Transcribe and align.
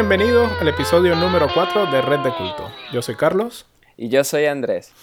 Bienvenidos 0.00 0.50
al 0.58 0.66
episodio 0.66 1.14
número 1.14 1.46
4 1.52 1.92
de 1.92 2.00
Red 2.00 2.20
de 2.20 2.32
Culto. 2.34 2.70
Yo 2.90 3.02
soy 3.02 3.16
Carlos. 3.16 3.66
Y 3.98 4.08
yo 4.08 4.24
soy 4.24 4.46
Andrés. 4.46 4.94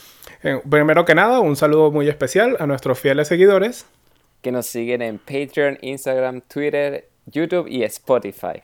Eh, 0.41 0.59
primero 0.67 1.05
que 1.05 1.13
nada, 1.13 1.39
un 1.39 1.55
saludo 1.55 1.91
muy 1.91 2.09
especial 2.09 2.57
a 2.59 2.65
nuestros 2.65 2.99
fieles 2.99 3.27
seguidores. 3.27 3.85
Que 4.41 4.51
nos 4.51 4.65
siguen 4.65 5.03
en 5.03 5.19
Patreon, 5.19 5.77
Instagram, 5.81 6.41
Twitter, 6.41 7.07
YouTube 7.27 7.67
y 7.67 7.83
Spotify. 7.83 8.63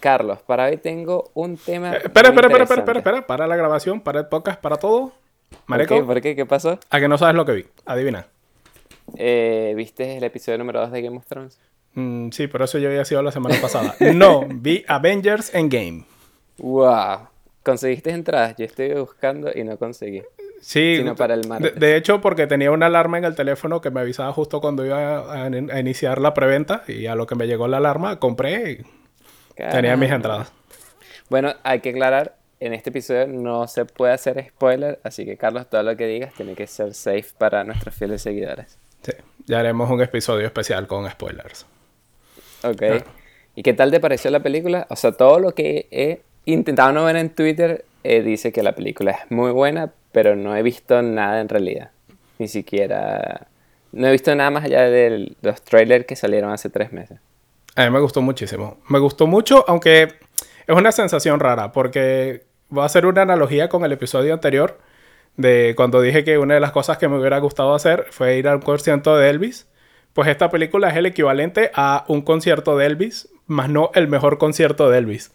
Carlos, 0.00 0.38
para 0.46 0.64
hoy 0.64 0.78
tengo 0.78 1.30
un 1.34 1.58
tema. 1.58 1.92
Eh, 1.92 2.00
espera, 2.04 2.30
espera, 2.30 2.46
espera, 2.46 2.64
espera, 2.64 2.80
espera, 2.80 2.98
espera, 3.00 3.26
para 3.26 3.46
la 3.46 3.54
grabación, 3.54 4.00
para 4.00 4.20
el 4.20 4.26
podcast, 4.28 4.62
para 4.62 4.76
todo. 4.76 5.12
Marico, 5.66 6.02
¿Por 6.06 6.22
qué? 6.22 6.34
¿Qué 6.34 6.46
pasó? 6.46 6.78
A 6.88 6.98
que 6.98 7.08
no 7.08 7.18
sabes 7.18 7.34
lo 7.34 7.44
que 7.44 7.52
vi. 7.52 7.66
Adivina. 7.84 8.26
Eh, 9.18 9.74
¿Viste 9.76 10.16
el 10.16 10.24
episodio 10.24 10.56
número 10.56 10.80
2 10.80 10.92
de 10.92 11.02
Game 11.02 11.18
of 11.18 11.26
Thrones? 11.26 11.60
Mm, 11.94 12.30
sí, 12.30 12.46
pero 12.48 12.64
eso 12.64 12.78
ya 12.78 12.88
había 12.88 13.04
sido 13.04 13.22
la 13.22 13.32
semana 13.32 13.56
pasada. 13.60 13.94
no, 14.14 14.46
vi 14.48 14.84
Avengers 14.88 15.54
Endgame. 15.54 16.04
¡Wow! 16.58 17.28
¿Conseguiste 17.62 18.10
entradas? 18.10 18.56
Yo 18.58 18.64
estoy 18.64 18.92
buscando 18.92 19.50
y 19.54 19.64
no 19.64 19.78
conseguí. 19.78 20.22
Sí, 20.60 20.96
sino 20.96 21.14
para 21.14 21.34
el 21.34 21.46
martes. 21.46 21.74
De, 21.78 21.96
hecho, 21.96 22.20
porque 22.20 22.46
tenía 22.46 22.70
una 22.70 22.86
alarma 22.86 23.18
en 23.18 23.24
el 23.24 23.34
teléfono 23.34 23.80
que 23.80 23.90
me 23.90 24.00
avisaba 24.00 24.32
justo 24.32 24.60
cuando 24.60 24.84
iba 24.84 25.44
a, 25.44 25.48
iniciar 25.48 26.18
la 26.20 26.32
preventa 26.32 26.84
y 26.88 27.06
a 27.06 27.14
lo 27.14 27.26
que 27.26 27.34
me 27.34 27.46
llegó 27.46 27.68
la 27.68 27.76
alarma, 27.76 28.18
compré 28.18 28.72
y 28.72 28.84
tenía 29.56 29.96
mis 29.96 30.10
entradas. 30.10 30.52
Bueno, 31.28 31.54
hay 31.64 31.80
que 31.80 31.90
aclarar, 31.90 32.36
en 32.60 32.72
este 32.72 32.90
episodio 32.90 33.26
no 33.26 33.66
se 33.66 33.84
puede 33.84 34.14
hacer 34.14 34.42
spoiler, 34.48 35.00
así 35.04 35.26
que 35.26 35.36
Carlos, 35.36 35.68
todo 35.68 35.82
lo 35.82 35.96
que 35.96 36.06
digas 36.06 36.32
tiene 36.32 36.54
que 36.54 36.66
ser 36.66 36.94
safe 36.94 37.26
para 37.36 37.62
nuestros 37.64 37.94
fieles 37.94 38.22
seguidores. 38.22 38.78
Sí, 39.02 39.12
ya 39.44 39.60
haremos 39.60 39.90
un 39.90 40.00
episodio 40.00 40.46
especial 40.46 40.86
con 40.86 41.10
spoilers. 41.10 41.66
Ok. 42.64 42.82
Ah. 42.82 43.04
¿Y 43.54 43.62
qué 43.62 43.72
tal 43.72 43.90
te 43.90 44.00
pareció 44.00 44.30
la 44.30 44.40
película? 44.40 44.86
O 44.90 44.96
sea, 44.96 45.12
todo 45.12 45.38
lo 45.38 45.54
que 45.54 45.86
he 45.90 46.22
intentado 46.44 46.92
no 46.92 47.04
ver 47.04 47.16
en 47.16 47.30
Twitter 47.30 47.84
eh, 48.02 48.22
dice 48.22 48.52
que 48.52 48.62
la 48.62 48.72
película 48.72 49.12
es 49.12 49.30
muy 49.30 49.52
buena, 49.52 49.92
pero 50.12 50.34
no 50.34 50.56
he 50.56 50.62
visto 50.62 51.00
nada 51.02 51.40
en 51.40 51.48
realidad. 51.48 51.90
Ni 52.38 52.48
siquiera... 52.48 53.46
No 53.92 54.08
he 54.08 54.12
visto 54.12 54.34
nada 54.34 54.50
más 54.50 54.64
allá 54.64 54.82
de 54.82 55.36
los 55.40 55.62
trailers 55.62 56.04
que 56.04 56.16
salieron 56.16 56.50
hace 56.50 56.68
tres 56.68 56.92
meses. 56.92 57.20
A 57.76 57.84
mí 57.84 57.90
me 57.90 58.00
gustó 58.00 58.22
muchísimo. 58.22 58.78
Me 58.88 58.98
gustó 58.98 59.28
mucho, 59.28 59.64
aunque 59.68 60.08
es 60.66 60.76
una 60.76 60.90
sensación 60.90 61.38
rara, 61.38 61.70
porque 61.70 62.42
voy 62.70 62.82
a 62.82 62.86
hacer 62.86 63.06
una 63.06 63.22
analogía 63.22 63.68
con 63.68 63.84
el 63.84 63.92
episodio 63.92 64.34
anterior 64.34 64.78
de 65.36 65.74
cuando 65.76 66.00
dije 66.00 66.24
que 66.24 66.38
una 66.38 66.54
de 66.54 66.60
las 66.60 66.72
cosas 66.72 66.98
que 66.98 67.08
me 67.08 67.18
hubiera 67.18 67.38
gustado 67.38 67.74
hacer 67.74 68.06
fue 68.10 68.36
ir 68.36 68.48
a 68.48 68.56
un 68.56 68.62
concierto 68.62 69.16
de 69.16 69.30
Elvis. 69.30 69.68
Pues 70.14 70.28
esta 70.28 70.50
película 70.50 70.88
es 70.88 70.96
el 70.96 71.06
equivalente 71.06 71.70
a 71.74 72.04
un 72.08 72.22
concierto 72.22 72.76
de 72.78 72.86
Elvis, 72.86 73.28
más 73.46 73.68
no 73.68 73.90
el 73.94 74.08
mejor 74.08 74.38
concierto 74.38 74.88
de 74.88 74.98
Elvis. 74.98 75.32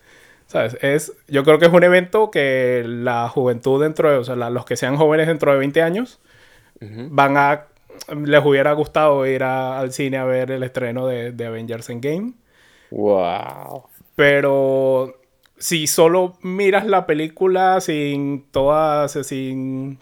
¿Sabes? 0.48 0.78
Es, 0.82 1.14
yo 1.28 1.44
creo 1.44 1.60
que 1.60 1.68
es 1.68 1.74
un 1.74 1.84
evento 1.84 2.32
que 2.32 2.84
la 2.88 3.30
juventud 3.30 3.84
dentro 3.84 4.10
de, 4.10 4.18
o 4.18 4.24
sea, 4.24 4.36
los 4.36 4.66
que 4.66 4.78
sean 4.78 4.98
jóvenes 4.98 5.28
dentro 5.28 5.52
de 5.52 5.60
20 5.60 5.82
años, 5.84 6.20
van 6.82 7.38
a, 7.38 7.66
les 8.16 8.44
hubiera 8.44 8.72
gustado 8.74 9.28
ir 9.28 9.44
al 9.44 9.92
cine 9.92 10.18
a 10.18 10.24
ver 10.24 10.50
el 10.50 10.64
estreno 10.64 11.06
de, 11.06 11.34
de 11.34 11.46
Avengers 11.46 11.90
Endgame. 11.90 12.34
Wow. 12.90 13.84
Pero 14.16 15.20
si 15.60 15.88
solo 15.88 16.38
miras 16.42 16.88
la 16.88 17.06
película 17.06 17.80
sin 17.82 18.46
todas, 18.50 19.12
sin 19.12 20.00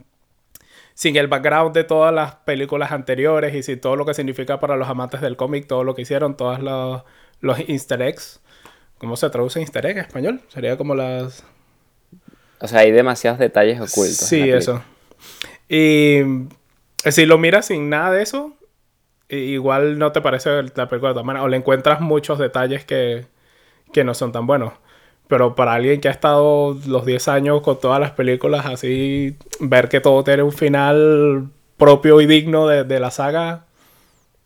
sin 0.98 1.16
el 1.16 1.28
background 1.28 1.76
de 1.76 1.84
todas 1.84 2.12
las 2.12 2.38
películas 2.38 2.92
anteriores 2.92 3.54
y 3.54 3.62
sin 3.62 3.80
todo 3.80 3.96
lo 3.96 4.04
que 4.04 4.16
significa 4.16 4.60
para 4.60 4.76
los 4.76 4.90
amantes 4.90 5.22
del 5.22 5.38
cómic, 5.38 5.68
todo 5.68 5.84
lo 5.84 5.94
que 5.94 6.02
hicieron, 6.02 6.36
todos 6.36 6.60
los, 6.60 7.04
los 7.40 7.60
easter 7.70 8.02
eggs. 8.02 8.42
¿Cómo 8.98 9.16
se 9.16 9.30
traduce 9.30 9.60
easter 9.60 9.86
egg 9.86 9.98
en 9.98 10.06
español? 10.06 10.42
Sería 10.48 10.76
como 10.76 10.96
las... 10.96 11.46
O 12.60 12.68
sea, 12.68 12.80
hay 12.80 12.92
demasiados 12.92 13.38
detalles 13.38 13.80
ocultos. 13.80 14.16
Sí, 14.16 14.50
eso. 14.50 14.82
Y 15.70 16.24
eh, 17.04 17.12
si 17.12 17.28
lo 17.28 17.38
miras 17.38 17.68
sin 17.68 17.92
nada 17.92 18.12
de 18.12 18.24
eso, 18.24 18.58
igual 19.30 20.00
no 20.00 20.12
te 20.12 20.22
parece 20.22 20.50
la 20.64 20.90
película 20.90 21.10
de 21.10 21.14
todas 21.14 21.26
maneras. 21.26 21.46
O 21.46 21.48
le 21.48 21.58
encuentras 21.58 22.02
muchos 22.02 22.40
detalles 22.40 22.86
que, 22.86 23.28
que 23.94 24.04
no 24.04 24.16
son 24.16 24.32
tan 24.32 24.48
buenos. 24.48 24.74
Pero 25.28 25.56
para 25.56 25.74
alguien 25.74 26.00
que 26.00 26.08
ha 26.08 26.12
estado 26.12 26.78
los 26.88 27.06
10 27.06 27.28
años 27.28 27.62
con 27.62 27.80
todas 27.80 28.00
las 28.00 28.12
películas 28.12 28.66
así, 28.66 29.36
ver 29.60 29.90
que 29.90 30.00
todo 30.00 30.24
tiene 30.24 30.44
un 30.44 30.54
final 30.54 31.50
propio 31.78 32.22
y 32.22 32.26
digno 32.26 32.68
de, 32.68 33.00
la 33.00 33.12
saga, 33.12 33.66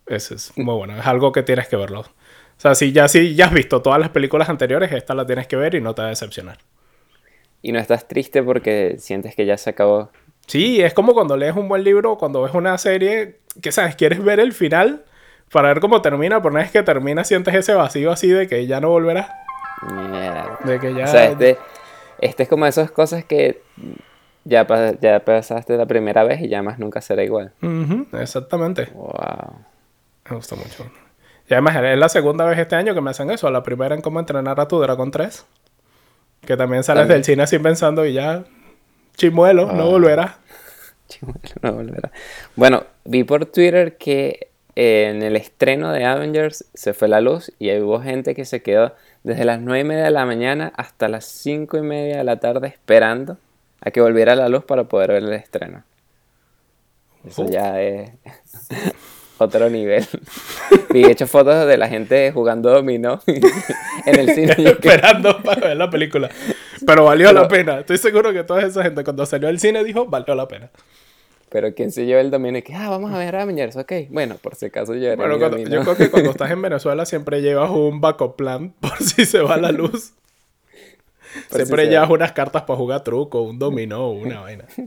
eso 0.08 0.36
es 0.36 0.52
muy 0.58 0.76
bueno. 0.76 0.98
Es 0.98 1.06
algo 1.06 1.32
que 1.32 1.44
tienes 1.44 1.68
que 1.68 1.76
verlo. 1.76 2.02
O 2.02 2.62
sea, 2.62 2.76
si 2.76 2.92
ya, 2.92 3.08
si 3.08 3.36
ya 3.36 3.46
has 3.46 3.54
visto 3.54 3.82
todas 3.82 4.00
las 4.00 4.10
películas 4.10 4.50
anteriores, 4.50 4.92
esta 4.92 5.14
la 5.14 5.26
tienes 5.26 5.48
que 5.48 5.56
ver 5.56 5.76
y 5.76 5.82
no 5.82 5.96
te 5.96 6.02
va 6.02 6.08
a 6.08 6.10
decepcionar. 6.10 6.58
¿Y 7.62 7.72
no 7.72 7.80
estás 7.80 8.08
triste 8.08 8.42
porque 8.42 8.96
sientes 8.98 9.36
que 9.36 9.46
ya 9.46 9.58
se 9.58 9.70
acabó? 9.70 10.12
Sí, 10.48 10.82
es 10.82 10.94
como 10.94 11.14
cuando 11.14 11.38
lees 11.38 11.56
un 11.56 11.68
buen 11.70 11.84
libro, 11.84 12.18
cuando 12.18 12.42
ves 12.42 12.54
una 12.54 12.78
serie, 12.78 13.40
que 13.62 13.72
sabes, 13.72 13.96
quieres 13.96 14.24
ver 14.24 14.40
el 14.40 14.54
final 14.54 15.06
para 15.52 15.70
ver 15.70 15.80
cómo 15.80 16.02
termina, 16.02 16.42
pero 16.42 16.52
una 16.52 16.62
vez 16.62 16.72
que 16.72 16.82
termina 16.84 17.24
sientes 17.24 17.54
ese 17.54 17.74
vacío 17.74 18.12
así 18.12 18.28
de 18.28 18.48
que 18.48 18.66
ya 18.66 18.80
no 18.80 18.90
volverás. 18.90 19.30
De 20.64 20.80
que 20.80 20.94
ya... 20.94 21.06
O 21.06 21.08
sea, 21.08 21.26
este, 21.26 21.58
este 22.20 22.44
es 22.44 22.50
como 22.50 22.66
esas 22.66 22.92
cosas 22.92 23.26
que 23.26 23.62
ya, 24.44 24.68
ya 25.00 25.20
pasaste 25.26 25.78
la 25.78 25.86
primera 25.86 26.24
vez 26.24 26.42
y 26.42 26.50
ya 26.50 26.62
más 26.62 26.80
nunca 26.80 27.02
será 27.02 27.24
igual. 27.24 27.54
exactamente. 28.14 28.90
Wow. 28.94 29.66
Me 30.30 30.36
gusta 30.36 30.56
mucho. 30.56 30.86
Y 31.50 31.54
además 31.54 31.76
es 31.84 31.98
la 31.98 32.10
segunda 32.10 32.46
vez 32.46 32.58
este 32.60 32.76
año 32.76 32.94
que 32.94 33.02
me 33.02 33.10
hacen 33.10 33.30
eso. 33.30 33.50
La 33.50 33.64
primera 33.64 33.94
en 33.96 34.02
cómo 34.02 34.20
entrenar 34.20 34.60
a 34.60 34.68
tu 34.68 34.80
Dragon 34.80 35.12
3. 35.12 35.46
Que 36.42 36.58
también 36.58 36.84
sales 36.84 37.08
del 37.08 37.24
cine 37.24 37.44
así 37.44 37.60
pensando 37.60 38.06
y 38.06 38.14
ya... 38.14 38.46
Chimuelo, 39.18 39.72
no 39.74 39.84
ah. 39.84 39.86
volverá. 39.86 40.38
Chimuelo, 41.08 41.40
no 41.62 41.74
volverá. 41.74 42.12
Bueno, 42.56 42.86
vi 43.04 43.24
por 43.24 43.46
Twitter 43.46 43.98
que 43.98 44.52
en 44.76 45.22
el 45.22 45.36
estreno 45.36 45.92
de 45.92 46.06
Avengers 46.06 46.66
se 46.74 46.94
fue 46.94 47.08
la 47.08 47.20
luz 47.20 47.52
y 47.60 47.76
hubo 47.80 48.02
gente 48.02 48.34
que 48.34 48.46
se 48.46 48.62
quedó 48.62 48.96
desde 49.24 49.46
las 49.46 49.60
9 49.62 49.80
y 49.80 49.84
media 49.84 50.04
de 50.06 50.12
la 50.12 50.26
mañana 50.26 50.74
hasta 50.76 51.08
las 51.08 51.26
5 51.26 51.78
y 51.78 51.82
media 51.82 52.18
de 52.18 52.24
la 52.24 52.40
tarde 52.40 52.68
esperando 52.68 53.38
a 53.82 53.92
que 53.92 54.02
volviera 54.02 54.36
la 54.36 54.50
luz 54.50 54.64
para 54.64 54.86
poder 54.86 55.12
ver 55.12 55.24
el 55.24 55.34
estreno. 55.34 55.84
Eso 57.26 57.48
ya 57.50 57.82
es 57.82 58.12
otro 59.38 59.70
nivel. 59.70 60.06
y 60.94 61.06
he 61.06 61.12
hecho 61.12 61.28
fotos 61.28 61.68
de 61.68 61.78
la 61.78 61.88
gente 61.88 62.32
jugando 62.32 62.72
dominó 62.72 63.22
en 64.06 64.20
el 64.20 64.34
cine. 64.34 64.56
Esperando 64.58 65.42
para 65.44 65.68
ver 65.70 65.78
la 65.78 65.90
película. 65.90 66.30
Pero 66.86 67.06
valió 67.06 67.32
la 67.32 67.48
pena. 67.48 67.80
Estoy 67.80 67.98
seguro 67.98 68.34
que 68.34 68.44
toda 68.44 68.64
esa 68.64 68.84
gente 68.84 69.04
cuando 69.04 69.26
salió 69.26 69.50
al 69.50 69.60
cine 69.60 69.84
dijo, 69.84 70.06
valió 70.06 70.34
la 70.34 70.48
pena. 70.48 70.70
Pero 71.52 71.76
quien 71.76 71.92
se 71.92 72.06
lleva 72.06 72.22
el 72.22 72.32
dominio 72.32 72.60
es 72.60 72.64
que, 72.64 72.74
ah, 72.74 72.90
vamos 72.90 73.12
a 73.12 73.18
ver 73.18 73.36
Avengers, 73.36 73.76
ok. 73.76 73.92
Bueno, 74.10 74.38
por 74.38 74.56
si 74.56 74.68
acaso 74.68 74.96
yo 74.96 75.14
bueno, 75.18 75.38
Yo 75.58 75.82
creo 75.82 75.98
que 75.98 76.10
cuando 76.10 76.32
estás 76.32 76.50
en 76.50 76.62
Venezuela 76.62 77.06
siempre 77.06 77.42
llevas 77.42 77.70
un 77.72 78.00
backup 78.00 78.38
plan 78.38 78.70
por 78.80 78.98
si 79.04 79.26
se 79.26 79.42
va 79.42 79.58
la 79.58 79.74
luz. 79.74 80.14
siempre 81.50 81.88
llevas 81.88 82.10
unas 82.10 82.32
cartas 82.32 82.62
para 82.62 82.78
jugar 82.78 83.04
truco, 83.04 83.42
un 83.42 83.60
dominó, 83.60 84.12
una 84.12 84.40
vaina. 84.40 84.64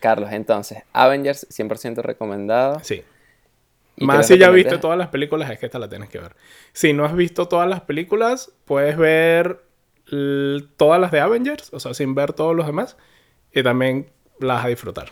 Carlos, 0.00 0.30
entonces, 0.32 0.82
Avengers 0.92 1.46
100% 1.48 2.02
recomendado. 2.02 2.80
Sí. 2.82 3.02
Más 3.96 4.26
si 4.26 4.36
ya 4.36 4.50
viste 4.50 4.76
todas 4.76 4.98
las 4.98 5.08
películas, 5.08 5.50
es 5.50 5.58
que 5.58 5.64
esta 5.64 5.78
la 5.78 5.88
tienes 5.88 6.10
que 6.10 6.18
ver. 6.18 6.36
Si 6.74 6.92
no 6.92 7.06
has 7.06 7.16
visto 7.16 7.48
todas 7.48 7.66
las 7.66 7.80
películas, 7.80 8.52
puedes 8.66 8.98
ver 8.98 9.62
todas 10.76 11.00
las 11.00 11.10
de 11.10 11.20
Avengers, 11.20 11.72
o 11.72 11.80
sea, 11.80 11.94
sin 11.94 12.14
ver 12.14 12.34
todos 12.34 12.54
los 12.54 12.66
demás 12.66 12.98
y 13.54 13.62
también 13.62 14.06
las 14.40 14.56
vas 14.56 14.64
a 14.66 14.68
disfrutar. 14.68 15.08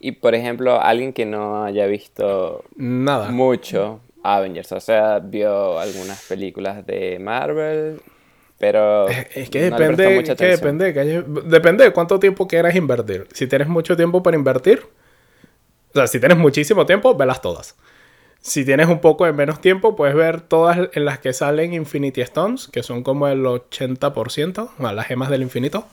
Y 0.00 0.12
por 0.12 0.34
ejemplo, 0.34 0.80
alguien 0.80 1.12
que 1.12 1.24
no 1.24 1.64
haya 1.64 1.86
visto 1.86 2.64
nada 2.76 3.30
mucho 3.30 4.00
Avengers, 4.22 4.72
o 4.72 4.80
sea, 4.80 5.20
vio 5.20 5.78
algunas 5.78 6.22
películas 6.24 6.84
de 6.84 7.18
Marvel, 7.20 8.00
pero 8.58 9.08
es 9.08 9.50
que 9.50 9.62
depende, 9.62 10.22
que 10.36 10.46
depende, 10.46 10.94
que 10.94 11.24
depende 11.44 11.84
de 11.84 11.92
cuánto 11.92 12.18
tiempo 12.18 12.46
quieras 12.46 12.74
invertir. 12.74 13.26
Si 13.32 13.46
tienes 13.46 13.68
mucho 13.68 13.96
tiempo 13.96 14.22
para 14.22 14.36
invertir, 14.36 14.82
o 15.90 15.94
sea, 15.94 16.06
si 16.06 16.18
tienes 16.18 16.38
muchísimo 16.38 16.86
tiempo, 16.86 17.14
velas 17.14 17.40
todas. 17.42 17.76
Si 18.40 18.64
tienes 18.64 18.88
un 18.88 19.00
poco 19.00 19.24
de 19.24 19.32
menos 19.32 19.60
tiempo, 19.60 19.94
puedes 19.94 20.16
ver 20.16 20.40
todas 20.40 20.88
en 20.94 21.04
las 21.04 21.20
que 21.20 21.32
salen 21.32 21.74
Infinity 21.74 22.22
Stones, 22.22 22.66
que 22.66 22.82
son 22.82 23.04
como 23.04 23.28
el 23.28 23.44
80%, 23.44 24.70
las 24.78 25.06
gemas 25.06 25.30
del 25.30 25.42
infinito. 25.42 25.86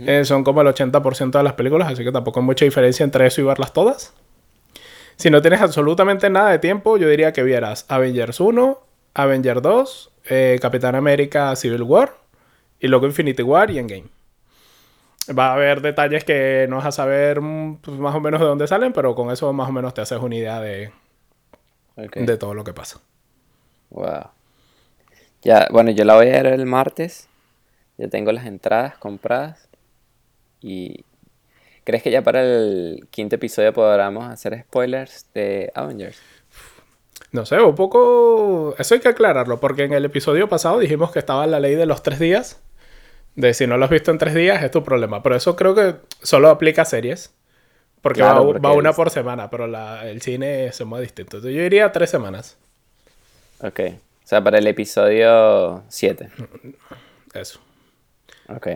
Eh, 0.00 0.24
son 0.24 0.44
como 0.44 0.60
el 0.60 0.68
80% 0.68 1.38
de 1.38 1.42
las 1.42 1.54
películas, 1.54 1.90
así 1.92 2.04
que 2.04 2.12
tampoco 2.12 2.40
hay 2.40 2.46
mucha 2.46 2.64
diferencia 2.64 3.04
entre 3.04 3.26
eso 3.26 3.40
y 3.40 3.44
verlas 3.44 3.72
todas. 3.72 4.12
Si 5.16 5.30
no 5.30 5.42
tienes 5.42 5.60
absolutamente 5.60 6.30
nada 6.30 6.50
de 6.50 6.58
tiempo, 6.58 6.96
yo 6.96 7.08
diría 7.08 7.32
que 7.32 7.42
vieras 7.42 7.84
Avengers 7.88 8.40
1, 8.40 8.80
Avengers 9.14 9.62
2, 9.62 10.10
eh, 10.30 10.58
Capitán 10.60 10.94
América 10.94 11.54
Civil 11.56 11.82
War 11.82 12.14
y 12.78 12.88
luego 12.88 13.06
Infinity 13.06 13.42
War 13.42 13.70
y 13.70 13.78
Endgame. 13.78 14.08
Va 15.38 15.50
a 15.50 15.54
haber 15.54 15.82
detalles 15.82 16.24
que 16.24 16.66
no 16.68 16.76
vas 16.76 16.86
a 16.86 16.92
saber 16.92 17.40
mm, 17.40 17.76
pues, 17.82 17.98
más 17.98 18.14
o 18.14 18.20
menos 18.20 18.40
de 18.40 18.46
dónde 18.46 18.66
salen, 18.66 18.92
pero 18.92 19.14
con 19.14 19.30
eso 19.30 19.52
más 19.52 19.68
o 19.68 19.72
menos 19.72 19.94
te 19.94 20.00
haces 20.00 20.18
una 20.18 20.36
idea 20.36 20.60
de, 20.60 20.90
de 21.96 22.36
todo 22.36 22.54
lo 22.54 22.64
que 22.64 22.72
pasa. 22.72 23.00
Wow. 23.90 24.30
Ya, 25.42 25.68
bueno, 25.70 25.90
yo 25.90 26.04
la 26.04 26.14
voy 26.14 26.28
a 26.28 26.42
ver 26.42 26.46
el 26.46 26.66
martes. 26.66 27.28
Ya 27.98 28.08
tengo 28.08 28.32
las 28.32 28.46
entradas 28.46 28.96
compradas. 28.98 29.68
Y. 30.60 31.04
¿Crees 31.84 32.02
que 32.02 32.10
ya 32.10 32.22
para 32.22 32.42
el 32.42 33.08
quinto 33.10 33.36
episodio 33.36 33.72
podamos 33.72 34.30
hacer 34.30 34.60
spoilers 34.62 35.26
de 35.34 35.72
Avengers? 35.74 36.20
No 37.32 37.46
sé, 37.46 37.60
un 37.60 37.74
poco. 37.74 38.74
Eso 38.78 38.94
hay 38.94 39.00
que 39.00 39.08
aclararlo, 39.08 39.60
porque 39.60 39.84
en 39.84 39.92
el 39.92 40.04
episodio 40.04 40.48
pasado 40.48 40.78
dijimos 40.78 41.12
que 41.12 41.18
estaba 41.18 41.46
la 41.46 41.60
ley 41.60 41.74
de 41.74 41.86
los 41.86 42.02
tres 42.02 42.18
días. 42.18 42.60
De 43.36 43.54
si 43.54 43.66
no 43.66 43.76
lo 43.76 43.84
has 43.84 43.90
visto 43.90 44.10
en 44.10 44.18
tres 44.18 44.34
días 44.34 44.62
es 44.62 44.70
tu 44.70 44.82
problema. 44.82 45.22
Pero 45.22 45.36
eso 45.36 45.56
creo 45.56 45.74
que 45.74 45.96
solo 46.22 46.50
aplica 46.50 46.82
a 46.82 46.84
series. 46.84 47.32
Porque, 48.02 48.22
va, 48.22 48.40
una 48.72 48.92
por 48.92 49.10
semana, 49.10 49.50
pero 49.50 49.66
el 50.02 50.22
cine 50.22 50.72
se 50.72 50.84
mueve 50.84 51.04
distinto. 51.04 51.36
Entonces 51.36 51.56
yo 51.56 51.62
diría 51.62 51.92
tres 51.92 52.10
semanas. 52.10 52.56
Ok. 53.62 53.80
O 54.24 54.26
sea, 54.26 54.42
para 54.42 54.58
el 54.58 54.66
episodio 54.66 55.84
7. 55.88 56.30
Eso. 57.34 57.60
Ok. 58.48 58.68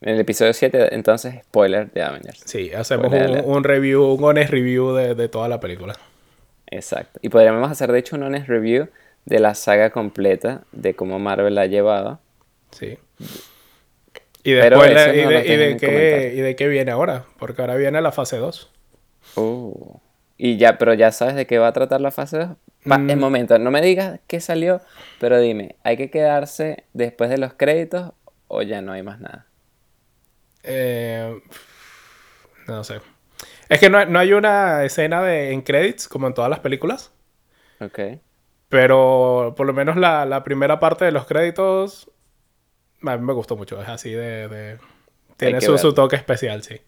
En 0.00 0.14
el 0.14 0.20
episodio 0.20 0.52
7, 0.52 0.94
entonces, 0.94 1.42
spoiler 1.44 1.90
de 1.90 2.02
Avengers. 2.02 2.42
Sí, 2.44 2.70
hacemos 2.72 3.12
un, 3.44 3.64
review, 3.64 4.04
un 4.04 4.22
honest 4.22 4.50
review 4.50 4.92
de, 4.92 5.14
de, 5.14 5.28
toda 5.28 5.48
la 5.48 5.58
película. 5.58 5.94
Exacto. 6.70 7.18
Y 7.22 7.28
podríamos 7.28 7.70
hacer, 7.70 7.90
de 7.90 7.98
hecho, 7.98 8.16
un 8.16 8.24
honest 8.24 8.48
review 8.48 8.88
de 9.24 9.40
la 9.40 9.54
saga 9.54 9.90
completa, 9.90 10.62
de 10.72 10.94
cómo 10.94 11.18
Marvel 11.18 11.54
la 11.54 11.62
ha 11.62 11.66
llevado. 11.66 12.20
Sí. 12.70 12.98
Y 14.44 14.52
después, 14.52 14.90
y, 14.90 14.94
de, 14.94 15.76
qué, 15.78 16.32
y, 16.36 16.40
de, 16.40 16.54
qué, 16.54 16.68
viene 16.68 16.92
ahora? 16.92 17.24
Porque 17.38 17.62
ahora 17.62 17.74
viene 17.74 18.00
la 18.00 18.12
fase 18.12 18.36
2. 18.36 18.70
Uh, 19.34 19.98
y 20.38 20.56
ya, 20.56 20.78
pero 20.78 20.94
ya 20.94 21.10
sabes 21.10 21.34
de 21.34 21.46
qué 21.46 21.58
va 21.58 21.68
a 21.68 21.72
tratar 21.72 22.00
la 22.00 22.12
fase 22.12 22.38
2. 22.38 22.48
En 22.84 23.06
mm. 23.06 23.18
momento, 23.18 23.58
no 23.58 23.72
me 23.72 23.82
digas 23.82 24.20
qué 24.28 24.38
salió, 24.40 24.80
pero 25.18 25.40
dime, 25.40 25.74
¿hay 25.82 25.96
que 25.96 26.10
quedarse 26.10 26.84
después 26.92 27.28
de 27.28 27.38
los 27.38 27.54
créditos 27.54 28.12
o 28.46 28.62
ya 28.62 28.82
no 28.82 28.92
hay 28.92 29.02
más 29.02 29.18
nada? 29.18 29.45
Eh, 30.66 31.40
no 32.66 32.84
sé. 32.84 33.00
Es 33.68 33.80
que 33.80 33.90
no, 33.90 33.98
hay 33.98 34.32
una 34.32 34.84
escena 34.84 35.22
de, 35.22 35.52
en 35.52 35.62
credits 35.62 36.08
como 36.08 36.26
en 36.26 36.34
todas 36.34 36.50
las 36.50 36.60
películas. 36.60 37.12
Ok. 37.80 37.98
Pero 38.68 39.54
por 39.56 39.66
lo 39.66 39.72
menos 39.72 39.96
la, 39.96 40.26
la 40.26 40.44
primera 40.44 40.78
parte 40.78 41.04
de 41.04 41.12
los 41.12 41.26
créditos 41.26 42.10
a 43.02 43.16
mí 43.16 43.24
me 43.24 43.32
gustó 43.32 43.56
mucho. 43.56 43.80
Es 43.80 43.88
así 43.88 44.12
de. 44.12 44.78
Tiene 45.36 45.60
su, 45.60 45.92
toque 45.92 46.16
especial, 46.16 46.62
sí. 46.62 46.80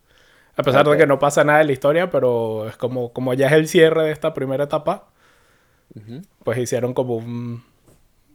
A 0.57 0.63
pesar 0.63 0.89
de 0.89 0.97
que 0.97 1.07
no 1.07 1.19
pasa 1.19 1.45
nada 1.45 1.61
en 1.61 1.67
la 1.69 1.73
historia, 1.73 2.11
pero 2.11 2.67
es 2.69 2.77
como, 2.77 3.13
como 3.13 3.35
ya 3.35 3.47
es 3.47 3.53
el 3.53 3.69
cierre 3.69 4.05
de 4.05 4.11
esta 4.11 4.35
primera 4.35 4.65
etapa, 4.65 5.09
pues 6.43 6.59
hicieron 6.59 6.95
como 6.95 7.17
un, 7.17 7.63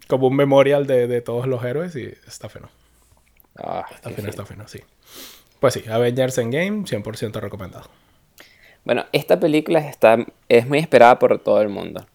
como 0.08 0.28
un 0.28 0.36
memorial 0.36 0.88
de, 0.88 1.22
todos 1.22 1.48
los 1.48 1.64
héroes 1.66 1.96
y 1.96 2.14
está 2.28 2.48
fino. 2.48 2.70
Ah, 3.58 3.86
está 3.94 4.10
fino, 4.10 4.30
está 4.30 4.46
fino, 4.46 4.68
sí. 4.68 4.80
Pues 5.60 5.76
sí, 5.76 5.84
Avengers 5.90 6.38
Endgame, 6.38 6.84
100% 6.84 7.40
recomendado. 7.40 7.90
Bueno, 8.84 9.06
esta 9.14 9.40
película 9.40 9.80
está, 9.80 10.18
es 10.50 10.68
muy 10.68 10.80
esperada 10.80 11.20
por 11.20 11.40
todo 11.40 11.62
el 11.62 11.70
mundo. 11.70 12.06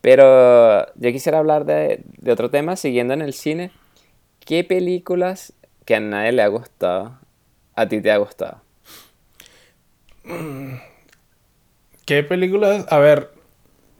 Pero 0.00 0.86
yo 0.94 1.12
quisiera 1.12 1.38
hablar 1.38 1.64
de, 1.64 2.02
de 2.04 2.32
otro 2.32 2.50
tema, 2.50 2.76
siguiendo 2.76 3.14
en 3.14 3.22
el 3.22 3.34
cine. 3.34 3.70
¿Qué 4.40 4.64
películas 4.64 5.52
que 5.84 5.96
a 5.96 6.00
nadie 6.00 6.32
le 6.32 6.42
ha 6.42 6.48
gustado, 6.48 7.18
a 7.74 7.88
ti 7.88 8.00
te 8.00 8.10
ha 8.10 8.16
gustado? 8.16 8.60
¿Qué 12.04 12.22
películas? 12.22 12.86
A 12.90 12.98
ver, 12.98 13.30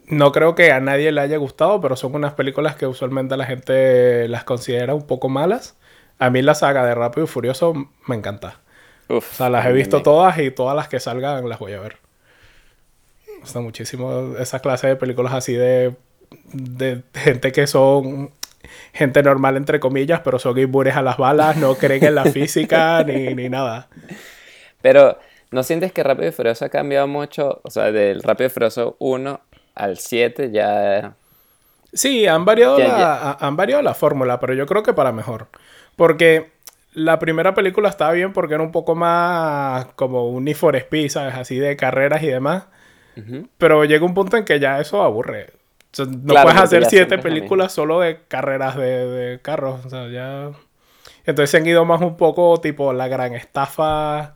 no 0.06 0.32
creo 0.32 0.54
que 0.54 0.72
a 0.72 0.80
nadie 0.80 1.12
le 1.12 1.20
haya 1.20 1.36
gustado, 1.36 1.80
pero 1.80 1.96
son 1.96 2.14
unas 2.14 2.34
películas 2.34 2.76
que 2.76 2.86
usualmente 2.86 3.36
la 3.36 3.46
gente 3.46 4.28
las 4.28 4.44
considera 4.44 4.94
un 4.94 5.06
poco 5.06 5.28
malas. 5.28 5.76
A 6.18 6.30
mí 6.30 6.42
la 6.42 6.54
saga 6.54 6.84
de 6.86 6.94
Rápido 6.94 7.24
y 7.24 7.28
Furioso 7.28 7.74
me 8.06 8.16
encanta. 8.16 8.60
o 9.08 9.20
sea, 9.20 9.50
las 9.50 9.66
he 9.66 9.72
visto 9.72 10.02
todas 10.02 10.38
y 10.38 10.50
todas 10.50 10.74
las 10.74 10.88
que 10.88 11.00
salgan 11.00 11.48
las 11.48 11.58
voy 11.58 11.72
a 11.72 11.80
ver. 11.80 11.98
Me 13.28 13.40
gusta 13.40 13.60
muchísimo 13.60 14.34
esa 14.38 14.60
clase 14.60 14.88
de 14.88 14.96
películas 14.96 15.34
así 15.34 15.52
de, 15.54 15.94
de 16.52 17.02
gente 17.14 17.52
que 17.52 17.66
son 17.66 18.32
gente 18.92 19.22
normal, 19.22 19.56
entre 19.56 19.80
comillas, 19.80 20.20
pero 20.20 20.38
son 20.38 20.58
inmunes 20.58 20.96
a 20.96 21.02
las 21.02 21.16
balas, 21.16 21.56
no 21.56 21.74
creen 21.74 22.04
en 22.04 22.14
la 22.14 22.24
física 22.32 23.02
ni, 23.04 23.34
ni 23.34 23.48
nada. 23.48 23.88
Pero, 24.82 25.18
¿no 25.50 25.62
sientes 25.62 25.92
que 25.92 26.02
Rápido 26.02 26.28
y 26.28 26.32
Furioso 26.32 26.64
ha 26.64 26.68
cambiado 26.68 27.06
mucho? 27.06 27.60
O 27.62 27.70
sea, 27.70 27.92
del 27.92 28.22
Rápido 28.22 28.48
y 28.48 28.50
Furioso 28.50 28.96
1 28.98 29.40
al 29.74 29.98
7 29.98 30.50
ya... 30.50 31.14
Sí, 31.92 32.26
han 32.26 32.44
variado, 32.44 32.78
la, 32.78 33.38
han 33.40 33.56
variado 33.56 33.82
la 33.82 33.94
fórmula, 33.94 34.38
pero 34.38 34.52
yo 34.54 34.66
creo 34.66 34.82
que 34.82 34.92
para 34.92 35.12
mejor. 35.12 35.48
Porque 35.96 36.52
la 36.92 37.18
primera 37.18 37.54
película 37.54 37.88
estaba 37.88 38.12
bien 38.12 38.32
porque 38.32 38.54
era 38.54 38.62
un 38.62 38.72
poco 38.72 38.94
más 38.94 39.86
como 39.96 40.28
un 40.28 40.44
Need 40.44 40.56
for 40.56 40.76
Speed, 40.76 41.08
¿sabes? 41.08 41.34
Así 41.34 41.58
de 41.58 41.76
carreras 41.76 42.22
y 42.22 42.28
demás. 42.28 42.64
Pero 43.56 43.84
llega 43.86 44.04
un 44.04 44.12
punto 44.12 44.36
en 44.36 44.44
que 44.44 44.60
ya 44.60 44.78
eso 44.78 45.02
aburre 45.02 45.46
no 46.04 46.34
puedes 46.42 46.58
hacer 46.58 46.84
siete 46.86 47.18
películas 47.18 47.72
solo 47.72 48.00
de 48.00 48.20
carreras 48.28 48.76
de, 48.76 49.38
carros. 49.42 49.84
O 49.84 49.90
sea, 49.90 50.08
ya. 50.08 50.50
Entonces 51.24 51.50
se 51.50 51.56
han 51.56 51.66
ido 51.66 51.84
más 51.84 52.00
un 52.00 52.16
poco 52.16 52.58
tipo 52.60 52.92
la 52.92 53.08
gran 53.08 53.34
estafa. 53.34 54.34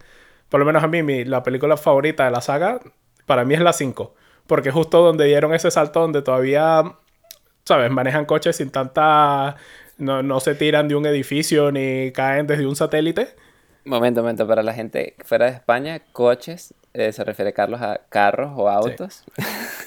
Por 0.48 0.60
lo 0.60 0.66
menos 0.66 0.82
a 0.82 0.88
mí, 0.88 1.02
mi, 1.02 1.24
la 1.24 1.42
película 1.42 1.76
favorita 1.76 2.24
de 2.24 2.30
la 2.30 2.40
saga, 2.40 2.80
para 3.26 3.44
mí 3.44 3.54
es 3.54 3.60
la 3.60 3.72
5. 3.72 4.14
Porque 4.46 4.70
justo 4.70 5.02
donde 5.02 5.26
dieron 5.26 5.54
ese 5.54 5.70
salto 5.70 6.00
donde 6.00 6.22
todavía, 6.22 6.96
¿sabes? 7.64 7.90
Manejan 7.90 8.24
coches 8.24 8.56
sin 8.56 8.70
tanta... 8.70 9.56
No, 10.00 10.22
no 10.22 10.40
se 10.40 10.54
tiran 10.54 10.88
de 10.88 10.96
un 10.96 11.06
edificio 11.06 11.70
ni 11.70 12.10
caen 12.12 12.46
desde 12.46 12.66
un 12.66 12.74
satélite. 12.74 13.28
Momento, 13.84 14.22
momento. 14.22 14.46
Para 14.46 14.62
la 14.62 14.74
gente 14.74 15.14
fuera 15.24 15.46
de 15.46 15.52
España, 15.52 16.00
coches 16.12 16.74
eh, 16.92 17.12
se 17.12 17.22
refiere, 17.22 17.52
Carlos, 17.52 17.80
a 17.80 18.00
carros 18.08 18.52
o 18.56 18.68
autos. 18.68 19.24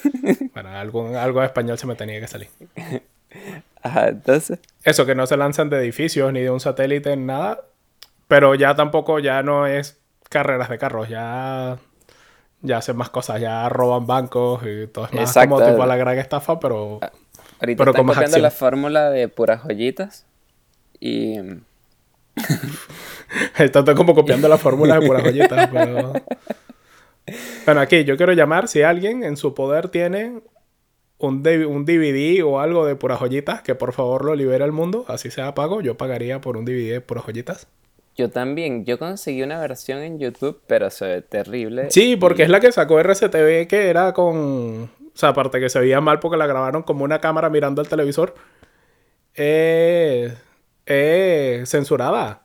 bueno, 0.54 0.70
algo, 0.70 1.18
algo 1.18 1.40
de 1.40 1.46
español 1.46 1.78
se 1.78 1.86
me 1.86 1.94
tenía 1.94 2.20
que 2.20 2.28
salir. 2.28 2.48
Ajá, 3.82 4.08
entonces. 4.08 4.58
Eso, 4.84 5.04
que 5.04 5.14
no 5.14 5.26
se 5.26 5.36
lanzan 5.36 5.68
de 5.68 5.78
edificios 5.78 6.32
ni 6.32 6.40
de 6.40 6.50
un 6.50 6.60
satélite, 6.60 7.16
nada. 7.16 7.60
Pero 8.26 8.54
ya 8.54 8.74
tampoco, 8.74 9.18
ya 9.18 9.42
no 9.42 9.66
es 9.66 10.00
carreras 10.30 10.70
de 10.70 10.78
carros, 10.78 11.08
ya. 11.08 11.78
Ya 12.62 12.78
hacen 12.78 12.96
más 12.96 13.10
cosas, 13.10 13.42
ya 13.42 13.68
roban 13.68 14.06
bancos 14.06 14.62
y 14.64 14.86
todo 14.86 15.04
es 15.04 15.12
más 15.12 15.34
como 15.34 15.62
tipo 15.62 15.84
la 15.84 15.96
gran 15.96 16.18
estafa, 16.18 16.58
pero. 16.58 17.00
Ah, 17.64 17.66
ahorita 17.66 17.84
pero 17.84 17.90
están 17.92 18.06
copiando 18.06 18.38
la 18.38 18.50
fórmula 18.50 19.10
de 19.10 19.28
puras 19.28 19.62
joyitas 19.62 20.26
y. 21.00 21.38
Está 23.58 23.94
como 23.94 24.14
copiando 24.14 24.48
la 24.48 24.58
fórmula 24.58 24.98
de 24.98 25.06
puras 25.06 25.22
joyitas, 25.22 25.68
pero. 25.72 26.12
Bueno, 27.64 27.80
aquí 27.80 28.04
yo 28.04 28.16
quiero 28.16 28.34
llamar 28.34 28.68
si 28.68 28.82
alguien 28.82 29.24
en 29.24 29.36
su 29.36 29.54
poder 29.54 29.88
tiene 29.88 30.42
un, 31.18 31.46
un 31.46 31.84
DVD 31.86 32.44
o 32.44 32.60
algo 32.60 32.84
de 32.84 32.96
puras 32.96 33.18
joyitas, 33.18 33.62
que 33.62 33.74
por 33.74 33.94
favor 33.94 34.24
lo 34.26 34.34
libere 34.34 34.62
al 34.62 34.72
mundo, 34.72 35.06
así 35.08 35.30
sea 35.30 35.54
pago. 35.54 35.80
Yo 35.80 35.96
pagaría 35.96 36.40
por 36.40 36.58
un 36.58 36.66
DVD 36.66 36.92
de 36.92 37.00
puras 37.00 37.24
joyitas. 37.24 37.66
Yo 38.16 38.30
también, 38.30 38.84
yo 38.84 38.98
conseguí 38.98 39.42
una 39.42 39.58
versión 39.58 40.00
en 40.00 40.18
YouTube, 40.18 40.60
pero 40.66 40.90
se 40.90 41.06
ve 41.06 41.22
terrible. 41.22 41.90
Sí, 41.90 42.16
porque 42.16 42.44
es 42.44 42.48
la 42.48 42.60
que 42.60 42.70
sacó 42.70 43.00
RCTV, 43.00 43.66
que 43.66 43.88
era 43.88 44.12
con. 44.12 44.90
O 45.14 45.16
sea, 45.16 45.30
aparte 45.30 45.60
que 45.60 45.68
se 45.68 45.78
veía 45.78 46.00
mal 46.00 46.18
porque 46.18 46.36
la 46.36 46.46
grabaron 46.46 46.82
como 46.82 47.04
una 47.04 47.20
cámara 47.20 47.48
mirando 47.48 47.80
el 47.80 47.88
televisor. 47.88 48.34
Eh, 49.34 50.34
eh, 50.86 51.62
censurada. 51.66 52.42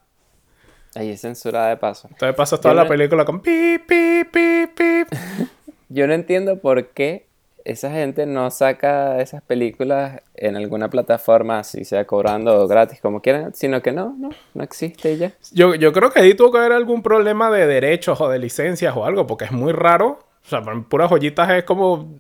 Ahí 0.95 1.09
es 1.09 1.21
censurada 1.21 1.69
de 1.69 1.77
paso. 1.77 2.07
Entonces 2.11 2.35
pasas 2.35 2.61
toda 2.61 2.73
la 2.73 2.87
película 2.87 3.25
con 3.25 3.41
pip, 3.41 3.85
pip, 3.87 4.31
pip, 4.31 4.69
pip. 4.75 5.07
Yo 5.89 6.07
no 6.07 6.13
entiendo 6.13 6.59
por 6.59 6.89
qué 6.89 7.27
esa 7.65 7.91
gente 7.91 8.25
no 8.25 8.49
saca 8.51 9.19
esas 9.19 9.41
películas 9.41 10.21
en 10.35 10.55
alguna 10.55 10.89
plataforma, 10.89 11.63
si 11.63 11.85
sea 11.85 12.05
cobrando 12.05 12.61
o 12.61 12.67
gratis, 12.67 12.99
como 13.01 13.21
quieran, 13.21 13.53
sino 13.53 13.81
que 13.81 13.91
no, 13.91 14.15
no, 14.17 14.29
no 14.53 14.63
existe 14.63 15.17
ya. 15.17 15.33
Yo, 15.51 15.75
yo 15.75 15.91
creo 15.91 16.11
que 16.11 16.19
ahí 16.19 16.33
tuvo 16.33 16.51
que 16.51 16.59
haber 16.59 16.71
algún 16.71 17.03
problema 17.03 17.51
de 17.51 17.67
derechos 17.67 18.21
o 18.21 18.29
de 18.29 18.39
licencias 18.39 18.95
o 18.95 19.05
algo, 19.05 19.27
porque 19.27 19.45
es 19.45 19.51
muy 19.51 19.73
raro. 19.73 20.19
O 20.45 20.49
sea, 20.49 20.61
puras 20.89 21.09
joyitas 21.09 21.49
es 21.51 21.63
como, 21.63 22.15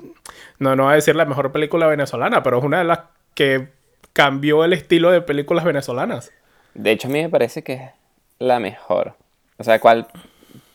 no, 0.59 0.75
no 0.75 0.83
voy 0.83 0.93
a 0.93 0.95
decir 0.95 1.15
la 1.15 1.25
mejor 1.25 1.51
película 1.51 1.87
venezolana, 1.87 2.43
pero 2.43 2.59
es 2.59 2.63
una 2.63 2.79
de 2.79 2.83
las 2.85 2.99
que 3.33 3.69
cambió 4.13 4.63
el 4.63 4.73
estilo 4.73 5.11
de 5.11 5.21
películas 5.21 5.65
venezolanas. 5.65 6.31
De 6.73 6.91
hecho, 6.91 7.07
a 7.07 7.11
mí 7.11 7.21
me 7.21 7.29
parece 7.29 7.63
que 7.63 7.91
la 8.39 8.59
mejor? 8.59 9.15
O 9.57 9.63
sea, 9.63 9.79
¿cuál 9.79 10.07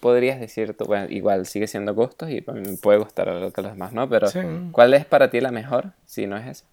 podrías 0.01 0.39
decir 0.39 0.77
tú? 0.77 0.85
Bueno, 0.85 1.07
igual 1.09 1.47
sigue 1.47 1.67
siendo 1.67 1.95
gustos 1.95 2.31
y 2.31 2.45
me 2.53 2.77
puede 2.77 2.99
gustar 2.99 3.29
lo 3.29 3.53
que 3.53 3.63
los 3.63 3.73
demás, 3.73 3.93
¿no? 3.93 4.09
Pero 4.09 4.29
¿cuál 4.71 4.95
es 4.95 5.05
para 5.07 5.31
ti 5.31 5.41
la 5.41 5.51
mejor 5.51 5.93
si 6.05 6.27
no 6.27 6.37
es 6.37 6.47
esa? 6.47 6.67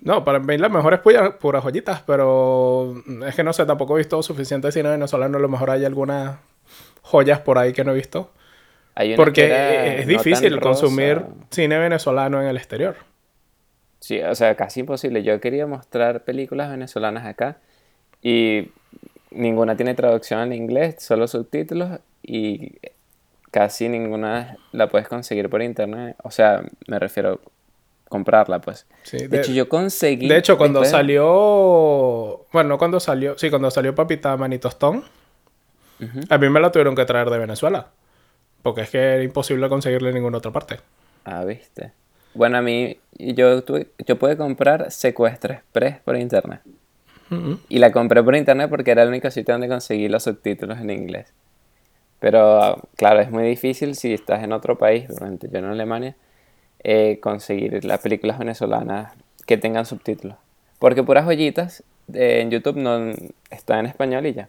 No, 0.00 0.24
para 0.24 0.38
mí 0.38 0.56
la 0.56 0.68
mejor 0.68 0.94
es 0.94 1.00
puras 1.00 1.62
joyitas, 1.62 2.02
pero 2.02 2.94
es 3.26 3.34
que 3.34 3.44
no 3.44 3.52
sé, 3.52 3.66
tampoco 3.66 3.96
he 3.96 3.98
visto 3.98 4.22
suficiente 4.22 4.70
cine 4.72 4.88
venezolano, 4.88 5.36
a 5.36 5.40
lo 5.40 5.48
mejor 5.48 5.70
hay 5.70 5.84
algunas 5.84 6.38
joyas 7.02 7.40
por 7.40 7.58
ahí 7.58 7.72
que 7.72 7.84
no 7.84 7.92
he 7.92 7.94
visto. 7.94 8.30
Porque 9.16 10.00
es 10.00 10.06
difícil 10.06 10.60
consumir 10.60 11.22
cine 11.50 11.78
venezolano 11.78 12.40
en 12.40 12.48
el 12.48 12.56
exterior. 12.56 12.96
Sí, 13.98 14.20
o 14.20 14.34
sea, 14.34 14.54
casi 14.54 14.80
imposible. 14.80 15.22
Yo 15.22 15.40
quería 15.40 15.66
mostrar 15.66 16.24
películas 16.24 16.70
venezolanas 16.70 17.26
acá 17.26 17.56
y 18.22 18.70
ninguna 19.30 19.76
tiene 19.76 19.94
traducción 19.94 20.40
en 20.40 20.52
inglés, 20.52 20.96
solo 20.98 21.26
subtítulos 21.26 22.00
y 22.22 22.76
casi 23.50 23.88
ninguna 23.88 24.56
la 24.72 24.88
puedes 24.88 25.08
conseguir 25.08 25.48
por 25.48 25.62
internet. 25.62 26.16
O 26.22 26.30
sea, 26.30 26.62
me 26.86 26.98
refiero 26.98 27.40
a 28.06 28.08
comprarla, 28.08 28.60
pues. 28.60 28.86
de, 29.10 29.40
hecho, 29.40 29.52
yo 29.52 29.68
conseguí. 29.68 30.28
De 30.28 30.38
hecho, 30.38 30.58
cuando 30.58 30.84
salió. 30.84 32.46
Bueno, 32.52 32.78
cuando 32.78 33.00
salió. 33.00 33.38
Sí, 33.38 33.50
cuando 33.50 33.70
salió 33.70 33.94
Papita 33.94 34.36
Manitostón. 34.36 35.04
A 36.28 36.38
mí 36.38 36.48
me 36.50 36.60
la 36.60 36.70
tuvieron 36.70 36.94
que 36.94 37.04
traer 37.04 37.30
de 37.30 37.38
Venezuela. 37.38 37.88
Porque 38.64 38.80
es 38.80 38.90
que 38.90 38.98
era 38.98 39.22
imposible 39.22 39.68
conseguirla 39.68 40.08
en 40.08 40.14
ninguna 40.14 40.38
otra 40.38 40.50
parte. 40.50 40.80
Ah, 41.24 41.44
viste. 41.44 41.92
Bueno, 42.32 42.56
a 42.56 42.62
mí, 42.62 42.98
yo, 43.12 43.62
tuve, 43.62 43.88
yo 44.06 44.18
pude 44.18 44.38
comprar 44.38 44.90
Secuestro 44.90 45.52
Express 45.52 46.00
por 46.00 46.16
internet. 46.16 46.60
Y 47.68 47.78
la 47.78 47.92
compré 47.92 48.22
por 48.22 48.36
internet 48.36 48.70
porque 48.70 48.92
era 48.92 49.02
el 49.02 49.08
único 49.08 49.30
sitio 49.30 49.52
donde 49.52 49.68
conseguí 49.68 50.08
los 50.08 50.22
subtítulos 50.22 50.80
en 50.80 50.88
inglés. 50.88 51.32
Pero 52.20 52.80
claro, 52.96 53.20
es 53.20 53.30
muy 53.30 53.44
difícil 53.44 53.96
si 53.96 54.14
estás 54.14 54.42
en 54.42 54.52
otro 54.52 54.78
país, 54.78 55.08
realmente 55.08 55.48
yo 55.52 55.58
en 55.58 55.66
Alemania, 55.66 56.16
eh, 56.84 57.18
conseguir 57.20 57.84
las 57.84 58.00
películas 58.00 58.38
venezolanas 58.38 59.12
que 59.46 59.58
tengan 59.58 59.84
subtítulos. 59.84 60.36
Porque 60.78 61.02
puras 61.02 61.26
joyitas 61.26 61.82
eh, 62.14 62.40
en 62.40 62.50
YouTube 62.50 62.76
no 62.76 63.12
está 63.50 63.78
en 63.78 63.86
español 63.86 64.24
y 64.24 64.32
ya. 64.32 64.48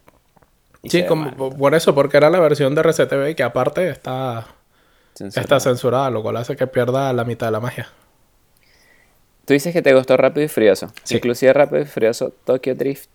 Sí, 0.88 1.06
como, 1.06 1.56
por 1.58 1.76
eso, 1.76 1.94
porque 1.96 2.18
era 2.18 2.30
la 2.30 2.40
versión 2.40 2.76
de 2.76 2.82
RCTV 2.82 3.36
que 3.36 3.44
aparte 3.44 3.90
está 3.90 4.48
está 5.24 5.60
censurada, 5.60 6.10
lo 6.10 6.22
cual 6.22 6.38
hace 6.38 6.56
que 6.56 6.68
pierda 6.68 7.12
la 7.14 7.24
mitad 7.24 7.48
de 7.48 7.52
la 7.52 7.60
magia. 7.60 7.90
Tú 9.46 9.54
dices 9.54 9.74
que 9.74 9.82
te 9.82 9.94
gustó 9.94 10.18
Rápido 10.18 10.46
y 10.46 10.48
Furioso. 10.48 10.92
Inclusive 11.10 11.54
Rápido 11.54 11.82
y 11.82 11.86
Furioso 11.86 12.34
Tokyo 12.44 12.76
Drift. 12.76 13.10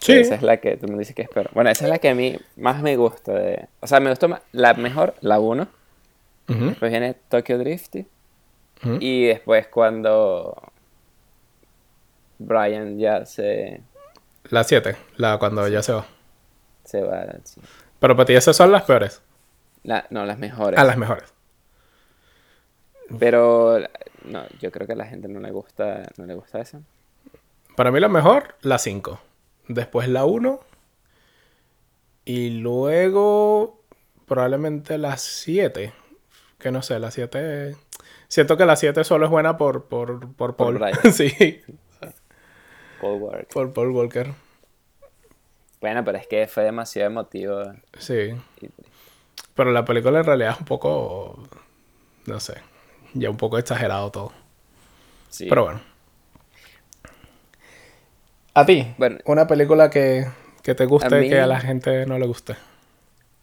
Sí. 0.00 0.12
Esa 0.12 0.34
es 0.34 0.42
la 0.42 0.56
que 0.56 0.76
tú 0.76 0.88
me 0.88 0.98
dices 0.98 1.14
que 1.14 1.22
es 1.22 1.28
peor. 1.28 1.48
Bueno, 1.54 1.70
esa 1.70 1.84
es 1.84 1.90
la 1.90 1.98
que 1.98 2.08
a 2.08 2.14
mí 2.14 2.36
más 2.56 2.82
me 2.82 2.96
gusta. 2.96 3.32
De... 3.32 3.68
O 3.80 3.86
sea, 3.86 4.00
me 4.00 4.10
gustó 4.10 4.28
más, 4.28 4.42
la 4.52 4.74
mejor, 4.74 5.14
la 5.20 5.38
1. 5.38 5.68
Después 6.46 6.90
viene 6.90 7.14
Tokyo 7.28 7.58
Drift. 7.58 7.96
Y 9.00 9.26
después 9.26 9.68
cuando 9.68 10.60
Brian 12.38 12.98
ya 12.98 13.24
se... 13.24 13.80
La 14.50 14.64
7, 14.64 14.96
la 15.16 15.38
cuando 15.38 15.66
ya 15.68 15.82
se 15.82 15.92
va. 15.92 16.06
Se 16.84 17.02
va, 17.02 17.26
Pero 17.98 18.16
para 18.16 18.26
ti 18.26 18.34
esas 18.34 18.56
son 18.56 18.70
las 18.72 18.82
peores. 18.82 19.22
no, 19.82 20.26
las 20.26 20.38
mejores. 20.38 20.78
Ah, 20.78 20.84
las 20.84 20.96
mejores. 20.96 21.32
Pero 23.18 23.78
no, 24.24 24.44
yo 24.60 24.70
creo 24.70 24.86
que 24.86 24.94
a 24.94 24.96
la 24.96 25.06
gente 25.06 25.28
no 25.28 25.40
le 25.40 25.50
gusta, 25.50 26.02
no 26.16 26.26
le 26.26 26.34
gusta 26.34 26.60
eso. 26.60 26.82
Para 27.76 27.90
mí 27.90 28.00
la 28.00 28.08
mejor, 28.08 28.54
la 28.62 28.78
5. 28.78 29.20
Después 29.68 30.08
la 30.08 30.24
1. 30.24 30.60
Y 32.24 32.50
luego 32.50 33.80
probablemente 34.26 34.96
la 34.98 35.16
7. 35.16 35.92
Que 36.58 36.70
no 36.70 36.82
sé, 36.82 36.98
la 36.98 37.10
7... 37.10 37.76
Siento 38.28 38.56
que 38.56 38.64
la 38.64 38.76
7 38.76 39.04
solo 39.04 39.26
es 39.26 39.30
buena 39.30 39.56
por, 39.56 39.84
por, 39.84 40.32
por 40.34 40.56
Paul. 40.56 40.80
sí. 41.12 41.62
Paul 43.00 43.20
Walker. 43.20 43.46
Por 43.48 43.72
Paul 43.72 43.90
Walker. 43.90 44.32
Bueno, 45.84 46.02
pero 46.02 46.16
es 46.16 46.26
que 46.26 46.46
fue 46.46 46.64
demasiado 46.64 47.10
emotivo. 47.10 47.62
Sí. 47.98 48.34
Pero 49.54 49.70
la 49.70 49.84
película 49.84 50.20
en 50.20 50.24
realidad 50.24 50.52
es 50.52 50.60
un 50.60 50.64
poco... 50.64 51.48
No 52.26 52.40
sé 52.40 52.54
ya 53.14 53.30
un 53.30 53.36
poco 53.36 53.58
exagerado 53.58 54.10
todo. 54.10 54.32
Sí. 55.30 55.46
Pero 55.48 55.64
bueno. 55.64 55.80
¿A 58.52 58.66
ti? 58.66 58.94
Bueno, 58.98 59.18
una 59.24 59.46
película 59.46 59.90
que, 59.90 60.26
que 60.62 60.74
te 60.74 60.84
guste 60.84 61.26
y 61.26 61.28
que 61.28 61.40
a 61.40 61.46
la 61.46 61.60
gente 61.60 62.06
no 62.06 62.18
le 62.18 62.26
guste. 62.26 62.54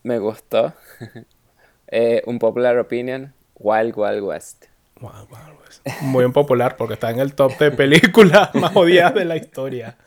Me 0.04 0.20
gustó. 0.20 0.74
eh, 1.88 2.22
un 2.26 2.40
popular 2.40 2.78
opinion, 2.78 3.34
Wild 3.56 3.94
Wild 3.98 4.24
West. 4.24 4.66
Wild 5.02 5.28
Wild 5.30 5.60
West. 5.60 6.02
Muy 6.02 6.30
popular 6.32 6.78
porque 6.78 6.94
está 6.94 7.12
en 7.12 7.20
el 7.20 7.34
top 7.34 7.58
de 7.58 7.72
películas 7.72 8.54
más 8.56 8.76
odiadas 8.76 9.16
de 9.16 9.26
la 9.26 9.36
historia. 9.36 9.98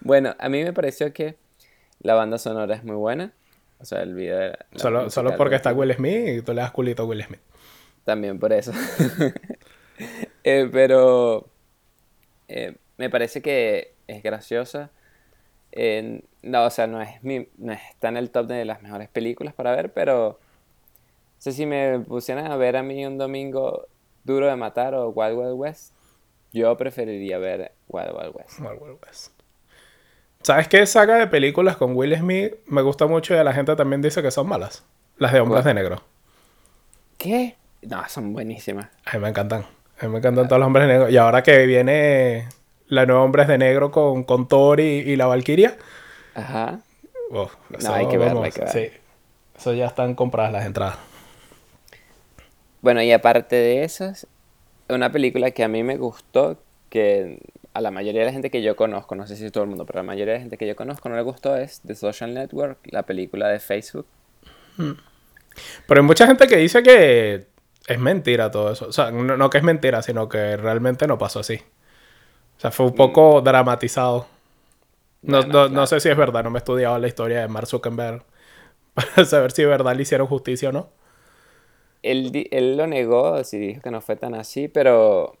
Bueno, 0.00 0.34
a 0.38 0.48
mí 0.48 0.62
me 0.62 0.72
pareció 0.72 1.12
que 1.12 1.36
la 2.00 2.14
banda 2.14 2.38
sonora 2.38 2.74
es 2.74 2.84
muy 2.84 2.96
buena. 2.96 3.32
O 3.78 3.84
sea, 3.84 4.02
el 4.02 4.14
video... 4.14 4.52
Solo, 4.76 5.08
solo 5.10 5.36
porque 5.36 5.56
está 5.56 5.72
Will 5.72 5.94
Smith 5.94 6.28
y 6.28 6.42
tú 6.42 6.52
le 6.52 6.60
das 6.60 6.70
culito 6.70 7.02
a 7.02 7.06
Will 7.06 7.22
Smith. 7.22 7.40
También 8.04 8.38
por 8.38 8.52
eso. 8.52 8.72
Eh, 10.42 10.70
pero 10.72 11.50
eh, 12.48 12.74
me 12.96 13.10
parece 13.10 13.42
que 13.42 13.92
es 14.06 14.22
graciosa. 14.22 14.90
no, 16.42 16.64
o 16.64 16.70
sea, 16.70 16.86
no, 16.86 17.02
es 17.02 17.22
mi, 17.22 17.46
no 17.58 17.74
está 17.74 18.08
en 18.08 18.16
el 18.16 18.30
top 18.30 18.46
de 18.46 18.64
las 18.64 18.80
mejores 18.80 19.10
películas 19.10 19.52
para 19.52 19.76
ver, 19.76 19.92
pero... 19.92 20.40
No 20.40 21.42
sé 21.42 21.52
si 21.52 21.66
me 21.66 22.00
pusieran 22.00 22.50
a 22.50 22.56
ver 22.56 22.78
a 22.78 22.82
mí 22.82 23.04
un 23.04 23.18
domingo 23.18 23.86
Duro 24.24 24.46
de 24.46 24.56
Matar 24.56 24.94
o 24.94 25.10
Wild 25.10 25.38
Wild 25.38 25.54
West, 25.54 25.94
yo 26.52 26.76
preferiría 26.76 27.38
ver 27.38 27.72
Wild 27.88 28.12
Wild 28.12 28.36
West. 28.36 28.60
Wild 28.60 28.80
Wild 28.80 28.98
West. 29.06 29.39
¿Sabes 30.42 30.68
qué 30.68 30.86
saga 30.86 31.16
de 31.16 31.26
películas 31.26 31.76
con 31.76 31.94
Will 31.94 32.16
Smith 32.16 32.54
me 32.66 32.80
gusta 32.80 33.06
mucho 33.06 33.34
y 33.34 33.36
a 33.36 33.44
la 33.44 33.52
gente 33.52 33.76
también 33.76 34.00
dice 34.00 34.22
que 34.22 34.30
son 34.30 34.48
malas? 34.48 34.84
Las 35.18 35.32
de 35.32 35.40
Hombres 35.40 35.64
de 35.64 35.74
Negro. 35.74 36.02
¿Qué? 37.18 37.56
No, 37.82 38.02
son 38.08 38.32
buenísimas. 38.32 38.88
A 39.04 39.16
mí 39.16 39.22
me 39.22 39.28
encantan. 39.28 39.66
A 40.00 40.06
mí 40.06 40.12
me 40.12 40.18
encantan 40.18 40.48
todos 40.48 40.58
los 40.58 40.66
hombres 40.66 40.86
de 40.86 40.94
negro. 40.94 41.10
Y 41.10 41.18
ahora 41.18 41.42
que 41.42 41.66
viene 41.66 42.48
la 42.88 43.04
nueva 43.04 43.22
Hombres 43.22 43.48
de 43.48 43.58
Negro 43.58 43.90
con, 43.90 44.24
con 44.24 44.48
Thor 44.48 44.80
y, 44.80 45.14
la 45.16 45.26
Valkyria. 45.26 45.76
Ajá. 46.34 46.80
no, 47.30 47.50
hay 47.92 48.08
que 48.08 48.16
verlo, 48.16 48.42
hay 48.42 48.52
que 48.52 48.60
ver. 48.60 48.70
Sí. 48.70 48.90
Eso 49.58 49.74
ya 49.74 49.86
están 49.86 50.14
compradas 50.14 50.52
las 50.52 50.64
entradas. 50.64 50.96
Bueno, 52.80 53.02
y 53.02 53.12
aparte 53.12 53.56
de 53.56 53.84
esas, 53.84 54.26
una 54.88 55.12
película 55.12 55.50
que 55.50 55.62
a 55.62 55.68
mí 55.68 55.82
me 55.82 55.98
gustó, 55.98 56.56
que 56.88 57.40
a 57.72 57.80
la 57.80 57.90
mayoría 57.90 58.20
de 58.20 58.26
la 58.26 58.32
gente 58.32 58.50
que 58.50 58.62
yo 58.62 58.76
conozco, 58.76 59.14
no 59.14 59.26
sé 59.26 59.36
si 59.36 59.50
todo 59.50 59.64
el 59.64 59.70
mundo, 59.70 59.86
pero 59.86 60.00
a 60.00 60.02
la 60.02 60.06
mayoría 60.06 60.34
de 60.34 60.38
la 60.38 60.42
gente 60.42 60.56
que 60.56 60.66
yo 60.66 60.76
conozco 60.76 61.08
no 61.08 61.16
le 61.16 61.22
gustó, 61.22 61.56
es 61.56 61.80
The 61.86 61.94
Social 61.94 62.34
Network, 62.34 62.78
la 62.86 63.04
película 63.04 63.48
de 63.48 63.60
Facebook. 63.60 64.06
Hmm. 64.76 64.92
Pero 65.86 66.00
hay 66.00 66.06
mucha 66.06 66.26
gente 66.26 66.46
que 66.46 66.56
dice 66.56 66.82
que 66.82 67.46
es 67.86 67.98
mentira 67.98 68.50
todo 68.50 68.72
eso. 68.72 68.88
O 68.88 68.92
sea, 68.92 69.10
no, 69.10 69.50
que 69.50 69.58
es 69.58 69.64
mentira, 69.64 70.02
sino 70.02 70.28
que 70.28 70.56
realmente 70.56 71.06
no 71.06 71.18
pasó 71.18 71.40
así. 71.40 71.60
O 72.56 72.60
sea, 72.60 72.70
fue 72.70 72.86
un 72.86 72.94
poco 72.94 73.40
mm. 73.40 73.44
dramatizado. 73.44 74.26
No, 75.22 75.86
sé 75.86 76.00
si 76.00 76.08
es 76.08 76.16
verdad, 76.16 76.44
no 76.44 76.50
me 76.50 76.58
he 76.58 76.60
estudiado 76.60 76.98
la 76.98 77.06
historia 77.06 77.40
de 77.40 77.48
Mark 77.48 77.66
Zuckerberg 77.66 78.22
para 78.94 79.24
saber 79.24 79.52
si 79.52 79.62
es 79.62 79.68
verdad 79.68 79.94
le 79.94 80.02
hicieron 80.02 80.26
justicia 80.26 80.70
o 80.70 80.72
no. 80.72 80.88
Él, 82.02 82.48
él 82.50 82.76
lo 82.78 82.86
negó, 82.86 83.42
sí 83.44 83.58
dijo 83.58 83.82
que 83.82 83.90
no 83.90 84.00
fue 84.00 84.16
tan 84.16 84.34
así, 84.34 84.68
pero 84.68 85.36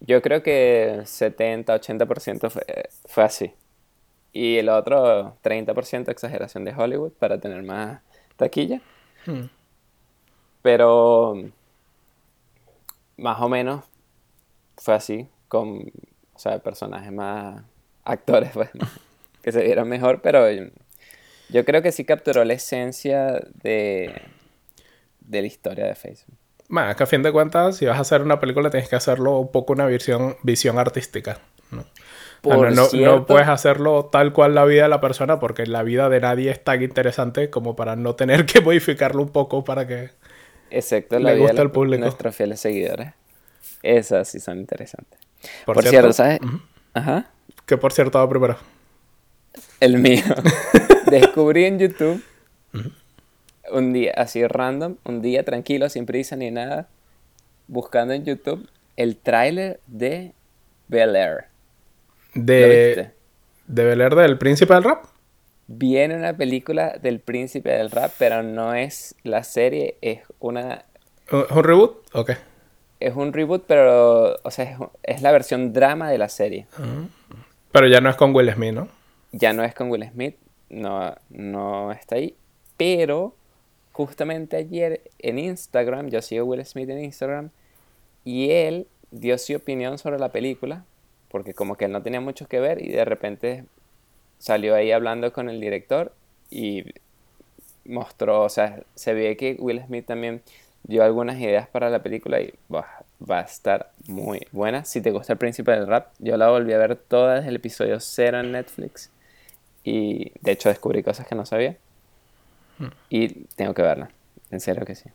yo 0.00 0.22
creo 0.22 0.42
que 0.42 1.00
70-80% 1.02 2.50
fue, 2.50 2.64
fue 3.06 3.24
así. 3.24 3.52
Y 4.32 4.56
el 4.56 4.68
otro 4.68 5.36
30% 5.42 6.10
exageración 6.10 6.64
de 6.64 6.74
Hollywood 6.74 7.12
para 7.12 7.40
tener 7.40 7.62
más 7.62 8.00
taquilla. 8.36 8.80
Hmm. 9.26 9.46
Pero 10.62 11.34
más 13.16 13.40
o 13.40 13.48
menos 13.48 13.84
fue 14.76 14.94
así, 14.94 15.28
con 15.48 15.90
o 16.38 16.40
sea, 16.40 16.60
personajes 16.60 17.10
más 17.10 17.64
actores 18.04 18.50
pues, 18.54 18.70
que 19.42 19.50
se 19.50 19.62
vieron 19.64 19.88
mejor, 19.88 20.22
pero 20.22 20.48
yo, 21.48 21.64
creo 21.64 21.82
que 21.82 21.90
sí 21.90 22.04
capturó 22.04 22.44
la 22.44 22.54
esencia 22.54 23.40
de, 23.54 24.22
de 25.20 25.40
la 25.40 25.46
historia 25.46 25.86
de 25.86 25.96
Facebook. 25.96 26.37
Bueno, 26.68 26.94
que 26.94 27.02
a 27.02 27.06
fin 27.06 27.22
de 27.22 27.32
cuentas, 27.32 27.76
si 27.76 27.86
vas 27.86 27.96
a 27.96 28.02
hacer 28.02 28.22
una 28.22 28.40
película, 28.40 28.70
tienes 28.70 28.88
que 28.88 28.96
hacerlo 28.96 29.38
un 29.38 29.50
poco 29.50 29.72
una 29.72 29.86
visión, 29.86 30.36
visión 30.42 30.78
artística. 30.78 31.40
¿no? 31.70 31.84
no, 32.42 33.26
puedes 33.26 33.48
hacerlo 33.48 34.06
tal 34.06 34.32
cual 34.32 34.54
la 34.54 34.64
vida 34.64 34.84
de 34.84 34.88
la 34.88 35.00
persona 35.00 35.40
porque 35.40 35.66
la 35.66 35.82
vida 35.82 36.08
de 36.08 36.20
nadie 36.20 36.50
es 36.50 36.62
tan 36.62 36.82
interesante 36.82 37.50
como 37.50 37.74
para 37.74 37.96
no 37.96 38.14
tener 38.14 38.46
que 38.46 38.60
modificarlo 38.62 39.22
un 39.22 39.30
poco 39.30 39.64
para 39.64 39.86
que 39.86 40.10
Excepto 40.70 41.18
la 41.18 41.32
vida 41.32 41.52
de 41.52 41.68
público. 41.70 42.04
nuestros 42.04 42.36
fieles 42.36 42.60
seguidores. 42.60 43.14
Esas 43.82 44.28
sí 44.28 44.38
son 44.38 44.58
interesantes. 44.58 45.18
Por, 45.64 45.82
cierto, 45.82 46.12
¿sabes? 46.12 46.40
Ajá. 46.92 47.30
Que 47.64 47.78
por 47.78 47.92
cierto 47.92 48.28
primero. 48.28 48.58
El 49.80 49.98
mío. 49.98 50.22
Descubrí 51.06 51.64
en 51.64 51.78
YouTube 51.78 52.22
un 53.72 53.92
día 53.92 54.12
así 54.16 54.46
random, 54.46 54.96
un 55.04 55.22
día 55.22 55.44
tranquilo, 55.44 55.88
sin 55.88 56.06
prisa 56.06 56.36
ni 56.36 56.50
nada, 56.50 56.88
buscando 57.66 58.14
en 58.14 58.24
YouTube 58.24 58.68
el 58.96 59.16
tráiler 59.16 59.80
de 59.86 60.32
Bel 60.88 61.14
Air. 61.14 61.44
De, 62.34 63.10
¿De 63.66 63.84
Bel 63.84 64.00
Air 64.00 64.14
del 64.14 64.38
Príncipe 64.38 64.74
del 64.74 64.84
Rap? 64.84 65.04
Viene 65.70 66.16
una 66.16 66.34
película 66.34 66.96
del 67.00 67.20
príncipe 67.20 67.68
del 67.68 67.90
rap, 67.90 68.10
pero 68.18 68.42
no 68.42 68.72
es 68.72 69.14
la 69.22 69.44
serie, 69.44 69.98
es 70.00 70.20
una... 70.40 70.86
¿Un 71.30 71.62
reboot? 71.62 72.06
Ok. 72.14 72.30
es 73.00 73.14
un 73.14 73.34
reboot, 73.34 73.64
pero, 73.66 74.36
o 74.42 74.50
sea, 74.50 74.78
es, 75.02 75.20
la 75.20 75.30
versión 75.30 75.74
drama 75.74 76.10
de 76.10 76.16
la 76.16 76.30
serie. 76.30 76.66
Ah. 76.78 77.04
Pero 77.70 77.86
ya 77.86 78.00
no 78.00 78.08
es 78.08 78.16
con 78.16 78.34
Will 78.34 78.50
Smith, 78.50 78.72
¿no? 78.72 78.88
Ya 79.32 79.52
no 79.52 79.62
es 79.62 79.74
con 79.74 79.90
Will 79.90 80.08
Smith, 80.10 80.36
no, 80.70 81.14
no 81.28 81.92
está 81.92 82.16
ahí. 82.16 82.34
Pero 82.78 83.34
justamente 83.98 84.56
ayer 84.56 85.02
en 85.18 85.40
Instagram, 85.40 86.08
yo 86.08 86.22
sigo 86.22 86.44
Will 86.44 86.64
Smith 86.64 86.88
en 86.88 87.02
Instagram, 87.02 87.50
y 88.24 88.52
él 88.52 88.86
dio 89.10 89.36
su 89.38 89.56
opinión 89.56 89.98
sobre 89.98 90.20
la 90.20 90.28
película, 90.28 90.84
porque 91.28 91.52
como 91.52 91.74
que 91.74 91.86
él 91.86 91.90
no 91.90 92.00
tenía 92.00 92.20
mucho 92.20 92.46
que 92.46 92.60
ver 92.60 92.80
y 92.80 92.92
de 92.92 93.04
repente 93.04 93.64
salió 94.38 94.76
ahí 94.76 94.92
hablando 94.92 95.32
con 95.32 95.48
el 95.48 95.60
director 95.60 96.12
y 96.48 96.84
mostró, 97.86 98.42
o 98.42 98.48
sea, 98.48 98.84
se 98.94 99.14
ve 99.14 99.36
que 99.36 99.56
Will 99.58 99.82
Smith 99.84 100.06
también 100.06 100.42
dio 100.84 101.02
algunas 101.02 101.40
ideas 101.40 101.66
para 101.66 101.90
la 101.90 102.00
película 102.00 102.40
y 102.40 102.54
va 102.70 102.86
a 103.28 103.40
estar 103.40 103.90
muy 104.06 104.46
buena. 104.52 104.84
Si 104.84 105.00
te 105.00 105.10
gusta 105.10 105.32
el 105.32 105.40
príncipe 105.40 105.72
del 105.72 105.88
rap, 105.88 106.12
yo 106.20 106.36
la 106.36 106.50
volví 106.50 106.72
a 106.72 106.78
ver 106.78 106.94
toda 106.94 107.44
el 107.44 107.56
episodio 107.56 107.98
0 107.98 108.38
en 108.38 108.52
Netflix 108.52 109.10
y 109.82 110.30
de 110.40 110.52
hecho 110.52 110.68
descubrí 110.68 111.02
cosas 111.02 111.26
que 111.26 111.34
no 111.34 111.44
sabía. 111.44 111.76
Y 113.08 113.44
tengo 113.56 113.74
que 113.74 113.82
verla, 113.82 114.10
en 114.50 114.60
serio 114.60 114.84
que 114.84 114.94
sí. 114.94 115.10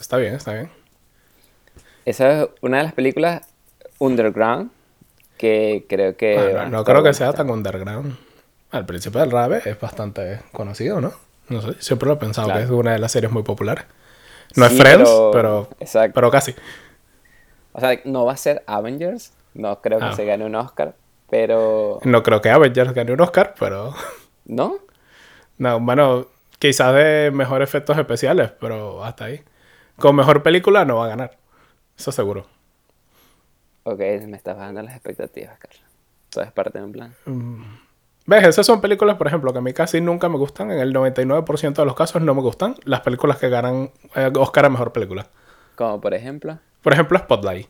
está 0.00 0.16
bien, 0.16 0.34
está 0.34 0.52
bien. 0.54 0.70
Esa 2.04 2.42
es 2.42 2.48
una 2.62 2.78
de 2.78 2.84
las 2.84 2.92
películas 2.94 3.42
underground 3.98 4.70
que 5.36 5.86
creo 5.88 6.16
que... 6.16 6.66
no 6.70 6.84
creo 6.84 7.02
que 7.02 7.14
sea 7.14 7.32
tan 7.32 7.50
underground. 7.50 8.16
El 8.72 8.84
Príncipe 8.84 9.18
del 9.18 9.30
Rap 9.30 9.52
es 9.66 9.80
bastante 9.80 10.40
conocido, 10.52 11.00
¿no? 11.00 11.12
No 11.48 11.62
sé, 11.62 11.74
siempre 11.80 12.08
lo 12.08 12.14
he 12.14 12.18
pensado 12.18 12.52
que 12.52 12.62
es 12.62 12.70
una 12.70 12.92
de 12.92 12.98
las 12.98 13.12
series 13.12 13.32
muy 13.32 13.42
populares. 13.42 13.84
No 14.56 14.66
es 14.66 14.72
Friends, 14.72 15.10
pero, 15.32 15.68
pero, 16.14 16.30
casi. 16.30 16.54
O 17.72 17.80
sea, 17.80 17.98
no 18.04 18.24
va 18.24 18.32
a 18.32 18.36
ser 18.36 18.62
Avengers. 18.66 19.32
No 19.54 19.80
creo 19.80 19.98
que 19.98 20.06
ah. 20.06 20.12
se 20.12 20.24
gane 20.24 20.44
un 20.44 20.54
Oscar, 20.54 20.94
pero... 21.30 22.00
No 22.04 22.22
creo 22.22 22.40
que 22.40 22.50
Avengers 22.50 22.92
gane 22.92 23.12
un 23.12 23.20
Oscar, 23.20 23.54
pero... 23.58 23.94
¿No? 24.44 24.78
No, 25.58 25.80
bueno, 25.80 26.26
quizás 26.58 26.94
de 26.94 27.30
mejores 27.32 27.68
efectos 27.68 27.98
especiales, 27.98 28.52
pero 28.60 29.04
hasta 29.04 29.26
ahí. 29.26 29.42
Con 29.96 30.16
mejor 30.16 30.42
película 30.42 30.84
no 30.84 30.96
va 30.96 31.06
a 31.06 31.08
ganar. 31.08 31.36
Eso 31.96 32.12
seguro. 32.12 32.46
Ok, 33.82 33.98
me 33.98 34.36
estás 34.36 34.56
bajando 34.56 34.82
las 34.82 34.94
expectativas, 34.94 35.58
Carlos. 35.58 35.82
Todo 36.30 36.44
es 36.44 36.52
parte 36.52 36.78
de 36.78 36.84
un 36.84 36.92
plan. 36.92 37.14
Mm. 37.24 37.62
¿Ves? 38.26 38.46
Esas 38.46 38.66
son 38.66 38.82
películas, 38.82 39.16
por 39.16 39.26
ejemplo, 39.26 39.52
que 39.52 39.58
a 39.58 39.62
mí 39.62 39.72
casi 39.72 40.02
nunca 40.02 40.28
me 40.28 40.36
gustan. 40.36 40.70
En 40.70 40.78
el 40.78 40.92
99% 40.92 41.74
de 41.74 41.84
los 41.86 41.94
casos 41.94 42.20
no 42.20 42.34
me 42.34 42.42
gustan. 42.42 42.74
Las 42.84 43.00
películas 43.00 43.38
que 43.38 43.48
ganan 43.48 43.90
eh, 44.14 44.30
Oscar 44.36 44.66
a 44.66 44.68
Mejor 44.68 44.92
Película. 44.92 45.26
Como 45.74 46.00
por 46.00 46.12
ejemplo. 46.12 46.58
Por 46.82 46.92
ejemplo, 46.92 47.18
Spotlight. 47.18 47.68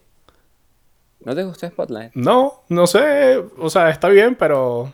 ¿No 1.20 1.34
te 1.34 1.44
gustó 1.44 1.68
Spotlight? 1.68 2.12
No, 2.14 2.64
no 2.68 2.88
sé. 2.88 3.38
O 3.58 3.70
sea, 3.70 3.90
está 3.90 4.08
bien, 4.08 4.34
pero 4.34 4.92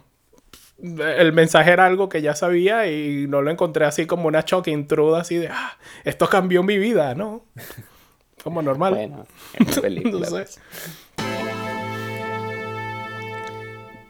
el 0.83 1.33
mensaje 1.33 1.71
era 1.71 1.87
algo 1.87 2.09
que 2.09 2.23
ya 2.23 2.35
sabía 2.35 2.90
y 2.90 3.26
no 3.26 3.43
lo 3.43 3.50
encontré 3.50 3.85
así 3.85 4.07
como 4.07 4.28
una 4.28 4.45
choque 4.45 4.71
intruda 4.71 5.21
así 5.21 5.37
de, 5.37 5.49
ah, 5.49 5.78
esto 6.04 6.28
cambió 6.28 6.62
mi 6.62 6.78
vida, 6.78 7.14
¿no? 7.14 7.45
Como 8.43 8.61
normal. 8.61 8.95
Bueno, 8.95 9.26
película. 9.81 10.28
Pues. 10.28 10.61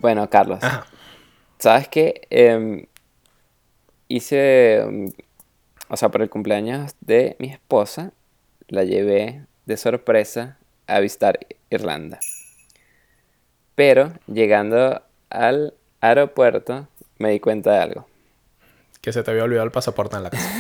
Bueno, 0.00 0.28
Carlos. 0.28 0.58
¿Sabes 1.58 1.86
qué? 1.86 2.26
Em, 2.30 2.86
hice, 4.08 4.80
em, 4.80 5.12
o 5.88 5.96
sea, 5.96 6.08
por 6.08 6.20
el 6.20 6.30
cumpleaños 6.30 6.96
de 7.00 7.36
mi 7.38 7.48
esposa, 7.48 8.12
la 8.66 8.82
llevé 8.82 9.46
de 9.66 9.76
sorpresa 9.76 10.58
a 10.88 10.98
visitar 10.98 11.38
Irlanda. 11.70 12.18
Pero 13.76 14.14
llegando 14.26 15.00
al 15.30 15.74
aeropuerto 16.08 16.86
me 17.18 17.30
di 17.30 17.40
cuenta 17.40 17.72
de 17.72 17.78
algo. 17.78 18.06
Que 19.00 19.12
se 19.12 19.22
te 19.22 19.30
había 19.30 19.44
olvidado 19.44 19.66
el 19.66 19.72
pasaporte 19.72 20.16
en 20.16 20.22
la 20.22 20.30
casa. 20.30 20.50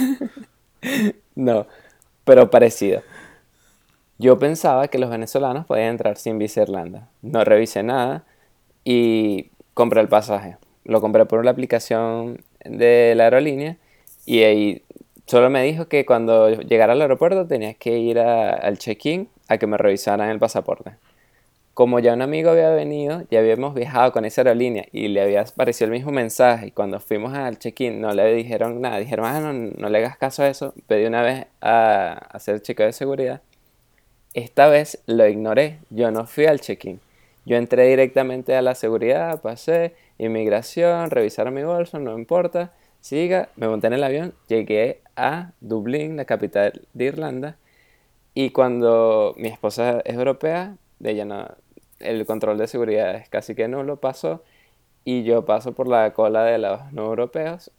no, 1.34 1.66
pero 2.24 2.50
parecido. 2.50 3.02
Yo 4.18 4.38
pensaba 4.38 4.88
que 4.88 4.98
los 4.98 5.10
venezolanos 5.10 5.66
podían 5.66 5.88
entrar 5.88 6.16
sin 6.16 6.38
visa 6.38 6.60
a 6.60 6.64
Irlanda. 6.64 7.08
No 7.22 7.44
revisé 7.44 7.82
nada 7.82 8.24
y 8.84 9.50
compré 9.74 10.00
el 10.00 10.08
pasaje. 10.08 10.56
Lo 10.84 11.00
compré 11.00 11.26
por 11.26 11.44
la 11.44 11.50
aplicación 11.50 12.42
de 12.64 13.14
la 13.16 13.24
aerolínea 13.24 13.76
y 14.26 14.42
ahí 14.42 14.82
solo 15.26 15.50
me 15.50 15.62
dijo 15.62 15.88
que 15.88 16.06
cuando 16.06 16.50
llegara 16.50 16.92
al 16.92 17.02
aeropuerto 17.02 17.46
tenía 17.46 17.74
que 17.74 17.98
ir 17.98 18.18
al 18.18 18.78
check-in 18.78 19.28
a 19.48 19.58
que 19.58 19.66
me 19.66 19.76
revisaran 19.76 20.30
el 20.30 20.38
pasaporte. 20.38 20.92
Como 21.74 21.98
ya 21.98 22.14
un 22.14 22.22
amigo 22.22 22.50
había 22.50 22.70
venido, 22.70 23.24
ya 23.30 23.40
habíamos 23.40 23.74
viajado 23.74 24.12
con 24.12 24.24
esa 24.24 24.42
aerolínea 24.42 24.86
y 24.92 25.08
le 25.08 25.20
había 25.22 25.42
aparecido 25.42 25.86
el 25.86 25.92
mismo 25.92 26.12
mensaje 26.12 26.68
y 26.68 26.70
cuando 26.70 27.00
fuimos 27.00 27.34
al 27.34 27.58
check-in 27.58 28.00
no 28.00 28.12
le 28.12 28.32
dijeron 28.34 28.80
nada, 28.80 28.98
dijeron, 28.98 29.26
ah, 29.26 29.40
no, 29.52 29.88
le 29.88 29.98
hagas 29.98 30.16
caso 30.16 30.44
a 30.44 30.48
eso, 30.48 30.72
pedí 30.86 31.04
una 31.06 31.22
vez 31.22 31.46
a 31.60 32.12
hacer 32.30 32.62
chequeo 32.62 32.86
de 32.86 32.92
seguridad 32.92 33.42
esta 34.34 34.68
vez 34.68 35.00
lo 35.06 35.26
ignoré, 35.28 35.78
yo 35.90 36.10
no 36.10 36.26
fui 36.26 36.46
al 36.46 36.60
check-in. 36.60 37.00
Yo 37.46 37.56
entré 37.56 37.86
directamente 37.86 38.56
a 38.56 38.62
la 38.62 38.74
seguridad, 38.74 39.40
pasé, 39.40 39.94
inmigración, 40.18 41.10
revisaron 41.10 41.54
mi 41.54 41.62
bolso, 41.62 41.98
no 42.00 42.18
importa, 42.18 42.72
siga, 43.00 43.48
me 43.56 43.68
monté 43.68 43.86
en 43.86 43.92
el 43.92 44.02
avión, 44.02 44.34
llegué 44.48 45.02
a 45.14 45.52
Dublín, 45.60 46.16
la 46.16 46.24
capital 46.24 46.82
de 46.94 47.04
Irlanda, 47.04 47.56
y 48.34 48.50
cuando 48.50 49.34
mi 49.36 49.48
esposa 49.48 50.00
es 50.04 50.14
europea, 50.14 50.76
ella 51.02 51.24
no, 51.24 51.48
el 52.00 52.26
control 52.26 52.58
de 52.58 52.66
seguridad 52.66 53.14
es 53.14 53.28
casi 53.28 53.54
que 53.54 53.68
nulo, 53.68 53.96
pasó, 53.96 54.42
y 55.04 55.24
yo 55.24 55.44
paso 55.44 55.72
por 55.72 55.88
la 55.88 56.12
cola 56.12 56.44
de 56.44 56.58
los 56.58 56.92
no 56.92 57.04
europeos, 57.06 57.70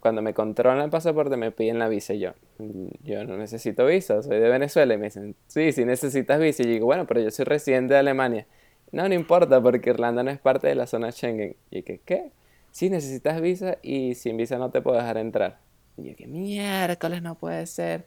cuando 0.00 0.22
me 0.22 0.34
controlan 0.34 0.84
el 0.84 0.90
pasaporte 0.90 1.36
me 1.36 1.50
piden 1.50 1.78
la 1.78 1.88
visa 1.88 2.14
y 2.14 2.20
yo, 2.20 2.32
mm, 2.58 2.86
yo 3.04 3.24
no 3.24 3.36
necesito 3.36 3.86
visa, 3.86 4.22
soy 4.22 4.38
de 4.38 4.48
Venezuela 4.48 4.94
y 4.94 4.98
me 4.98 5.04
dicen, 5.06 5.36
sí, 5.46 5.72
sí 5.72 5.84
necesitas 5.84 6.40
visa 6.40 6.62
y 6.62 6.66
yo 6.66 6.72
digo, 6.72 6.86
bueno, 6.86 7.06
pero 7.06 7.20
yo 7.20 7.30
soy 7.30 7.44
residente 7.44 7.94
de 7.94 8.00
Alemania. 8.00 8.46
No, 8.92 9.08
no 9.08 9.14
importa 9.14 9.60
porque 9.60 9.90
Irlanda 9.90 10.22
no 10.22 10.30
es 10.30 10.38
parte 10.38 10.68
de 10.68 10.76
la 10.76 10.86
zona 10.86 11.10
Schengen. 11.10 11.56
Y 11.70 11.82
que, 11.82 11.98
¿qué? 11.98 12.30
Sí, 12.70 12.90
necesitas 12.90 13.40
visa 13.40 13.78
y 13.82 14.14
sin 14.14 14.36
visa 14.36 14.56
no 14.58 14.70
te 14.70 14.80
puedo 14.82 14.96
dejar 14.96 15.16
entrar. 15.16 15.58
Y 15.96 16.10
yo, 16.10 16.16
¿qué 16.16 16.26
miércoles 16.26 17.22
no 17.22 17.34
puede 17.34 17.66
ser? 17.66 18.04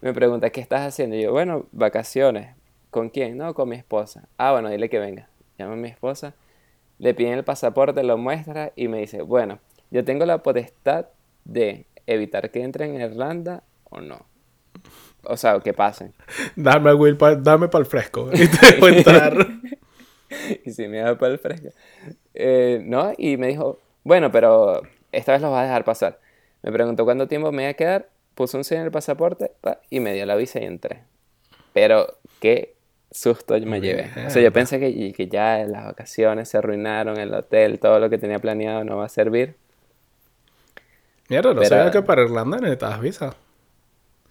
Me 0.00 0.14
pregunta, 0.14 0.50
¿qué 0.50 0.60
estás 0.60 0.86
haciendo? 0.86 1.16
Y 1.16 1.22
yo, 1.22 1.32
bueno, 1.32 1.66
vacaciones. 1.72 2.54
¿Con 2.90 3.10
quién? 3.10 3.36
No, 3.36 3.54
con 3.54 3.68
mi 3.68 3.76
esposa. 3.76 4.28
Ah, 4.38 4.52
bueno, 4.52 4.70
dile 4.70 4.88
que 4.88 4.98
venga. 4.98 5.28
Llama 5.58 5.74
a 5.74 5.76
mi 5.76 5.88
esposa, 5.88 6.34
le 6.98 7.14
piden 7.14 7.34
el 7.34 7.44
pasaporte, 7.44 8.02
lo 8.02 8.16
muestra 8.16 8.72
y 8.76 8.88
me 8.88 8.98
dice, 8.98 9.22
bueno, 9.22 9.58
yo 9.90 10.04
tengo 10.04 10.24
la 10.24 10.38
potestad 10.42 11.06
de 11.44 11.86
evitar 12.06 12.50
que 12.50 12.62
entren 12.62 12.94
en 12.94 13.00
Irlanda 13.00 13.62
o 13.84 14.00
no. 14.00 14.26
O 15.24 15.36
sea, 15.36 15.58
que 15.60 15.74
pasen. 15.74 16.14
Dame, 16.56 16.94
Will, 16.94 17.18
dame 17.40 17.68
para 17.68 17.82
el 17.82 17.86
fresco. 17.86 18.30
Y 18.32 18.46
te 18.46 18.80
voy 18.80 18.94
a 18.94 18.98
entrar. 18.98 19.36
y 20.64 20.70
si 20.70 20.86
me 20.88 20.98
da 20.98 21.18
para 21.18 21.32
el 21.32 21.38
fresco. 21.38 21.68
Eh, 22.34 22.80
no, 22.84 23.12
y 23.16 23.36
me 23.36 23.48
dijo, 23.48 23.78
bueno, 24.04 24.30
pero 24.30 24.82
esta 25.12 25.32
vez 25.32 25.42
los 25.42 25.50
vas 25.50 25.60
a 25.60 25.64
dejar 25.64 25.84
pasar. 25.84 26.20
Me 26.62 26.72
preguntó 26.72 27.04
cuánto 27.04 27.28
tiempo 27.28 27.52
me 27.52 27.64
iba 27.64 27.70
a 27.70 27.74
quedar, 27.74 28.08
puso 28.34 28.56
un 28.56 28.64
sello 28.64 28.80
en 28.80 28.86
el 28.86 28.92
pasaporte 28.92 29.52
y 29.90 30.00
me 30.00 30.14
dio 30.14 30.26
la 30.26 30.36
visa 30.36 30.60
y 30.60 30.64
entré. 30.64 31.02
Pero 31.72 32.18
qué 32.40 32.74
susto 33.10 33.58
me 33.60 33.80
llevé. 33.80 34.10
O 34.26 34.30
sea, 34.30 34.42
yo 34.42 34.52
pensé 34.52 34.78
que, 34.78 35.12
que 35.12 35.28
ya 35.28 35.64
las 35.64 35.86
vacaciones 35.86 36.48
se 36.48 36.58
arruinaron, 36.58 37.18
el 37.18 37.32
hotel, 37.32 37.78
todo 37.78 37.98
lo 37.98 38.10
que 38.10 38.18
tenía 38.18 38.38
planeado 38.38 38.84
no 38.84 38.96
va 38.96 39.06
a 39.06 39.08
servir. 39.08 39.56
Mierda, 41.28 41.52
no 41.52 41.64
sabía 41.64 41.90
que 41.90 42.02
para 42.02 42.22
Irlanda 42.22 42.58
necesitabas 42.58 43.00
visa. 43.00 43.34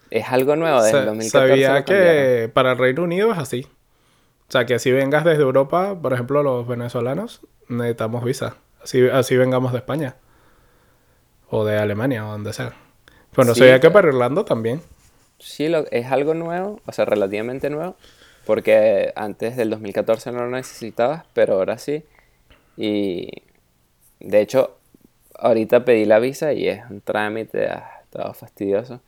Es 0.09 0.29
algo 0.29 0.55
nuevo 0.55 0.81
desde 0.81 0.99
el 0.99 1.05
2014. 1.05 1.47
Sabía 1.47 1.83
que 1.83 2.49
para 2.53 2.71
el 2.71 2.77
Reino 2.77 3.03
Unido 3.03 3.31
es 3.31 3.37
así. 3.37 3.67
O 4.47 4.51
sea, 4.51 4.65
que 4.65 4.79
si 4.79 4.91
vengas 4.91 5.25
desde 5.25 5.43
Europa, 5.43 5.99
por 6.01 6.13
ejemplo, 6.13 6.41
los 6.41 6.65
venezolanos, 6.65 7.41
necesitamos 7.67 8.23
visa. 8.23 8.55
Así, 8.81 9.07
así 9.09 9.35
vengamos 9.35 9.73
de 9.73 9.79
España. 9.79 10.15
O 11.49 11.65
de 11.65 11.77
Alemania, 11.77 12.25
o 12.25 12.31
donde 12.31 12.53
sea. 12.53 12.73
Pero 13.35 13.49
no 13.49 13.55
sabía 13.55 13.79
que 13.79 13.91
para 13.91 14.07
Irlanda 14.07 14.45
también. 14.45 14.81
Sí, 15.39 15.67
lo, 15.67 15.85
es 15.91 16.07
algo 16.07 16.33
nuevo, 16.33 16.79
o 16.85 16.91
sea, 16.91 17.05
relativamente 17.05 17.69
nuevo. 17.69 17.97
Porque 18.47 19.11
antes 19.17 19.57
del 19.57 19.69
2014 19.69 20.31
no 20.31 20.39
lo 20.39 20.49
necesitabas, 20.49 21.25
pero 21.33 21.55
ahora 21.55 21.77
sí. 21.77 22.05
Y 22.77 23.29
de 24.21 24.39
hecho, 24.39 24.77
ahorita 25.37 25.83
pedí 25.83 26.05
la 26.05 26.19
visa 26.19 26.53
y 26.53 26.69
es 26.69 26.81
un 26.89 27.01
trámite, 27.01 27.67
ah, 27.67 28.03
todo 28.09 28.33
fastidioso. 28.33 29.01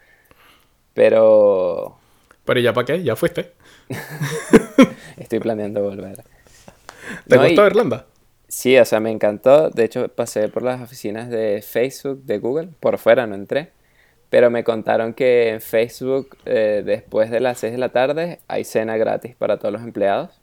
Pero... 0.93 1.97
Pero 2.43 2.59
ya 2.59 2.73
para 2.73 2.85
qué? 2.85 3.01
¿Ya 3.01 3.15
fuiste? 3.15 3.53
Estoy 5.17 5.39
planeando 5.39 5.83
volver. 5.83 6.21
¿Te 7.27 7.37
gustó 7.37 7.65
Irlanda? 7.65 8.07
Sí, 8.49 8.77
o 8.77 8.83
sea, 8.83 8.99
me 8.99 9.11
encantó. 9.11 9.69
De 9.69 9.85
hecho, 9.85 10.09
pasé 10.09 10.49
por 10.49 10.63
las 10.63 10.81
oficinas 10.81 11.29
de 11.29 11.61
Facebook, 11.61 12.23
de 12.23 12.39
Google. 12.39 12.69
Por 12.79 12.97
fuera 12.97 13.25
no 13.25 13.35
entré. 13.35 13.71
Pero 14.29 14.51
me 14.51 14.63
contaron 14.63 15.13
que 15.13 15.49
en 15.49 15.61
Facebook, 15.61 16.37
eh, 16.45 16.83
después 16.85 17.31
de 17.31 17.39
las 17.39 17.59
6 17.59 17.73
de 17.73 17.77
la 17.79 17.89
tarde, 17.89 18.39
hay 18.47 18.63
cena 18.63 18.95
gratis 18.97 19.35
para 19.35 19.57
todos 19.57 19.73
los 19.73 19.81
empleados. 19.81 20.39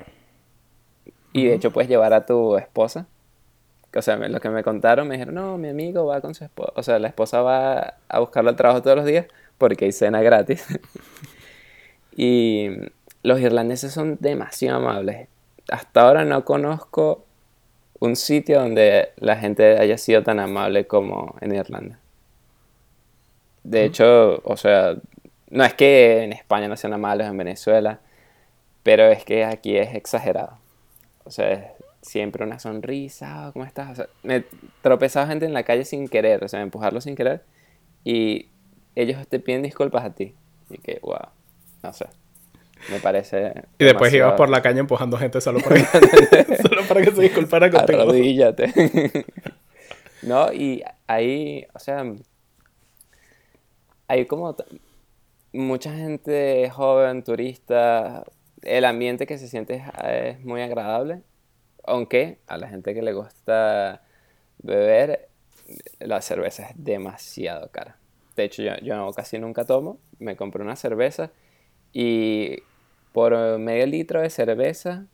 Y 1.33 1.47
de 1.47 1.55
hecho 1.55 1.73
puedes 1.73 1.89
llevar 1.89 2.13
a 2.13 2.27
tu 2.27 2.57
esposa. 2.57 3.07
O 3.95 4.03
sea, 4.03 4.17
lo 4.17 4.41
que 4.41 4.51
me 4.51 4.63
contaron, 4.63 5.09
me 5.09 5.15
dijeron, 5.15 5.35
no, 5.35 5.57
mi 5.57 5.69
amigo 5.69 6.05
va 6.07 6.21
con 6.21 6.35
su 6.35 6.45
esposa. 6.45 6.73
O 6.75 6.83
sea, 6.83 6.99
la 6.99 7.09
esposa 7.09 7.43
va 7.43 7.95
a 8.09 8.19
buscarlo 8.19 8.51
al 8.51 8.57
trabajo 8.57 8.83
todos 8.83 8.97
los 8.97 9.07
días 9.07 9.27
porque 9.59 9.87
hay 9.87 9.93
cena 9.93 10.21
gratis. 10.21 10.67
y 12.17 12.71
los 13.23 13.41
irlandeses 13.41 13.93
son 13.93 14.19
demasiado 14.21 14.79
amables. 14.79 15.29
Hasta 15.71 16.03
ahora 16.03 16.25
no 16.25 16.45
conozco 16.45 17.25
un 17.99 18.17
sitio 18.17 18.61
donde 18.61 19.11
la 19.17 19.37
gente 19.37 19.79
haya 19.79 19.97
sido 19.99 20.23
tan 20.23 20.41
amable 20.41 20.87
como 20.87 21.37
en 21.41 21.55
Irlanda. 21.55 21.99
De 23.67 23.85
hecho, 23.85 24.41
o 24.45 24.57
sea, 24.57 24.95
no 25.51 25.65
es 25.65 25.75
que 25.75 26.23
en 26.23 26.33
España 26.33 26.69
no 26.69 26.77
sean 26.77 26.93
amables, 26.93 27.27
en 27.27 27.37
Venezuela, 27.37 27.99
pero 28.85 29.09
es 29.09 29.25
que 29.25 29.45
aquí 29.45 29.77
es 29.77 29.93
exagerado. 29.97 30.59
O 31.25 31.33
sea, 31.33 31.51
es 31.51 31.61
siempre 32.01 32.45
una 32.45 32.61
sonrisa, 32.61 33.51
¿cómo 33.53 33.65
estás? 33.65 33.91
O 33.91 33.95
sea, 33.97 34.07
me 34.23 34.45
tropezaba 34.83 35.27
gente 35.27 35.47
en 35.47 35.53
la 35.53 35.65
calle 35.65 35.85
sin 35.85 36.07
querer, 36.07 36.45
o 36.45 36.49
sea, 36.49 36.61
empujarlo 36.61 37.01
sin 37.01 37.17
querer, 37.17 37.43
y 38.05 38.47
ellos 38.95 39.27
te 39.27 39.41
piden 39.41 39.65
disculpas 39.65 40.05
a 40.05 40.15
ti. 40.15 40.33
Y 40.71 40.79
que, 40.79 41.01
wow, 41.03 41.27
no 41.83 41.93
sé. 41.93 42.07
Me 42.89 43.01
parece. 43.01 43.65
Y 43.81 43.85
después 43.85 44.15
ibas 44.15 44.35
por 44.35 44.49
la 44.49 44.63
calle 44.63 44.79
empujando 44.79 45.17
gente 45.17 45.41
solo 45.41 45.59
para 45.59 45.75
que, 45.75 46.57
solo 46.63 46.83
para 46.87 47.03
que 47.03 47.11
se 47.11 47.23
disculpara 47.23 47.69
contigo. 47.69 48.03
Arrodíllate. 48.03 48.73
no, 50.23 50.53
y 50.53 50.85
ahí, 51.09 51.67
o 51.75 51.81
sea, 51.81 52.05
hay 54.09 54.27
como 54.27 54.57
mucha 55.53 55.93
gente 55.93 56.71
joven, 56.71 57.23
turista, 57.23 58.25
el 58.63 58.85
ambiente 58.85 59.27
que 59.27 59.39
se 59.39 59.49
siente 59.49 59.83
es, 60.05 60.41
muy 60.45 60.63
agradable, 60.63 61.23
aunque 61.85 62.39
a 62.47 62.57
la 62.59 62.69
gente 62.69 62.95
que 62.95 63.03
le 63.03 63.13
gusta 63.13 64.03
beber, 64.59 65.29
la 66.01 66.21
cerveza 66.23 66.69
es 66.69 66.73
demasiado 66.77 67.71
cara. 67.71 67.97
De 68.37 68.45
hecho, 68.45 68.63
yo, 68.63 68.77
yo 68.83 69.11
casi 69.13 69.39
nunca 69.39 69.65
tomo, 69.65 69.99
me 70.19 70.37
compré 70.37 70.63
una 70.63 70.77
cerveza 70.77 71.31
y 71.93 72.59
por 73.13 73.59
medio 73.59 73.87
litro 73.87 74.21
de 74.21 74.31
cerveza 74.31 75.07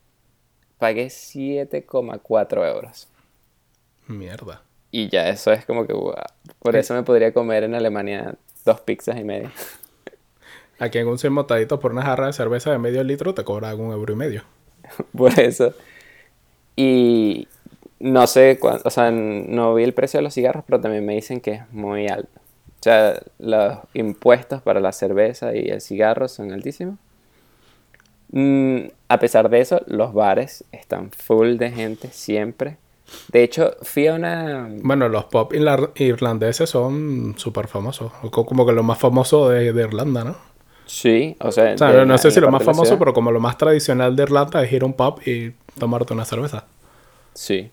pagué 0.77 1.07
7,4 1.07 2.67
euros. 2.67 3.07
Mierda. 4.07 4.63
Y 4.91 5.09
ya 5.09 5.29
eso 5.29 5.51
es 5.51 5.65
como 5.65 5.87
que, 5.87 5.93
wow. 5.93 6.13
Por 6.59 6.75
eso 6.75 6.93
me 6.93 7.03
podría 7.03 7.33
comer 7.33 7.63
en 7.63 7.73
Alemania 7.73 8.35
dos 8.63 8.81
pizzas 8.81 9.19
y 9.19 9.23
media. 9.23 9.51
Aquí 10.79 10.97
en 10.97 11.07
un 11.07 11.17
motadito 11.31 11.79
por 11.79 11.91
una 11.91 12.01
jarra 12.01 12.27
de 12.27 12.33
cerveza 12.33 12.71
de 12.71 12.77
medio 12.77 13.03
litro 13.03 13.33
te 13.33 13.43
cobra 13.43 13.75
un 13.75 13.91
euro 13.91 14.13
y 14.13 14.15
medio. 14.15 14.43
por 15.17 15.39
eso. 15.39 15.73
Y 16.75 17.47
no 17.99 18.27
sé, 18.27 18.59
o 18.61 18.89
sea, 18.89 19.11
no 19.11 19.75
vi 19.75 19.83
el 19.83 19.93
precio 19.93 20.17
de 20.17 20.23
los 20.23 20.33
cigarros, 20.33 20.63
pero 20.65 20.81
también 20.81 21.05
me 21.05 21.15
dicen 21.15 21.39
que 21.39 21.51
es 21.51 21.71
muy 21.71 22.07
alto. 22.07 22.39
O 22.79 22.83
sea, 22.83 23.21
los 23.39 23.77
impuestos 23.93 24.61
para 24.61 24.81
la 24.81 24.91
cerveza 24.91 25.55
y 25.55 25.69
el 25.69 25.79
cigarro 25.79 26.27
son 26.27 26.51
altísimos. 26.51 26.95
Mm, 28.31 28.87
a 29.07 29.19
pesar 29.19 29.49
de 29.49 29.61
eso, 29.61 29.81
los 29.85 30.13
bares 30.13 30.65
están 30.71 31.11
full 31.11 31.55
de 31.57 31.71
gente 31.71 32.09
siempre. 32.11 32.77
De 33.29 33.43
hecho, 33.43 33.75
fui 33.81 34.07
a 34.07 34.15
una... 34.15 34.69
Bueno, 34.81 35.09
los 35.09 35.25
pop 35.25 35.53
irlandeses 35.53 36.69
son 36.69 37.35
súper 37.37 37.67
famosos. 37.67 38.11
Como 38.31 38.65
que 38.65 38.71
lo 38.71 38.83
más 38.83 38.99
famoso 38.99 39.49
de, 39.49 39.65
Irlanda, 39.65 40.23
¿no? 40.23 40.35
Sí, 40.85 41.35
o 41.39 41.51
sea... 41.51 41.75
no 42.05 42.17
sé 42.17 42.31
si 42.31 42.39
lo 42.39 42.51
más 42.51 42.63
famoso, 42.63 42.99
pero 42.99 43.13
como 43.13 43.31
lo 43.31 43.39
más 43.39 43.57
tradicional 43.57 44.15
de 44.15 44.23
Irlanda 44.23 44.63
es 44.63 44.71
ir 44.71 44.83
a 44.83 44.85
un 44.85 44.93
pub 44.93 45.21
y 45.25 45.51
tomarte 45.79 46.13
una 46.13 46.25
cerveza. 46.25 46.65
Sí. 47.33 47.71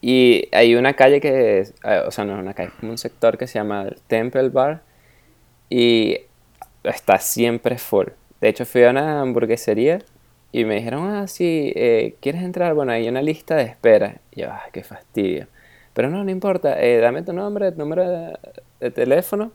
Y 0.00 0.48
hay 0.52 0.74
una 0.74 0.94
calle 0.94 1.20
que... 1.20 1.60
Eh, 1.60 2.02
o 2.06 2.10
sea, 2.10 2.24
no 2.24 2.34
es 2.34 2.40
una 2.40 2.54
calle, 2.54 2.68
es 2.68 2.74
como 2.80 2.92
un 2.92 2.98
sector 2.98 3.36
que 3.38 3.46
se 3.46 3.58
llama 3.58 3.86
Temple 4.06 4.50
Bar. 4.50 4.82
Y 5.68 6.18
está 6.84 7.18
siempre 7.18 7.78
full. 7.78 8.06
De 8.40 8.48
hecho, 8.48 8.64
fui 8.64 8.84
a 8.84 8.90
una 8.90 9.20
hamburguesería 9.20 9.98
y 10.52 10.64
me 10.64 10.76
dijeron, 10.76 11.08
ah, 11.08 11.26
sí, 11.26 11.72
eh, 11.76 12.16
¿quieres 12.20 12.42
entrar? 12.42 12.74
Bueno, 12.74 12.92
hay 12.92 13.08
una 13.08 13.22
lista 13.22 13.56
de 13.56 13.64
espera. 13.64 14.20
Y 14.32 14.42
yo, 14.42 14.48
ay, 14.50 14.70
qué 14.72 14.82
fastidio. 14.82 15.48
Pero 15.92 16.10
no, 16.10 16.24
no 16.24 16.30
importa, 16.30 16.80
eh, 16.82 16.98
dame 16.98 17.22
tu 17.22 17.32
nombre, 17.32 17.72
tu 17.72 17.78
número 17.78 18.08
de, 18.80 18.90
teléfono 18.90 19.52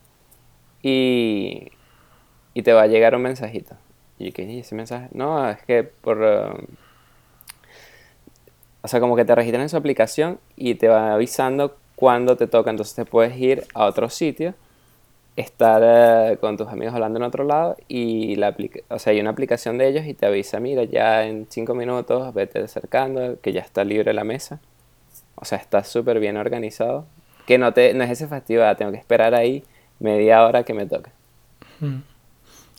y, 0.82 1.72
y, 2.54 2.64
te 2.64 2.74
va 2.74 2.84
a 2.84 2.88
llegar 2.88 3.16
un 3.16 3.22
mensajito. 3.22 3.76
Y 4.18 4.32
¿qué 4.32 4.60
ese 4.60 4.76
mensaje? 4.76 5.08
No, 5.14 5.50
es 5.50 5.62
que 5.64 5.84
por... 5.84 6.18
Um, 6.18 6.66
o 8.84 8.88
sea, 8.88 9.00
como 9.00 9.16
que 9.16 9.26
te 9.26 9.36
registran 9.36 9.62
en 9.62 9.70
su 9.70 9.78
aplicación 9.78 10.40
y 10.56 10.76
te 10.76 10.88
va 10.88 11.14
avisando 11.14 11.78
cuándo 11.96 12.38
te 12.38 12.48
toca. 12.48 12.72
Entonces 12.72 12.96
te 12.96 13.06
puedes 13.06 13.38
ir 13.38 13.66
a 13.76 13.86
otro 13.86 14.10
sitio 14.10 14.56
estar 15.36 15.82
eh, 15.84 16.38
con 16.40 16.58
tus 16.58 16.68
amigos 16.68 16.94
hablando 16.94 17.18
en 17.18 17.24
otro 17.24 17.44
lado 17.44 17.78
y 17.88 18.36
la 18.36 18.56
o 18.90 19.00
sea, 19.00 19.12
hay 19.14 19.20
una 19.20 19.30
aplicación 19.30 19.78
de 19.78 19.88
ellos 19.88 20.06
y 20.06 20.14
te 20.14 20.26
avisa, 20.26 20.60
mira, 20.60 20.84
ya 20.84 21.26
en 21.26 21.48
cinco 21.50 21.74
minutos 21.74 22.34
vete 22.34 22.60
acercando, 22.60 23.40
que 23.42 23.54
ya 23.54 23.62
está 23.62 23.84
libre 23.84 24.14
la 24.14 24.24
mesa. 24.24 24.60
O 25.36 25.46
sea, 25.46 25.58
está 25.58 25.84
súper 25.84 26.20
bien 26.20 26.38
organizado. 26.38 27.06
Que 27.48 27.58
no, 27.58 27.74
te, 27.74 27.94
no 27.94 28.04
es 28.04 28.12
ese 28.12 28.28
fastidio, 28.28 28.68
ah, 28.68 28.76
tengo 28.76 28.92
que 28.92 28.98
esperar 28.98 29.34
ahí 29.34 29.64
media 30.00 30.46
hora 30.46 30.64
que 30.64 30.74
me 30.74 30.86
toque. 30.86 31.10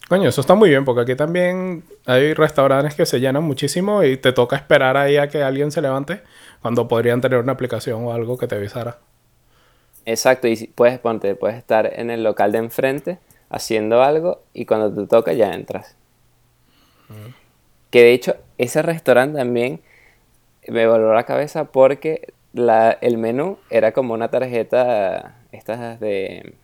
Coño, 0.09 0.29
eso 0.29 0.41
está 0.41 0.55
muy 0.55 0.69
bien, 0.69 0.85
porque 0.85 1.01
aquí 1.01 1.15
también 1.17 1.85
hay 2.07 2.35
restaurantes 2.35 2.95
que 2.95 3.07
se 3.07 3.19
llenan 3.19 3.43
muchísimo 3.43 4.05
y 4.05 4.17
te 4.17 4.33
toca 4.33 4.57
esperar 4.57 4.97
ahí 4.97 5.17
a 5.17 5.29
que 5.29 5.43
alguien 5.43 5.73
se 5.73 5.81
levante 5.81 6.23
cuando 6.61 6.87
podrían 6.87 7.21
tener 7.21 7.39
una 7.39 7.53
aplicación 7.53 8.05
o 8.05 8.13
algo 8.13 8.37
que 8.39 8.47
te 8.47 8.55
avisara. 8.55 8.99
Exacto, 10.05 10.49
y 10.49 10.67
puedes, 10.75 10.99
ponte, 10.99 11.35
puedes 11.35 11.57
estar 11.57 11.93
en 11.99 12.11
el 12.11 12.25
local 12.25 12.53
de 12.53 12.59
enfrente 12.59 13.19
haciendo 13.51 14.03
algo 14.03 14.43
y 14.53 14.65
cuando 14.65 14.93
te 14.93 15.07
toca 15.07 15.33
ya 15.33 15.53
entras. 15.53 15.97
Que 17.91 18.03
de 18.03 18.13
hecho, 18.13 18.37
ese 18.59 18.83
restaurante 18.83 19.39
también 19.39 19.81
me 20.67 20.87
voló 20.87 21.13
la 21.13 21.25
cabeza 21.25 21.65
porque 21.65 22.33
el 22.55 23.19
menú 23.19 23.59
era 23.71 23.93
como 23.93 24.15
una 24.15 24.29
tarjeta 24.29 25.37
estas 25.53 26.01
de, 26.01 26.55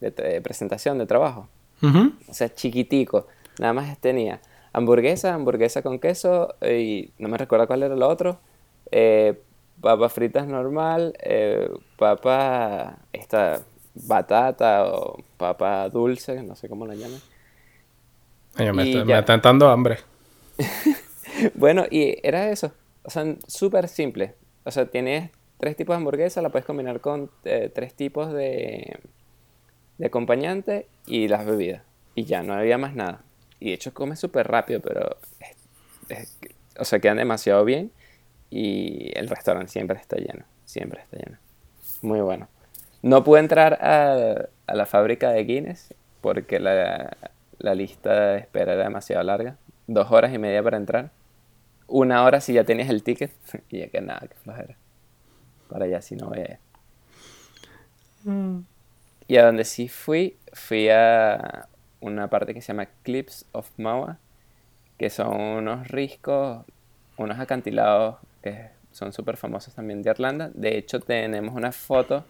de, 0.00 0.40
presentación 0.40 0.98
de 0.98 1.06
trabajo. 1.06 1.48
O 1.82 2.32
sea, 2.32 2.52
chiquitico. 2.52 3.26
Nada 3.58 3.74
más 3.74 3.98
tenía 3.98 4.40
hamburguesa, 4.72 5.34
hamburguesa 5.34 5.82
con 5.82 5.98
queso 5.98 6.54
y 6.62 7.10
no 7.18 7.28
me 7.28 7.36
recuerdo 7.36 7.66
cuál 7.66 7.82
era 7.82 7.94
lo 7.94 8.08
otro. 8.08 8.38
Eh, 8.90 9.38
papas 9.80 10.12
fritas 10.12 10.46
normal, 10.46 11.14
eh, 11.20 11.68
papa, 11.98 12.98
esta 13.12 13.62
batata 13.94 14.86
o 14.86 15.22
papa 15.36 15.88
dulce, 15.88 16.42
no 16.42 16.54
sé 16.56 16.68
cómo 16.68 16.86
la 16.86 16.94
llaman. 16.94 17.20
me, 18.74 19.18
está, 19.18 19.36
dando 19.38 19.68
hambre. 19.68 19.98
bueno, 21.54 21.84
y 21.90 22.16
era 22.22 22.50
eso. 22.50 22.72
O 23.02 23.10
sea, 23.10 23.24
súper 23.46 23.88
simple. 23.88 24.34
O 24.64 24.70
sea, 24.70 24.86
tienes 24.86 25.30
tres 25.58 25.76
tipos 25.76 25.94
de 25.94 25.98
hamburguesa, 25.98 26.42
la 26.42 26.50
puedes 26.50 26.66
combinar 26.66 27.00
con 27.00 27.30
eh, 27.44 27.70
tres 27.72 27.94
tipos 27.94 28.32
de, 28.32 28.98
de 29.98 30.06
acompañante 30.06 30.86
y 31.06 31.28
las 31.28 31.44
bebidas. 31.44 31.82
Y 32.14 32.24
ya, 32.24 32.42
no 32.42 32.54
había 32.54 32.78
más 32.78 32.94
nada. 32.94 33.22
Y 33.60 33.68
de 33.68 33.74
hecho 33.74 33.92
come 33.94 34.16
súper 34.16 34.48
rápido, 34.48 34.80
pero... 34.80 35.16
o 36.78 36.84
sea, 36.84 36.98
quedan 37.00 37.18
demasiado 37.18 37.64
bien 37.64 37.90
y 38.56 39.10
el 39.18 39.28
restaurante 39.28 39.72
siempre 39.72 39.98
está 39.98 40.16
lleno, 40.16 40.44
siempre 40.64 41.00
está 41.00 41.16
lleno. 41.16 41.38
Muy 42.02 42.20
bueno. 42.20 42.46
No 43.02 43.24
pude 43.24 43.40
entrar 43.40 43.74
a, 43.82 44.48
la 44.72 44.86
fábrica 44.86 45.30
de 45.30 45.42
Guinness 45.42 45.92
porque 46.20 46.60
la, 46.60 47.16
lista 47.58 48.14
de 48.14 48.38
espera 48.38 48.74
era 48.74 48.84
demasiado 48.84 49.24
larga. 49.24 49.56
Dos 49.88 50.12
horas 50.12 50.32
y 50.32 50.38
media 50.38 50.62
para 50.62 50.76
entrar. 50.76 51.10
Una 51.88 52.22
hora 52.22 52.40
si 52.40 52.52
ya 52.52 52.62
tenías 52.62 52.88
el 52.90 53.02
ticket. 53.02 53.32
y 53.70 53.80
ya 53.80 53.88
que 53.88 54.00
nada, 54.00 54.20
que 54.20 54.36
flojera. 54.36 54.76
Para 55.68 55.86
allá 55.86 56.00
si 56.00 56.14
no 56.14 56.28
voy 56.28 56.38
a 56.38 56.60
mm. 58.22 58.60
Y 59.26 59.36
a 59.36 59.46
donde 59.46 59.64
sí 59.64 59.88
fui, 59.88 60.36
fui 60.52 60.90
a 60.90 61.66
una 62.00 62.28
parte 62.28 62.54
que 62.54 62.60
se 62.60 62.68
llama 62.68 62.86
Clips 63.02 63.46
of 63.50 63.68
Maua, 63.78 64.18
que 64.96 65.10
son 65.10 65.40
unos 65.40 65.88
riscos, 65.88 66.64
unos 67.16 67.40
acantilados 67.40 68.18
que 68.44 68.68
son 68.92 69.12
súper 69.12 69.38
famosos 69.38 69.74
también 69.74 70.02
de 70.02 70.10
Irlanda. 70.10 70.50
De 70.52 70.76
hecho, 70.76 71.00
tenemos 71.00 71.54
una 71.54 71.72
foto 71.72 72.24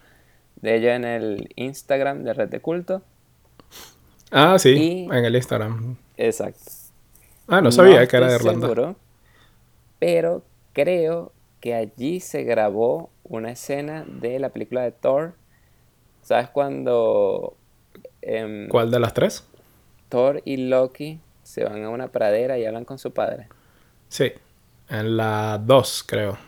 de 0.56 0.76
ella 0.76 0.94
en 0.94 1.04
el 1.04 1.48
Instagram 1.56 2.22
de 2.22 2.32
Red 2.32 2.48
de 2.48 2.60
Culto. 2.60 3.02
Ah, 4.30 4.58
sí, 4.58 5.08
en 5.10 5.24
el 5.24 5.34
Instagram. 5.34 5.96
Exacto. 6.16 6.70
Ah, 7.48 7.60
no 7.60 7.72
sabía 7.72 8.06
que 8.06 8.16
era 8.16 8.28
de 8.28 8.36
Irlanda. 8.36 8.94
pero 9.98 10.44
creo 10.72 11.32
que 11.60 11.74
allí 11.74 12.20
se 12.20 12.44
grabó 12.44 13.10
una 13.24 13.50
escena 13.50 14.04
de 14.06 14.38
la 14.38 14.50
película 14.50 14.82
de 14.82 14.92
Thor. 14.92 15.34
¿Sabes 16.22 16.48
cuando 16.48 17.56
em, 18.22 18.68
¿Cuál 18.68 18.90
de 18.90 19.00
las 19.00 19.12
tres? 19.12 19.44
Thor 20.08 20.40
y 20.44 20.56
Loki 20.68 21.20
se 21.42 21.64
van 21.64 21.82
a 21.82 21.90
una 21.90 22.08
pradera 22.08 22.58
y 22.58 22.64
hablan 22.64 22.84
con 22.84 22.98
su 22.98 23.12
padre. 23.12 23.48
Sí, 24.08 24.32
en 24.88 25.16
la 25.16 25.58
2 25.58 26.04
creo. 26.06 26.38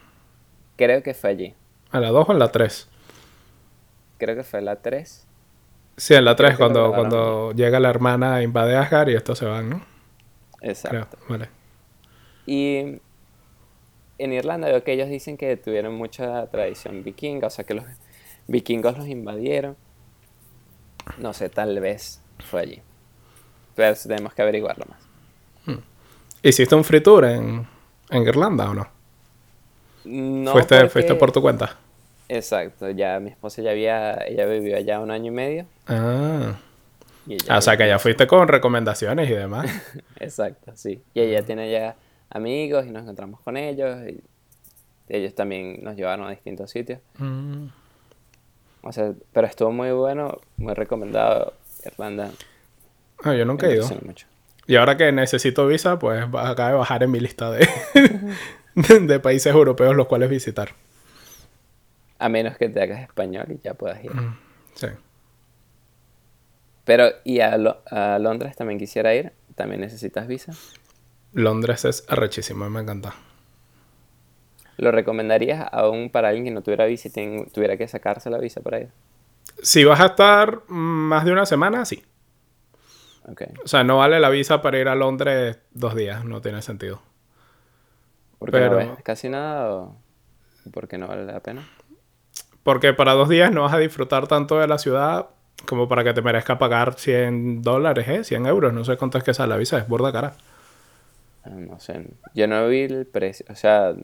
Creo 0.77 1.03
que 1.03 1.15
fue 1.15 1.31
allí. 1.31 1.55
¿En 1.93 2.03
la 2.03 2.11
2 2.11 2.29
o 2.29 2.33
en 2.33 2.39
la 2.39 2.53
3? 2.53 2.89
Creo 4.19 4.37
que 4.37 4.43
fue 4.43 4.59
en 4.59 4.65
la 4.67 4.77
3. 4.77 5.27
Sí, 5.97 6.15
en 6.15 6.25
la 6.25 6.37
3 6.37 6.57
cuando, 6.57 6.93
cuando 6.93 7.53
llega 7.53 7.81
la 7.81 7.89
hermana 7.89 8.43
invade 8.43 8.77
Asgard 8.77 9.09
y 9.09 9.15
estos 9.15 9.39
se 9.39 9.47
van, 9.47 9.71
¿no? 9.71 9.81
Exacto. 10.61 11.17
vale. 11.29 11.49
Y 12.45 13.01
en 14.19 14.33
Irlanda 14.33 14.69
veo 14.69 14.83
que 14.85 14.93
ellos 14.93 15.09
dicen 15.09 15.37
que 15.37 15.57
tuvieron 15.57 15.95
mucha 15.95 16.47
tradición 16.49 17.03
vikinga, 17.03 17.49
o 17.49 17.51
sea 17.51 17.65
que 17.65 17.75
los 17.75 17.85
vikingos 18.47 18.97
los 18.97 19.07
invadieron. 19.07 19.77
No 21.19 21.33
sé, 21.33 21.49
tal 21.49 21.79
vez 21.81 22.21
fue 22.51 22.61
allí. 22.61 22.83
Pero 23.75 23.95
tenemos 23.95 24.35
que 24.35 24.43
averiguarlo 24.43 24.87
más. 24.89 25.03
Hmm. 25.67 25.83
¿Hiciste 26.43 26.75
un 26.75 26.85
free 26.85 27.01
tour 27.01 27.25
en, 27.25 27.67
en 28.11 28.23
Irlanda 28.23 28.71
o 28.71 28.75
no? 28.75 28.89
No. 30.05 30.53
¿Fuiste, 30.53 30.89
¿Fuiste 30.89 31.15
por 31.15 31.33
tu 31.33 31.43
cuenta? 31.43 31.77
Exacto, 32.29 32.91
ya 32.91 33.21
mi 33.21 33.31
esposa 33.31 33.63
ya 33.63 33.71
había, 33.71 34.15
ella 34.27 34.47
vivió 34.47 34.77
allá 34.77 35.01
un 35.01 35.11
año 35.11 35.27
y 35.27 35.35
medio. 35.35 35.67
Ah. 35.87 36.59
o 37.51 37.61
sea 37.61 37.77
que 37.77 37.87
ya 37.87 37.99
fuiste 37.99 38.27
con 38.27 38.49
recomendaciones 38.49 39.31
y 39.31 39.35
demás. 39.35 39.67
Exacto, 40.21 40.73
sí. 40.75 41.03
Y 41.15 41.21
ella 41.21 41.43
tiene 41.45 41.71
ya 41.71 41.97
amigos 42.31 42.87
y 42.87 42.91
nos 42.91 43.03
encontramos 43.03 43.41
con 43.41 43.57
ellos. 43.57 43.99
Y 44.09 44.23
ellos 45.09 45.35
también 45.35 45.83
nos 45.83 45.97
llevaron 45.97 46.27
a 46.27 46.31
distintos 46.31 46.71
sitios. 46.71 47.01
Mm. 47.19 47.67
O 48.83 48.93
sea, 48.93 49.13
pero 49.33 49.47
estuvo 49.47 49.73
muy 49.73 49.91
bueno, 49.93 50.39
muy 50.57 50.75
recomendado 50.75 51.53
Irlanda. 51.85 52.31
Ah, 53.23 53.35
yo 53.35 53.45
nunca 53.45 53.67
he 53.67 53.75
ido. 53.75 53.89
Y 54.67 54.77
ahora 54.77 54.97
que 54.97 55.13
necesito 55.13 55.67
visa, 55.67 55.99
pues 55.99 56.23
acaba 56.23 56.71
de 56.71 56.77
bajar 56.77 57.03
en 57.03 57.11
mi 57.11 57.21
lista 57.21 57.51
de, 57.51 57.69
de 59.01 59.21
países 59.21 59.55
europeos 59.55 59.95
los 59.95 60.07
cuales 60.07 60.29
visitar. 60.29 60.71
A 62.19 62.29
menos 62.29 62.57
que 62.57 62.69
te 62.69 62.83
hagas 62.83 63.03
español 63.03 63.47
y 63.51 63.59
ya 63.63 63.75
puedas 63.75 64.03
ir. 64.03 64.11
Sí. 64.75 64.89
Pero, 66.85 67.11
¿y 67.25 67.41
a, 67.41 67.57
a 67.91 68.19
Londres 68.19 68.57
también 68.57 68.79
quisiera 68.79 69.15
ir? 69.15 69.33
¿También 69.55 69.81
necesitas 69.81 70.27
visa? 70.27 70.53
Londres 71.33 71.85
es 71.85 72.05
arrechísimo, 72.09 72.69
me 72.71 72.81
encanta. 72.81 73.15
¿Lo 74.79 74.93
recomendarías 74.93 75.67
aún 75.73 76.11
para 76.11 76.29
alguien 76.29 76.45
que 76.45 76.51
no 76.51 76.63
tuviera 76.63 76.85
visa 76.87 77.09
y 77.09 77.47
tuviera 77.53 77.77
que 77.77 77.89
sacarse 77.89 78.31
la 78.31 78.39
visa 78.39 78.61
para 78.61 78.81
ir? 78.81 78.89
Si 79.63 79.85
vas 79.85 80.01
a 80.01 80.07
estar 80.07 80.63
más 80.69 81.25
de 81.25 81.33
una 81.33 81.47
semana, 81.47 81.85
sí. 81.85 82.05
Okay. 83.29 83.49
O 83.65 83.69
sea, 83.69 83.83
no 83.83 83.99
vale 83.99 84.21
la 84.21 84.31
visa 84.31 84.63
para 84.63 84.79
ir 84.79 84.89
a 84.89 84.95
Londres 84.95 85.59
dos 85.73 85.95
días, 85.95 86.25
no 86.25 86.41
tiene 86.41 86.63
sentido. 86.63 87.03
¿Por 88.39 88.53
qué 88.53 88.61
no 88.61 88.77
ves 88.77 88.91
casi 89.03 89.29
nada 89.29 89.73
o 89.73 89.97
por 90.73 90.87
qué 90.87 90.99
no 90.99 91.09
vale 91.09 91.25
la 91.25 91.41
pena? 91.41 91.69
Porque 92.63 92.93
para 92.93 93.15
dos 93.15 93.29
días 93.29 93.51
no 93.51 93.63
vas 93.63 93.75
a 93.75 93.79
disfrutar 93.79 94.29
tanto 94.29 94.59
de 94.59 94.69
la 94.69 94.79
ciudad 94.79 95.27
como 95.67 95.89
para 95.89 96.05
que 96.05 96.13
te 96.13 96.23
merezca 96.23 96.59
pagar 96.59 96.95
100 96.95 97.63
dólares, 97.63 98.07
¿eh? 98.09 98.25
100 98.25 98.47
euros, 98.47 98.73
no 98.73 98.85
sé 98.85 98.97
cuánto 98.97 99.19
es 99.19 99.25
que 99.25 99.35
sale 99.35 99.51
la 99.51 99.57
visa, 99.57 99.79
es 99.79 99.89
burda 99.89 100.13
cara. 100.13 100.35
Ah, 101.45 101.51
no 101.51 101.81
sé, 101.81 102.07
yo 102.35 102.47
no 102.47 102.69
vi 102.69 102.83
el 102.83 103.07
precio, 103.07 103.47
o 103.49 103.55
sea, 103.55 103.95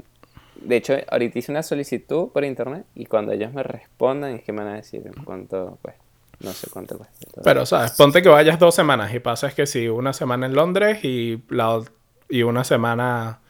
de 0.54 0.76
hecho, 0.76 0.94
ahorita 1.08 1.38
hice 1.38 1.52
una 1.52 1.62
solicitud 1.62 2.28
por 2.30 2.44
internet 2.44 2.86
y 2.94 3.06
cuando 3.06 3.32
ellos 3.32 3.52
me 3.52 3.62
respondan 3.62 4.32
es 4.32 4.42
que 4.42 4.52
me 4.52 4.62
van 4.62 4.72
a 4.72 4.76
decir 4.76 5.02
cuánto 5.24 5.78
pues 5.82 5.96
No 6.42 6.52
sé 6.52 6.68
cuánto 6.70 6.98
cuesta. 6.98 7.40
Pero, 7.44 7.64
¿sabes? 7.66 7.92
Ponte 7.92 8.20
que 8.22 8.28
vayas 8.28 8.58
dos 8.58 8.74
semanas 8.74 9.14
y 9.14 9.20
pasa 9.20 9.46
es 9.46 9.54
que 9.54 9.66
si 9.66 9.88
una 9.88 10.12
semana 10.12 10.46
en 10.46 10.54
Londres 10.54 11.04
y, 11.04 11.42
la, 11.48 11.80
y 12.28 12.42
una 12.42 12.64
semana, 12.64 13.40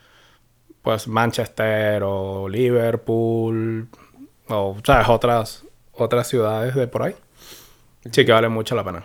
pues 0.83 1.09
Manchester 1.09 2.03
o 2.05 2.49
Liverpool 2.49 3.89
o, 4.49 4.77
¿sabes? 4.85 5.09
Otras, 5.09 5.65
otras 5.93 6.29
ciudades 6.29 6.75
de 6.75 6.87
por 6.87 7.05
ahí. 7.05 7.15
Sí 8.11 8.27
que 8.27 8.33
vale 8.33 8.49
mucho 8.49 8.75
la 8.75 8.85
pena. 8.85 9.05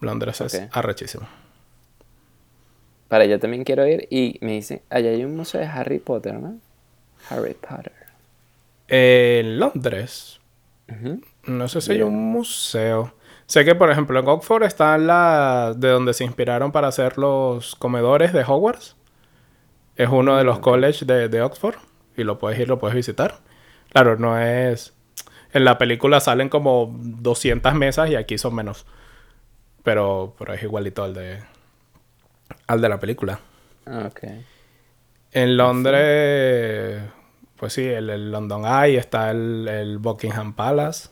Londres 0.00 0.40
es 0.40 0.68
arrechísimo. 0.72 1.26
Para 3.08 3.26
yo 3.26 3.38
también 3.38 3.64
quiero 3.64 3.86
ir 3.86 4.06
y 4.10 4.38
me 4.40 4.52
dicen, 4.52 4.80
allá 4.90 5.10
hay 5.10 5.24
un 5.24 5.36
museo 5.36 5.60
de 5.60 5.66
Harry 5.66 5.98
Potter, 5.98 6.34
¿no? 6.34 6.58
Harry 7.28 7.54
Potter. 7.54 7.92
En 8.88 9.58
Londres. 9.58 10.40
No 11.44 11.68
sé 11.68 11.80
si 11.80 11.92
hay 11.92 12.02
un 12.02 12.32
museo. 12.32 13.14
Sé 13.46 13.64
que, 13.64 13.74
por 13.74 13.90
ejemplo, 13.90 14.18
en 14.18 14.28
Oxford 14.28 14.62
está 14.62 14.96
la 14.98 15.74
de 15.76 15.88
donde 15.88 16.14
se 16.14 16.24
inspiraron 16.24 16.72
para 16.72 16.88
hacer 16.88 17.18
los 17.18 17.74
comedores 17.76 18.32
de 18.32 18.44
Hogwarts. 18.44 18.96
Es 19.96 20.08
uno 20.08 20.36
de 20.36 20.44
los 20.44 20.60
colleges 20.60 21.06
de, 21.06 21.28
de, 21.28 21.42
Oxford. 21.42 21.76
Y 22.16 22.24
lo 22.24 22.38
puedes 22.38 22.58
ir, 22.58 22.68
lo 22.68 22.78
puedes 22.78 22.94
visitar. 22.94 23.40
Claro, 23.90 24.16
no 24.16 24.38
es... 24.38 24.94
En 25.52 25.64
la 25.64 25.76
película 25.76 26.20
salen 26.20 26.48
como 26.48 26.96
200 26.98 27.74
mesas 27.74 28.08
y 28.08 28.14
aquí 28.14 28.38
son 28.38 28.54
menos. 28.54 28.86
Pero, 29.82 30.34
pero 30.38 30.54
es 30.54 30.62
igualito 30.62 31.04
al 31.04 31.12
de, 31.12 31.40
al 32.66 32.80
de 32.80 32.88
la 32.88 32.98
película. 32.98 33.40
Ah, 33.84 34.08
ok. 34.10 34.20
En 35.32 35.56
Londres, 35.56 37.02
pues 37.56 37.72
sí, 37.72 37.84
el, 37.86 38.30
London 38.30 38.64
Eye, 38.64 38.98
está 38.98 39.30
el, 39.30 39.98
Buckingham 39.98 40.54
Palace. 40.54 41.08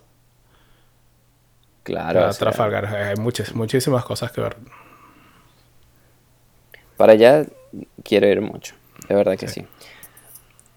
Claro. 1.82 2.30
Trafalgar, 2.30 2.86
hay 2.86 3.16
muchas, 3.16 3.54
muchísimas 3.54 4.04
cosas 4.04 4.32
que 4.32 4.40
ver. 4.40 4.56
Para 6.96 7.12
allá 7.12 7.46
quiero 8.04 8.26
ir 8.26 8.40
mucho, 8.40 8.74
de 9.08 9.14
verdad 9.14 9.36
que 9.36 9.48
sí. 9.48 9.66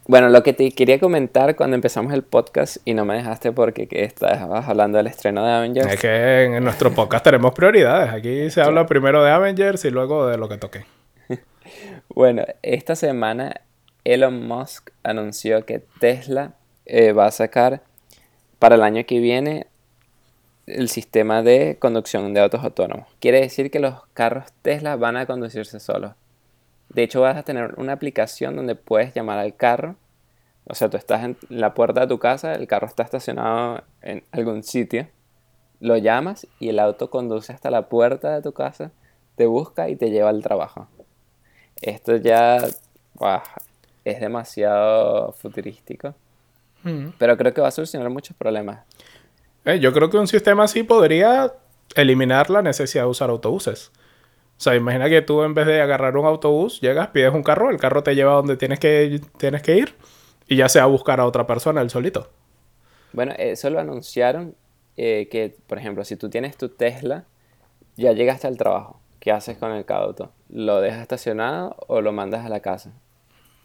Bueno, 0.06 0.28
lo 0.28 0.44
que 0.44 0.52
te 0.52 0.70
quería 0.72 1.00
comentar 1.00 1.56
cuando 1.56 1.76
empezamos 1.76 2.12
el 2.14 2.24
podcast 2.24 2.78
y 2.84 2.94
no 2.94 3.06
me 3.06 3.16
dejaste 3.16 3.54
porque 3.54 3.88
estabas 3.90 4.68
hablando 4.68 4.98
del 4.98 5.08
estreno 5.08 5.46
de 5.46 5.54
Avengers. 5.54 5.94
Es 5.94 6.00
que 6.00 6.44
en 6.44 6.64
nuestro 6.64 6.94
podcast 6.94 7.24
tenemos 7.24 7.54
prioridades. 7.54 8.12
Aquí 8.12 8.50
se 8.50 8.62
habla 8.62 8.86
primero 8.86 9.24
de 9.24 9.32
Avengers 9.32 9.86
y 9.86 9.92
luego 9.92 10.28
de 10.28 10.38
lo 10.38 10.50
que 10.50 10.58
toque. 10.58 10.86
Bueno, 12.10 12.44
esta 12.62 12.96
semana 12.96 13.62
Elon 14.04 14.46
Musk 14.46 14.92
anunció 15.04 15.66
que 15.66 15.80
Tesla 16.00 16.54
eh, 16.86 17.14
va 17.14 17.28
a 17.28 17.32
sacar 17.32 17.82
para 18.60 18.76
el 18.76 18.84
año 18.84 19.06
que 19.06 19.20
viene 19.20 19.68
el 20.66 20.90
sistema 20.90 21.44
de 21.44 21.78
conducción 21.80 22.34
de 22.34 22.42
autos 22.42 22.64
autónomos. 22.64 23.08
Quiere 23.20 23.42
decir 23.42 23.70
que 23.70 23.80
los 23.80 24.06
carros 24.14 24.46
Tesla 24.62 24.96
van 24.96 25.18
a 25.18 25.26
conducirse 25.26 25.80
solos. 25.80 26.14
De 26.90 27.04
hecho, 27.04 27.22
vas 27.22 27.38
a 27.38 27.44
tener 27.44 27.74
una 27.78 27.94
aplicación 27.94 28.56
donde 28.56 28.76
puedes 28.76 29.14
llamar 29.14 29.40
al 29.40 29.56
carro. 29.56 29.96
O 30.66 30.76
sea, 30.76 30.90
tú 30.90 30.98
estás 30.98 31.24
en 31.24 31.38
la 31.50 31.74
puerta 31.74 32.02
de 32.02 32.08
tu 32.08 32.20
casa, 32.20 32.54
el 32.54 32.68
carro 32.68 32.88
está 32.88 33.04
estacionado 33.04 33.84
en 34.02 34.24
algún 34.32 34.64
sitio. 34.64 35.08
Lo 35.80 35.98
llamas 35.98 36.48
y 36.60 36.70
el 36.70 36.80
auto 36.80 37.10
conduce 37.10 37.52
hasta 37.52 37.70
la 37.70 37.90
puerta 37.90 38.34
de 38.34 38.42
tu 38.42 38.54
casa, 38.54 38.92
te 39.36 39.46
busca 39.46 39.90
y 39.90 39.96
te 39.96 40.12
lleva 40.12 40.30
al 40.30 40.42
trabajo. 40.42 40.88
Esto 41.82 42.16
ya 42.16 42.60
es 44.06 44.20
demasiado 44.20 45.34
futurístico. 45.34 46.14
Mm. 46.84 47.10
Pero 47.18 47.38
creo 47.38 47.54
que 47.54 47.62
va 47.62 47.68
a 47.70 47.72
solucionar 47.72 48.10
muchos 48.10 48.38
problemas. 48.38 48.86
Eh, 49.66 49.80
yo 49.80 49.94
creo 49.94 50.10
que 50.10 50.18
un 50.18 50.28
sistema 50.28 50.64
así 50.64 50.84
podría 50.84 51.54
eliminar 51.96 52.50
la 52.50 52.62
necesidad 52.62 53.04
de 53.04 53.10
usar 53.10 53.30
autobuses. 53.30 53.92
O 54.58 54.62
sea, 54.64 54.76
imagina 54.76 55.10
que 55.10 55.22
tú 55.22 55.44
en 55.44 55.54
vez 55.54 55.66
de 55.66 55.82
agarrar 55.82 56.16
un 56.18 56.26
autobús, 56.26 56.80
llegas, 56.82 57.10
pides 57.10 57.34
un 57.34 57.44
carro, 57.44 57.70
el 57.70 57.78
carro 57.78 58.04
te 58.04 58.16
lleva 58.16 58.34
a 58.34 58.36
donde 58.36 58.56
tienes 58.58 58.80
que, 58.80 59.20
tienes 59.38 59.62
que 59.62 59.78
ir 59.78 59.96
y 60.48 60.56
ya 60.56 60.70
sea 60.70 60.86
buscar 60.86 61.20
a 61.20 61.26
otra 61.26 61.48
persona 61.48 61.82
el 61.82 61.90
solito. 61.90 62.30
Bueno, 63.14 63.34
eso 63.38 63.70
lo 63.70 63.80
anunciaron 63.80 64.56
eh, 64.98 65.28
que, 65.30 65.56
por 65.68 65.78
ejemplo, 65.78 66.04
si 66.06 66.16
tú 66.16 66.30
tienes 66.30 66.58
tu 66.58 66.70
Tesla, 66.70 67.26
ya 67.96 68.12
llegaste 68.12 68.48
al 68.48 68.58
trabajo. 68.58 69.00
¿Qué 69.20 69.32
haces 69.32 69.58
con 69.58 69.72
el 69.72 69.86
auto? 69.88 70.32
¿Lo 70.50 70.82
dejas 70.82 71.02
estacionado 71.02 71.76
o 71.88 72.02
lo 72.02 72.12
mandas 72.12 72.46
a 72.46 72.50
la 72.50 72.60
casa? 72.60 72.92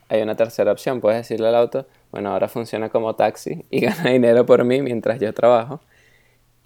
Hay 0.09 0.23
una 0.23 0.37
tercera 0.37 0.73
opción, 0.73 1.01
puedes 1.01 1.19
decirle 1.19 1.49
al 1.49 1.55
auto, 1.55 1.87
bueno, 2.11 2.31
ahora 2.33 2.49
funciona 2.49 2.89
como 2.89 3.15
taxi 3.15 3.65
y 3.71 3.81
gana 3.85 4.11
dinero 4.11 4.47
por 4.47 4.65
mí 4.65 4.83
mientras 4.83 5.21
yo 5.21 5.33
trabajo. 5.35 5.81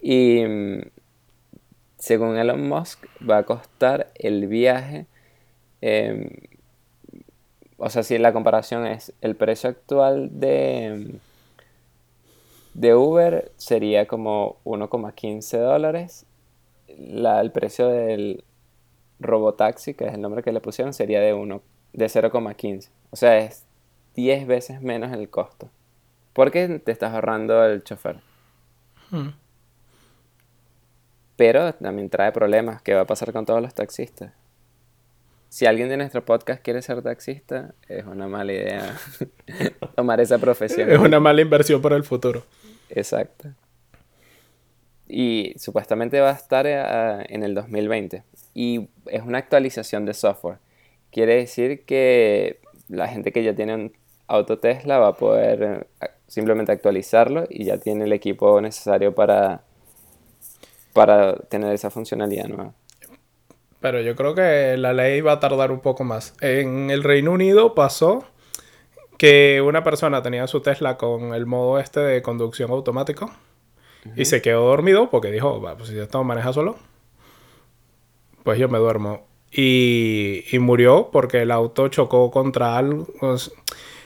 Y 0.01 0.43
mm, 0.45 0.81
según 1.97 2.37
Elon 2.37 2.67
Musk 2.67 3.05
va 3.29 3.39
a 3.39 3.43
costar 3.43 4.11
el 4.15 4.47
viaje, 4.47 5.07
em, 5.81 6.29
o 7.77 7.89
sea, 7.89 8.03
si 8.03 8.17
la 8.17 8.33
comparación 8.33 8.85
es 8.87 9.13
el 9.21 9.35
precio 9.35 9.69
actual 9.69 10.29
de, 10.39 11.19
de 12.73 12.95
Uber 12.95 13.51
sería 13.57 14.07
como 14.07 14.57
1,15 14.65 15.57
dólares, 15.59 16.25
el 16.87 17.51
precio 17.51 17.87
del 17.87 18.43
Robotaxi, 19.19 19.93
que 19.93 20.05
es 20.07 20.13
el 20.13 20.21
nombre 20.21 20.43
que 20.43 20.51
le 20.51 20.61
pusieron, 20.61 20.93
sería 20.93 21.19
de, 21.21 21.33
de 21.93 22.05
0,15. 22.05 22.89
O 23.11 23.15
sea, 23.15 23.37
es 23.37 23.65
10 24.15 24.47
veces 24.47 24.81
menos 24.81 25.11
el 25.13 25.29
costo. 25.29 25.69
Porque 26.33 26.67
te 26.79 26.91
estás 26.91 27.13
ahorrando 27.13 27.63
el 27.65 27.83
chofer. 27.83 28.19
Hmm. 29.09 29.29
pero 31.35 31.73
también 31.73 32.09
trae 32.09 32.31
problemas. 32.31 32.81
¿Qué 32.81 32.93
va 32.93 33.01
a 33.01 33.05
pasar 33.05 33.31
con 33.31 33.45
todos 33.45 33.61
los 33.61 33.73
taxistas? 33.75 34.31
Si 35.49 35.67
alguien 35.67 35.87
de 35.89 35.97
nuestro 35.97 36.25
podcast 36.25 36.63
quiere 36.63 36.81
ser 36.81 37.03
taxista, 37.03 37.75
es 37.87 38.05
una 38.05 38.27
mala 38.27 38.53
idea 38.53 38.97
tomar 39.95 40.19
esa 40.19 40.39
profesión. 40.39 40.89
Es 40.89 40.97
una 40.97 41.19
mala 41.19 41.41
inversión 41.41 41.79
para 41.79 41.95
el 41.95 42.03
futuro. 42.03 42.43
Exacto. 42.89 43.49
Y 45.07 45.53
supuestamente 45.57 46.19
va 46.21 46.31
a 46.31 46.33
estar 46.33 46.65
eh, 46.65 47.25
en 47.29 47.43
el 47.43 47.53
2020. 47.53 48.23
Y 48.55 48.89
es 49.05 49.21
una 49.21 49.37
actualización 49.37 50.05
de 50.05 50.15
software. 50.15 50.57
Quiere 51.13 51.35
decir 51.35 51.85
que 51.85 52.59
la 52.89 53.07
gente 53.07 53.31
que 53.31 53.43
ya 53.43 53.53
tiene 53.53 53.75
un 53.75 53.93
auto 54.27 54.57
Tesla 54.57 54.97
va 54.97 55.09
a 55.09 55.13
poder 55.13 55.87
eh, 56.01 56.07
simplemente 56.27 56.71
actualizarlo 56.71 57.45
y 57.49 57.65
ya 57.65 57.77
tiene 57.77 58.05
el 58.05 58.13
equipo 58.13 58.59
necesario 58.59 59.13
para, 59.13 59.61
para 60.91 61.35
tener 61.35 61.71
esa 61.71 61.91
funcionalidad 61.91 62.47
nueva. 62.47 62.73
Pero 63.79 64.01
yo 64.01 64.15
creo 64.15 64.33
que 64.33 64.75
la 64.77 64.93
ley 64.93 65.21
va 65.21 65.33
a 65.33 65.39
tardar 65.39 65.71
un 65.71 65.81
poco 65.81 66.03
más. 66.03 66.33
En 66.41 66.89
el 66.89 67.03
Reino 67.03 67.31
Unido 67.31 67.75
pasó 67.75 68.25
que 69.19 69.61
una 69.61 69.83
persona 69.83 70.23
tenía 70.23 70.47
su 70.47 70.61
Tesla 70.61 70.97
con 70.97 71.35
el 71.35 71.45
modo 71.45 71.77
este 71.77 71.99
de 71.99 72.21
conducción 72.23 72.71
automático 72.71 73.29
y 74.15 74.25
se 74.25 74.41
quedó 74.41 74.65
dormido 74.65 75.09
porque 75.09 75.31
dijo, 75.31 75.61
pues 75.77 75.89
si 75.89 75.99
esto 75.99 76.23
maneja 76.23 76.53
solo, 76.53 76.75
pues 78.43 78.57
yo 78.57 78.67
me 78.67 78.79
duermo. 78.79 79.27
Y, 79.55 80.45
y 80.51 80.57
murió 80.59 81.09
porque 81.11 81.43
el 81.43 81.51
auto 81.51 81.87
chocó 81.87 82.31
contra 82.31 82.75
algo. 82.75 83.07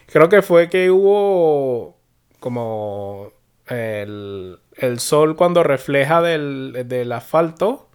Creo 0.07 0.27
que 0.27 0.41
fue 0.41 0.69
que 0.69 0.91
hubo 0.91 1.97
como 2.39 3.31
el, 3.67 4.60
el 4.75 4.99
sol 4.99 5.36
cuando 5.36 5.63
refleja 5.63 6.21
del, 6.21 6.83
del 6.86 7.12
asfalto, 7.12 7.88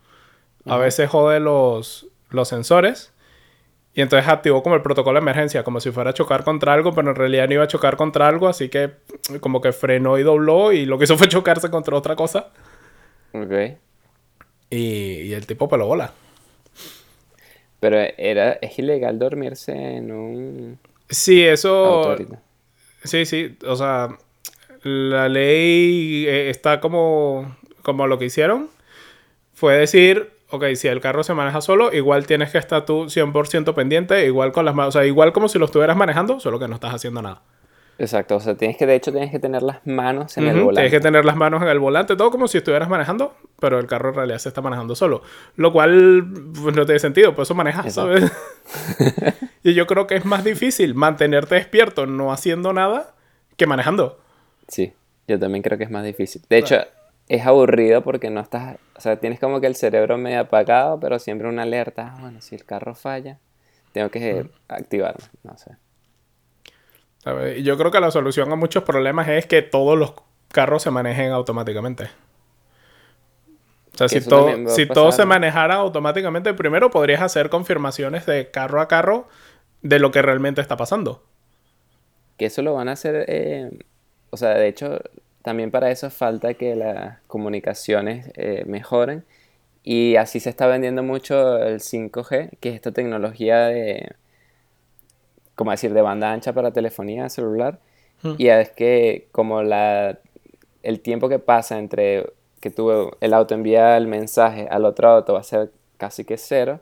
a 0.66 0.76
veces 0.78 1.10
jode 1.10 1.40
los, 1.40 2.06
los 2.30 2.48
sensores. 2.48 3.12
Y 3.94 4.00
entonces 4.00 4.26
activó 4.30 4.62
como 4.62 4.74
el 4.74 4.80
protocolo 4.80 5.18
de 5.18 5.22
emergencia, 5.22 5.64
como 5.64 5.78
si 5.78 5.90
fuera 5.90 6.10
a 6.10 6.14
chocar 6.14 6.44
contra 6.44 6.72
algo, 6.72 6.94
pero 6.94 7.10
en 7.10 7.16
realidad 7.16 7.46
no 7.46 7.54
iba 7.54 7.64
a 7.64 7.68
chocar 7.68 7.98
contra 7.98 8.26
algo, 8.26 8.48
así 8.48 8.70
que 8.70 8.92
como 9.40 9.60
que 9.60 9.72
frenó 9.72 10.16
y 10.16 10.22
dobló 10.22 10.72
y 10.72 10.86
lo 10.86 10.96
que 10.96 11.04
hizo 11.04 11.18
fue 11.18 11.28
chocarse 11.28 11.70
contra 11.70 11.94
otra 11.96 12.16
cosa. 12.16 12.48
Ok. 13.34 13.52
Y, 14.70 14.76
y 15.24 15.34
el 15.34 15.46
tipo 15.46 15.68
peló 15.68 15.86
bola. 15.86 16.12
Pero 17.82 17.98
era, 18.16 18.52
es 18.62 18.78
ilegal 18.78 19.18
dormirse 19.18 19.72
en 19.72 20.12
un... 20.12 20.78
Sí, 21.10 21.42
eso... 21.42 22.16
Sí, 23.02 23.26
sí, 23.26 23.58
o 23.66 23.74
sea, 23.74 24.16
la 24.84 25.28
ley 25.28 26.24
eh, 26.28 26.48
está 26.48 26.78
como, 26.78 27.56
como 27.82 28.06
lo 28.06 28.20
que 28.20 28.26
hicieron. 28.26 28.70
Fue 29.52 29.74
decir, 29.74 30.30
ok, 30.50 30.66
si 30.76 30.86
el 30.86 31.00
carro 31.00 31.24
se 31.24 31.34
maneja 31.34 31.60
solo, 31.60 31.92
igual 31.92 32.24
tienes 32.24 32.52
que 32.52 32.58
estar 32.58 32.86
tú 32.86 33.06
100% 33.06 33.74
pendiente, 33.74 34.26
igual 34.26 34.52
con 34.52 34.64
las 34.64 34.76
manos, 34.76 34.94
o 34.94 35.00
sea, 35.00 35.04
igual 35.04 35.32
como 35.32 35.48
si 35.48 35.58
lo 35.58 35.64
estuvieras 35.64 35.96
manejando, 35.96 36.38
solo 36.38 36.60
que 36.60 36.68
no 36.68 36.76
estás 36.76 36.94
haciendo 36.94 37.20
nada. 37.20 37.42
Exacto, 37.98 38.36
o 38.36 38.40
sea, 38.40 38.54
tienes 38.54 38.76
que, 38.76 38.86
de 38.86 38.94
hecho, 38.94 39.12
tienes 39.12 39.30
que 39.30 39.38
tener 39.38 39.62
las 39.62 39.86
manos 39.86 40.36
en 40.36 40.48
el 40.48 40.60
volante. 40.60 40.80
Tienes 40.80 40.92
que 40.92 41.00
tener 41.00 41.24
las 41.24 41.36
manos 41.36 41.62
en 41.62 41.68
el 41.68 41.78
volante, 41.78 42.16
todo 42.16 42.30
como 42.30 42.48
si 42.48 42.58
estuvieras 42.58 42.88
manejando, 42.88 43.34
pero 43.60 43.78
el 43.78 43.86
carro 43.86 44.08
en 44.08 44.14
realidad 44.16 44.38
se 44.38 44.48
está 44.48 44.60
manejando 44.60 44.94
solo. 44.94 45.22
Lo 45.56 45.72
cual 45.72 46.26
pues, 46.62 46.74
no 46.74 46.84
tiene 46.84 46.98
sentido, 46.98 47.34
pues 47.34 47.46
eso 47.46 47.54
manejas, 47.54 47.92
¿sabes? 47.94 48.32
y 49.62 49.74
yo 49.74 49.86
creo 49.86 50.06
que 50.06 50.16
es 50.16 50.24
más 50.24 50.42
difícil 50.42 50.94
mantenerte 50.94 51.54
despierto 51.56 52.06
no 52.06 52.32
haciendo 52.32 52.72
nada 52.72 53.14
que 53.56 53.66
manejando. 53.66 54.18
Sí, 54.68 54.94
yo 55.28 55.38
también 55.38 55.62
creo 55.62 55.78
que 55.78 55.84
es 55.84 55.90
más 55.90 56.04
difícil. 56.04 56.42
De 56.48 56.58
hecho, 56.58 56.76
es 57.28 57.46
aburrido 57.46 58.02
porque 58.02 58.30
no 58.30 58.40
estás, 58.40 58.78
o 58.96 59.00
sea, 59.00 59.16
tienes 59.16 59.38
como 59.38 59.60
que 59.60 59.66
el 59.66 59.76
cerebro 59.76 60.18
medio 60.18 60.40
apagado, 60.40 60.98
pero 60.98 61.18
siempre 61.18 61.48
una 61.48 61.62
alerta, 61.62 62.14
ah, 62.14 62.20
bueno, 62.20 62.40
si 62.40 62.54
el 62.54 62.64
carro 62.64 62.94
falla, 62.94 63.38
tengo 63.92 64.08
que 64.08 64.46
activarlo, 64.68 65.26
no 65.44 65.56
sé. 65.58 65.76
Yo 67.24 67.78
creo 67.78 67.90
que 67.90 68.00
la 68.00 68.10
solución 68.10 68.50
a 68.52 68.56
muchos 68.56 68.82
problemas 68.82 69.28
es 69.28 69.46
que 69.46 69.62
todos 69.62 69.96
los 69.96 70.14
carros 70.48 70.82
se 70.82 70.90
manejen 70.90 71.30
automáticamente. 71.30 72.04
O 73.94 73.98
sea, 73.98 74.08
si, 74.08 74.20
todo, 74.20 74.68
si 74.68 74.86
todo 74.86 75.12
se 75.12 75.24
manejara 75.24 75.74
automáticamente, 75.74 76.54
primero 76.54 76.90
podrías 76.90 77.20
hacer 77.20 77.50
confirmaciones 77.50 78.26
de 78.26 78.50
carro 78.50 78.80
a 78.80 78.88
carro 78.88 79.28
de 79.82 79.98
lo 79.98 80.10
que 80.10 80.22
realmente 80.22 80.60
está 80.60 80.76
pasando. 80.76 81.22
Que 82.38 82.46
eso 82.46 82.62
lo 82.62 82.74
van 82.74 82.88
a 82.88 82.92
hacer, 82.92 83.26
eh, 83.28 83.70
o 84.30 84.36
sea, 84.36 84.50
de 84.54 84.66
hecho, 84.66 84.98
también 85.42 85.70
para 85.70 85.90
eso 85.90 86.10
falta 86.10 86.54
que 86.54 86.74
las 86.74 87.20
comunicaciones 87.26 88.30
eh, 88.34 88.64
mejoren. 88.66 89.24
Y 89.84 90.16
así 90.16 90.40
se 90.40 90.48
está 90.48 90.66
vendiendo 90.66 91.02
mucho 91.02 91.58
el 91.58 91.80
5G, 91.80 92.50
que 92.60 92.70
es 92.70 92.74
esta 92.76 92.92
tecnología 92.92 93.66
de, 93.66 94.12
como 95.54 95.70
decir, 95.70 95.92
de 95.92 96.02
banda 96.02 96.32
ancha 96.32 96.52
para 96.52 96.72
telefonía 96.72 97.28
celular. 97.28 97.78
Hmm. 98.22 98.34
Y 98.38 98.48
es 98.48 98.70
que 98.70 99.28
como 99.32 99.62
la, 99.62 100.18
el 100.82 101.00
tiempo 101.00 101.28
que 101.28 101.38
pasa 101.38 101.78
entre 101.78 102.32
que 102.60 102.70
tú, 102.70 103.10
el 103.20 103.34
auto 103.34 103.54
envía 103.54 103.96
el 103.96 104.06
mensaje 104.06 104.68
al 104.70 104.84
otro 104.84 105.08
auto 105.08 105.34
va 105.34 105.40
a 105.40 105.44
ser 105.44 105.72
casi 105.96 106.24
que 106.24 106.36
cero, 106.36 106.80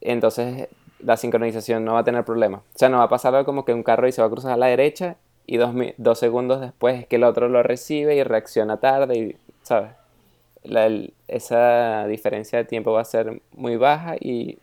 entonces 0.00 0.68
la 1.00 1.16
sincronización 1.16 1.84
no 1.84 1.94
va 1.94 2.00
a 2.00 2.04
tener 2.04 2.24
problema. 2.24 2.58
O 2.58 2.78
sea, 2.78 2.88
no 2.88 2.98
va 2.98 3.04
a 3.04 3.08
pasar 3.08 3.34
algo 3.34 3.46
como 3.46 3.64
que 3.64 3.74
un 3.74 3.82
carro 3.82 4.08
y 4.08 4.12
se 4.12 4.20
va 4.20 4.26
a 4.26 4.30
cruzar 4.30 4.52
a 4.52 4.56
la 4.56 4.66
derecha 4.66 5.16
y 5.46 5.56
dos, 5.56 5.74
dos 5.96 6.18
segundos 6.18 6.60
después 6.60 7.00
es 7.00 7.06
que 7.06 7.16
el 7.16 7.24
otro 7.24 7.48
lo 7.48 7.62
recibe 7.62 8.16
y 8.16 8.22
reacciona 8.22 8.78
tarde 8.78 9.18
y, 9.18 9.36
¿sabes? 9.62 9.90
esa 11.28 12.06
diferencia 12.06 12.58
de 12.58 12.64
tiempo 12.64 12.92
va 12.92 13.02
a 13.02 13.04
ser 13.04 13.40
muy 13.52 13.76
baja 13.76 14.16
y 14.20 14.58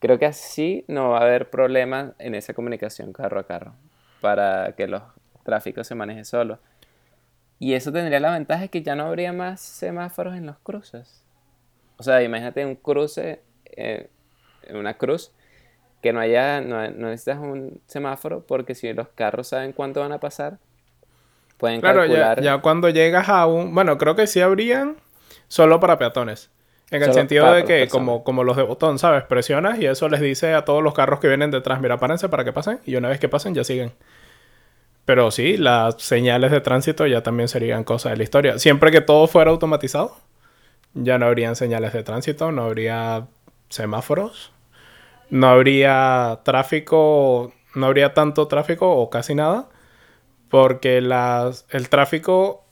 Creo 0.00 0.18
que 0.18 0.26
así 0.26 0.84
no 0.88 1.10
va 1.10 1.18
a 1.18 1.22
haber 1.22 1.50
problemas 1.50 2.12
en 2.18 2.34
esa 2.34 2.54
comunicación 2.54 3.12
carro 3.12 3.38
a 3.38 3.46
carro 3.46 3.74
para 4.20 4.72
que 4.72 4.88
los 4.88 5.02
tráficos 5.44 5.86
se 5.86 5.94
manejen 5.94 6.24
solos. 6.24 6.58
Y 7.58 7.74
eso 7.74 7.92
tendría 7.92 8.18
la 8.20 8.32
ventaja 8.32 8.62
de 8.62 8.68
que 8.70 8.82
ya 8.82 8.96
no 8.96 9.04
habría 9.04 9.32
más 9.32 9.60
semáforos 9.60 10.34
en 10.34 10.46
los 10.46 10.58
cruces. 10.58 11.22
O 11.98 12.02
sea, 12.02 12.22
imagínate 12.22 12.64
un 12.64 12.76
cruce, 12.76 13.42
eh, 13.66 14.08
una 14.70 14.94
cruz, 14.94 15.32
que 16.00 16.14
no 16.14 16.20
haya, 16.20 16.62
no, 16.62 16.80
necesitas 16.90 17.38
un 17.38 17.82
semáforo 17.86 18.46
porque 18.46 18.74
si 18.74 18.90
los 18.94 19.08
carros 19.08 19.48
saben 19.48 19.72
cuánto 19.72 20.00
van 20.00 20.12
a 20.12 20.18
pasar, 20.18 20.58
pueden 21.58 21.82
claro, 21.82 22.00
calcular... 22.00 22.38
Ya, 22.40 22.56
ya 22.56 22.62
cuando 22.62 22.88
llegas 22.88 23.28
a 23.28 23.46
un... 23.46 23.74
Bueno, 23.74 23.98
creo 23.98 24.16
que 24.16 24.26
sí 24.26 24.40
habrían 24.40 24.96
solo 25.48 25.78
para 25.78 25.98
peatones. 25.98 26.50
En 26.90 27.02
el 27.02 27.12
sentido 27.12 27.52
de 27.52 27.64
que, 27.64 27.88
como, 27.88 28.24
como 28.24 28.42
los 28.42 28.56
de 28.56 28.64
botón, 28.64 28.98
¿sabes? 28.98 29.22
Presionas 29.24 29.78
y 29.78 29.86
eso 29.86 30.08
les 30.08 30.20
dice 30.20 30.54
a 30.54 30.64
todos 30.64 30.82
los 30.82 30.92
carros 30.92 31.20
que 31.20 31.28
vienen 31.28 31.52
detrás, 31.52 31.80
mira, 31.80 31.98
párense 31.98 32.28
para 32.28 32.44
que 32.44 32.52
pasen. 32.52 32.80
Y 32.84 32.96
una 32.96 33.08
vez 33.08 33.20
que 33.20 33.28
pasen, 33.28 33.54
ya 33.54 33.62
siguen. 33.62 33.92
Pero 35.04 35.30
sí, 35.30 35.56
las 35.56 36.02
señales 36.02 36.50
de 36.50 36.60
tránsito 36.60 37.06
ya 37.06 37.22
también 37.22 37.48
serían 37.48 37.84
cosas 37.84 38.12
de 38.12 38.18
la 38.18 38.24
historia. 38.24 38.58
Siempre 38.58 38.90
que 38.90 39.00
todo 39.00 39.28
fuera 39.28 39.52
automatizado, 39.52 40.16
ya 40.94 41.18
no 41.18 41.26
habrían 41.26 41.54
señales 41.54 41.92
de 41.92 42.02
tránsito, 42.02 42.50
no 42.50 42.64
habría 42.64 43.28
semáforos, 43.68 44.52
no 45.30 45.48
habría 45.48 46.40
tráfico, 46.42 47.52
no 47.76 47.86
habría 47.86 48.14
tanto 48.14 48.48
tráfico 48.48 48.90
o 48.90 49.10
casi 49.10 49.36
nada, 49.36 49.68
porque 50.48 51.00
las, 51.00 51.66
el 51.70 51.88
tráfico, 51.88 52.64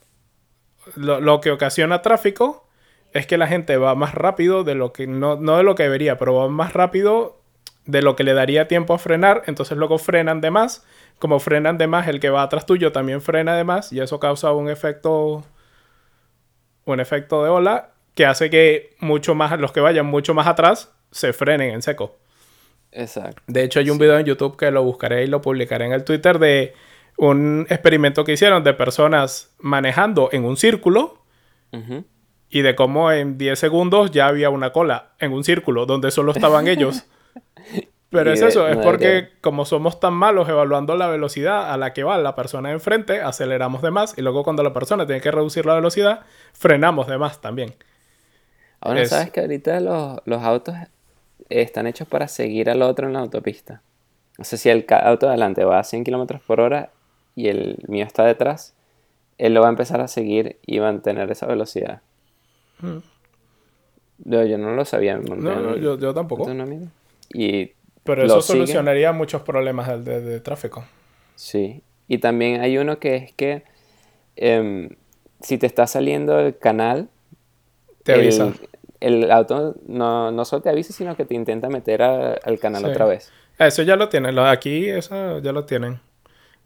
lo 0.95 1.39
que 1.39 1.51
ocasiona 1.51 2.01
tráfico 2.01 2.68
es 3.13 3.27
que 3.27 3.37
la 3.37 3.47
gente 3.47 3.77
va 3.77 3.95
más 3.95 4.13
rápido 4.13 4.63
de 4.63 4.75
lo 4.75 4.93
que, 4.93 5.07
no, 5.07 5.35
no 5.35 5.57
de 5.57 5.63
lo 5.63 5.75
que 5.75 5.83
debería, 5.83 6.17
pero 6.17 6.35
va 6.35 6.47
más 6.47 6.73
rápido 6.73 7.39
de 7.85 8.01
lo 8.01 8.15
que 8.15 8.23
le 8.23 8.33
daría 8.33 8.67
tiempo 8.67 8.93
a 8.93 8.99
frenar, 8.99 9.43
entonces 9.47 9.77
luego 9.77 9.97
frenan 9.97 10.41
de 10.41 10.51
más, 10.51 10.85
como 11.17 11.39
frenan 11.39 11.77
de 11.77 11.87
más, 11.87 12.07
el 12.07 12.19
que 12.19 12.29
va 12.29 12.43
atrás 12.43 12.65
tuyo 12.65 12.91
también 12.91 13.21
frena 13.21 13.55
de 13.55 13.63
más 13.63 13.91
y 13.91 13.99
eso 13.99 14.19
causa 14.19 14.51
un 14.53 14.69
efecto 14.69 15.43
un 16.85 16.99
efecto 16.99 17.43
de 17.43 17.49
ola 17.49 17.91
que 18.15 18.25
hace 18.25 18.49
que 18.49 18.95
mucho 18.99 19.35
más 19.35 19.59
los 19.59 19.71
que 19.71 19.79
vayan 19.79 20.05
mucho 20.05 20.33
más 20.33 20.47
atrás 20.47 20.91
se 21.11 21.33
frenen 21.33 21.71
en 21.71 21.81
seco. 21.81 22.17
Exacto. 22.91 23.41
De 23.47 23.63
hecho 23.63 23.79
hay 23.79 23.89
un 23.89 23.97
video 23.97 24.17
en 24.17 24.25
YouTube 24.25 24.57
que 24.57 24.71
lo 24.71 24.83
buscaré 24.83 25.23
y 25.23 25.27
lo 25.27 25.41
publicaré 25.41 25.85
en 25.85 25.93
el 25.93 26.03
Twitter 26.03 26.39
de 26.39 26.73
un 27.17 27.67
experimento 27.69 28.23
que 28.23 28.33
hicieron 28.33 28.63
de 28.63 28.73
personas 28.73 29.53
manejando 29.59 30.29
en 30.31 30.45
un 30.45 30.57
círculo 30.57 31.21
y 32.49 32.61
de 32.61 32.75
cómo 32.75 33.11
en 33.11 33.37
10 33.37 33.57
segundos 33.57 34.11
ya 34.11 34.27
había 34.27 34.49
una 34.49 34.71
cola 34.71 35.09
en 35.19 35.33
un 35.33 35.43
círculo 35.43 35.85
donde 35.85 36.11
solo 36.11 36.31
estaban 36.31 36.67
ellos. 36.69 37.05
Pero 38.09 38.33
es 38.33 38.41
eso, 38.41 38.67
es 38.67 38.77
porque 38.77 39.29
como 39.39 39.65
somos 39.65 39.99
tan 39.99 40.13
malos 40.13 40.49
evaluando 40.49 40.95
la 40.95 41.07
velocidad 41.07 41.71
a 41.71 41.77
la 41.77 41.93
que 41.93 42.03
va 42.03 42.17
la 42.17 42.33
persona 42.33 42.71
enfrente, 42.71 43.21
aceleramos 43.21 43.83
de 43.83 43.91
más 43.91 44.17
y 44.17 44.23
luego 44.23 44.43
cuando 44.43 44.63
la 44.63 44.73
persona 44.73 45.05
tiene 45.05 45.21
que 45.21 45.29
reducir 45.29 45.67
la 45.67 45.75
velocidad, 45.75 46.21
frenamos 46.53 47.05
de 47.05 47.19
más 47.19 47.39
también. 47.39 47.75
Ahora, 48.81 49.05
¿sabes 49.05 49.29
que 49.29 49.41
ahorita 49.41 49.79
los, 49.79 50.21
los, 50.25 50.41
autos 50.41 50.73
están 51.49 51.85
hechos 51.85 52.07
para 52.07 52.27
seguir 52.27 52.69
al 52.71 52.81
otro 52.81 53.05
en 53.05 53.13
la 53.13 53.19
autopista? 53.19 53.83
O 54.39 54.43
sea, 54.43 54.57
si 54.57 54.69
el 54.69 54.87
auto 54.89 55.27
de 55.27 55.33
adelante 55.33 55.63
va 55.65 55.79
a 55.79 55.83
100 55.83 56.03
km 56.03 56.39
por 56.39 56.61
hora 56.61 56.89
y 57.35 57.49
el 57.49 57.77
mío 57.87 58.05
está 58.05 58.23
detrás, 58.25 58.73
él 59.37 59.53
lo 59.53 59.61
va 59.61 59.67
a 59.67 59.69
empezar 59.69 60.01
a 60.01 60.07
seguir 60.07 60.57
y 60.65 60.79
va 60.79 60.89
a 60.89 60.91
mantener 60.93 61.29
esa 61.29 61.45
velocidad. 61.45 62.01
Yo, 62.81 64.43
yo 64.45 64.57
no 64.57 64.73
lo 64.73 64.85
sabía. 64.85 65.17
No, 65.17 65.75
yo, 65.77 65.97
yo, 65.97 66.13
tampoco. 66.13 66.49
Y 67.33 67.71
Pero 68.03 68.25
eso 68.25 68.41
solucionaría 68.41 69.11
muchos 69.11 69.41
problemas 69.43 70.03
de, 70.03 70.21
de, 70.21 70.39
tráfico. 70.39 70.85
Sí. 71.35 71.83
Y 72.07 72.17
también 72.17 72.61
hay 72.61 72.77
uno 72.77 72.99
que 72.99 73.15
es 73.15 73.33
que 73.33 73.63
em, 74.35 74.89
si 75.41 75.57
te 75.57 75.67
está 75.67 75.87
saliendo 75.87 76.39
el 76.39 76.57
canal, 76.57 77.09
te 78.03 78.13
avisa. 78.13 78.53
El, 78.99 79.31
auto 79.31 79.75
no, 79.87 80.31
no, 80.31 80.43
solo 80.43 80.61
te 80.61 80.69
avisa, 80.69 80.91
sino 80.91 81.15
que 81.15 81.23
te 81.23 81.33
intenta 81.33 81.69
meter 81.69 82.01
al 82.01 82.59
canal 82.59 82.83
otra 82.85 83.05
vez. 83.05 83.31
Eso 83.57 83.83
ya 83.83 83.95
lo 83.95 84.09
tienen. 84.09 84.37
Aquí 84.39 84.89
eso 84.89 85.39
ya 85.39 85.51
lo 85.51 85.65
tienen. 85.65 85.99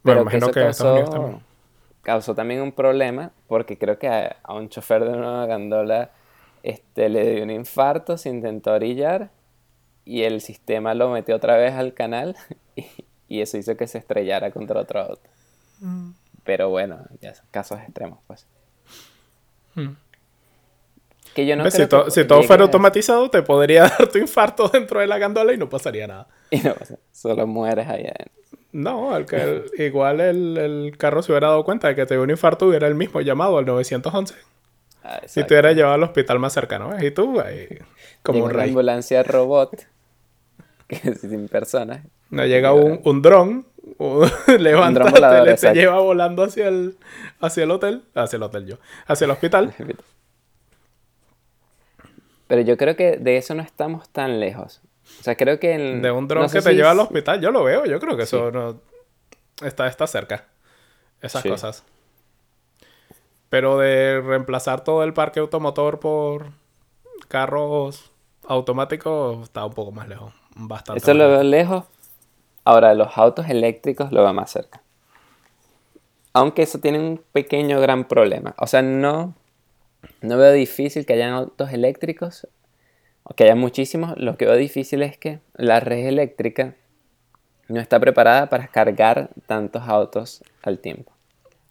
Bueno, 0.04 0.22
imagino 0.22 0.48
que, 0.48 0.62
causó, 0.62 1.04
también. 1.06 1.53
Causó 2.04 2.36
también 2.36 2.62
un 2.62 2.72
problema 2.72 3.32
porque 3.48 3.78
creo 3.78 3.98
que 3.98 4.08
a, 4.08 4.54
un 4.54 4.70
chofer 4.70 5.04
de 5.04 5.18
una 5.18 5.46
gandola 5.48 6.12
este, 6.62 7.10
le 7.10 7.34
dio 7.34 7.44
un 7.44 7.50
infarto, 7.50 8.18
se 8.18 8.30
intentó 8.30 8.74
orillar 8.74 9.32
y 10.06 10.24
el 10.24 10.42
sistema 10.42 10.94
lo 10.94 11.10
metió 11.10 11.36
otra 11.36 11.58
vez 11.58 11.74
al 11.74 11.94
canal 11.94 12.36
y, 13.28 13.42
eso 13.42 13.58
hizo 13.58 13.76
que 13.76 13.88
se 13.88 13.98
estrellara 13.98 14.52
contra 14.52 14.80
otro 14.80 15.02
auto. 15.02 15.30
Mm. 15.80 16.12
Pero 16.44 16.70
bueno, 16.70 17.00
ya 17.22 17.34
son 17.34 17.46
casos 17.50 17.80
extremos, 17.80 18.20
pues. 18.28 18.46
Mm. 19.76 19.94
Que 21.34 21.48
yo 21.48 21.56
no 21.56 21.70
si, 21.72 21.82
si 22.10 22.28
todo 22.28 22.44
fuera 22.44 22.64
automatizado, 22.64 23.30
te 23.30 23.42
podría 23.42 23.84
dar 23.98 24.08
tu 24.08 24.20
infarto 24.20 24.68
dentro 24.68 25.00
de 25.00 25.08
la 25.08 25.18
gandola 25.18 25.54
y 25.54 25.58
no 25.58 25.70
pasaría 25.70 26.06
nada. 26.06 26.28
Y 26.52 26.60
no 26.60 26.76
pasa, 26.76 27.00
solo 27.12 27.48
mueres 27.48 27.88
allá. 27.88 28.14
No, 28.74 29.16
el 29.16 29.26
que, 29.28 29.70
igual 29.78 30.20
el, 30.20 30.96
carro 30.98 31.22
se 31.22 31.32
hubiera 31.32 31.50
dado 31.50 31.64
cuenta 31.64 31.88
de 31.88 31.96
que 31.96 32.08
te 32.08 32.16
dio 32.16 32.24
un 32.24 32.32
infarto, 32.32 32.66
hubiera 32.66 32.88
el 32.88 32.96
mismo 32.96 33.22
llamado 33.22 33.60
al 33.60 33.66
911. 33.66 34.34
Ah, 35.04 35.22
si 35.26 35.44
te 35.44 35.54
hubiera 35.54 35.74
llevado 35.74 35.94
al 35.94 36.04
hospital 36.04 36.40
más 36.40 36.54
cercano, 36.54 36.98
¿eh? 36.98 37.08
Y 37.08 37.12
tú, 37.12 37.40
ahí, 37.40 37.68
como 38.24 38.46
un 38.46 38.50
rey. 38.50 38.56
Una 38.56 38.64
ambulancia 38.64 39.22
robot, 39.22 39.86
que 40.88 41.14
sin 41.16 41.48
personas. 41.48 42.02
No 42.32 42.46
llega 42.48 42.74
un, 42.74 43.00
un 43.04 43.22
dron, 43.22 43.68
levanta, 44.60 45.06
te, 45.46 45.56
te 45.56 45.74
lleva 45.74 46.00
volando 46.00 46.44
hacia 46.44 46.68
el, 46.68 46.98
hacia 47.40 47.64
el 47.64 47.72
hotel, 47.72 48.04
hacia 48.16 48.38
el 48.38 48.44
hotel 48.44 48.66
yo, 48.66 48.78
hacia 49.06 49.26
el 49.26 49.32
hospital. 49.32 49.74
Pero 52.48 52.62
yo 52.62 52.76
creo 52.78 52.96
que 52.96 53.18
de 53.18 53.38
eso 53.38 53.54
no 53.54 53.62
estamos 53.62 54.10
tan 54.10 54.40
lejos. 54.40 54.82
O 55.20 55.24
sea, 55.24 55.36
creo 55.36 55.60
que... 55.60 55.78
de 55.78 56.12
un 56.12 56.28
dron 56.28 56.50
que 56.50 56.62
te 56.62 56.74
lleva 56.74 56.92
al 56.92 57.00
hospital, 57.00 57.42
yo 57.42 57.52
lo 57.52 57.64
veo. 57.64 57.86
Yo 57.86 58.00
creo 58.00 58.18
que 58.18 58.24
eso 58.24 58.52
no... 58.52 58.80
Está, 59.62 59.88
está 59.88 60.08
cerca. 60.08 60.48
Esas 61.22 61.44
cosas. 61.44 61.84
Pero 63.50 63.78
de 63.78 64.22
reemplazar 64.22 64.84
todo 64.84 65.04
el 65.04 65.14
parque 65.14 65.40
automotor 65.40 66.00
por 66.00 66.48
carros 67.28 68.12
automáticos 68.46 69.44
está 69.44 69.64
un 69.66 69.74
poco 69.74 69.92
más 69.92 70.08
lejos. 70.08 70.34
Bastante. 70.56 71.00
Eso 71.00 71.14
lo 71.14 71.30
veo 71.30 71.44
lejos. 71.44 71.86
Ahora, 72.66 72.94
los 72.94 73.18
autos 73.18 73.48
eléctricos 73.50 74.12
lo 74.12 74.24
veo 74.24 74.34
más 74.34 74.52
cerca. 74.52 74.82
Aunque 76.34 76.64
eso 76.64 76.80
tiene 76.80 77.00
un 77.00 77.24
pequeño 77.32 77.80
gran 77.80 78.06
problema. 78.06 78.56
O 78.58 78.68
sea, 78.68 78.82
no 78.82 79.36
no 80.22 80.38
veo 80.38 80.52
difícil 80.52 81.06
que 81.06 81.14
hayan 81.14 81.34
autos 81.34 81.72
eléctricos, 81.72 82.48
o 83.24 83.34
que 83.34 83.46
haya 83.46 83.56
muchísimos. 83.56 84.18
Lo 84.18 84.38
que 84.38 84.46
veo 84.46 84.56
difícil 84.56 85.04
es 85.04 85.18
que 85.18 85.40
la 85.56 85.80
red 85.80 86.08
eléctrica 86.08 86.76
no 87.68 87.80
está 87.80 88.00
preparada 88.00 88.50
para 88.50 88.68
cargar 88.68 89.30
tantos 89.48 89.84
autos 89.88 90.44
al 90.62 90.80
tiempo. 90.80 91.12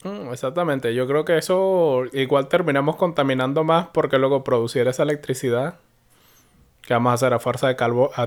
Mm, 0.04 0.32
exactamente, 0.32 0.94
yo 0.94 1.06
creo 1.06 1.24
que 1.24 1.38
eso 1.38 2.04
igual 2.12 2.48
terminamos 2.48 2.96
contaminando 2.96 3.62
más 3.62 3.86
porque 3.92 4.18
luego 4.18 4.42
producir 4.42 4.88
esa 4.88 5.04
electricidad 5.04 5.76
que 6.80 6.94
vamos 6.94 7.12
a 7.12 7.14
hacer 7.14 7.32
a 7.32 7.38
fuerza 7.38 7.68
de, 7.68 7.76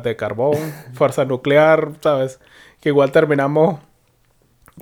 de 0.04 0.16
carbón, 0.16 0.56
fuerza 0.94 1.26
nuclear, 1.26 1.92
¿sabes? 2.02 2.40
Que 2.80 2.90
igual 2.90 3.12
terminamos 3.12 3.80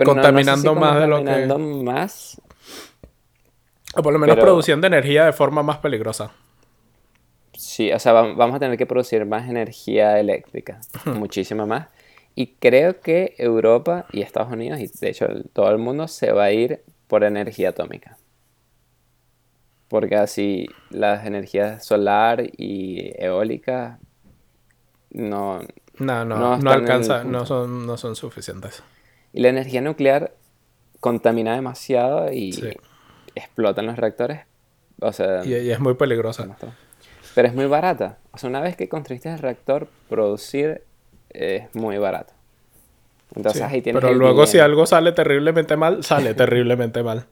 contaminando 0.04 0.76
más 0.76 1.00
de 1.00 1.08
lo 1.08 1.24
que... 1.24 1.84
más 1.84 2.42
o 3.96 4.02
por 4.02 4.14
lo 4.14 4.20
menos 4.20 4.38
produciendo 4.38 4.88
energía 4.88 5.26
de 5.26 5.34
forma 5.34 5.62
más 5.62 5.78
peligrosa. 5.78 6.32
Sí, 7.74 7.92
o 7.92 7.98
sea, 7.98 8.14
vamos 8.14 8.56
a 8.56 8.60
tener 8.60 8.78
que 8.78 8.86
producir 8.86 9.26
más 9.26 9.50
energía 9.50 10.20
eléctrica, 10.20 10.80
muchísima 11.06 11.66
más. 11.66 11.88
Y 12.36 12.54
creo 12.58 13.00
que 13.00 13.34
Europa 13.40 14.06
y 14.12 14.22
Estados 14.22 14.52
Unidos, 14.54 14.80
y 14.80 14.86
de 14.86 15.10
hecho 15.10 15.26
todo 15.54 15.72
el 15.72 15.80
mundo, 15.80 16.08
se 16.08 16.32
va 16.32 16.44
a 16.44 16.52
ir 16.52 16.84
por 17.08 17.24
energía 17.24 17.70
atómica. 17.70 18.20
Porque 19.88 20.18
así 20.18 20.68
las 20.92 21.26
energías 21.26 21.84
solar 21.84 22.44
y 22.58 23.12
eólica 23.18 23.98
no... 25.10 25.62
No, 25.98 26.26
no, 26.26 26.58
no, 26.58 26.72
alcanza, 26.72 27.24
no 27.24 27.44
son, 27.48 27.88
no 27.88 27.98
son 27.98 28.16
suficientes. 28.16 28.84
Y 29.32 29.42
la 29.42 29.50
energía 29.50 29.82
nuclear 29.82 30.36
contamina 31.00 31.56
demasiado 31.56 32.32
y 32.32 32.78
explotan 33.34 33.88
los 33.88 33.98
reactores. 33.98 34.42
O 35.00 35.12
sea, 35.12 35.44
y, 35.44 35.72
es 35.72 35.80
muy 35.80 35.96
peligrosa. 35.96 36.56
Pero 37.36 37.48
es 37.48 37.54
muy 37.54 37.66
barata. 37.66 38.18
O 38.32 38.38
sea, 38.38 38.50
una 38.50 38.62
vez 38.62 38.76
que 38.76 38.90
construiste 38.90 39.30
el 39.30 39.40
reactor, 39.40 39.88
producir 40.10 40.84
es 41.30 41.74
muy 41.74 41.98
barato. 41.98 42.34
Entonces 43.36 43.64
ahí 43.64 43.82
tienes 43.82 44.02
Pero 44.02 44.14
luego 44.14 44.46
si 44.46 44.60
algo 44.60 44.86
sale 44.86 45.12
terriblemente 45.12 45.76
mal, 45.76 46.04
sale 46.04 46.34
terriblemente 46.36 47.02
mal. 47.02 47.26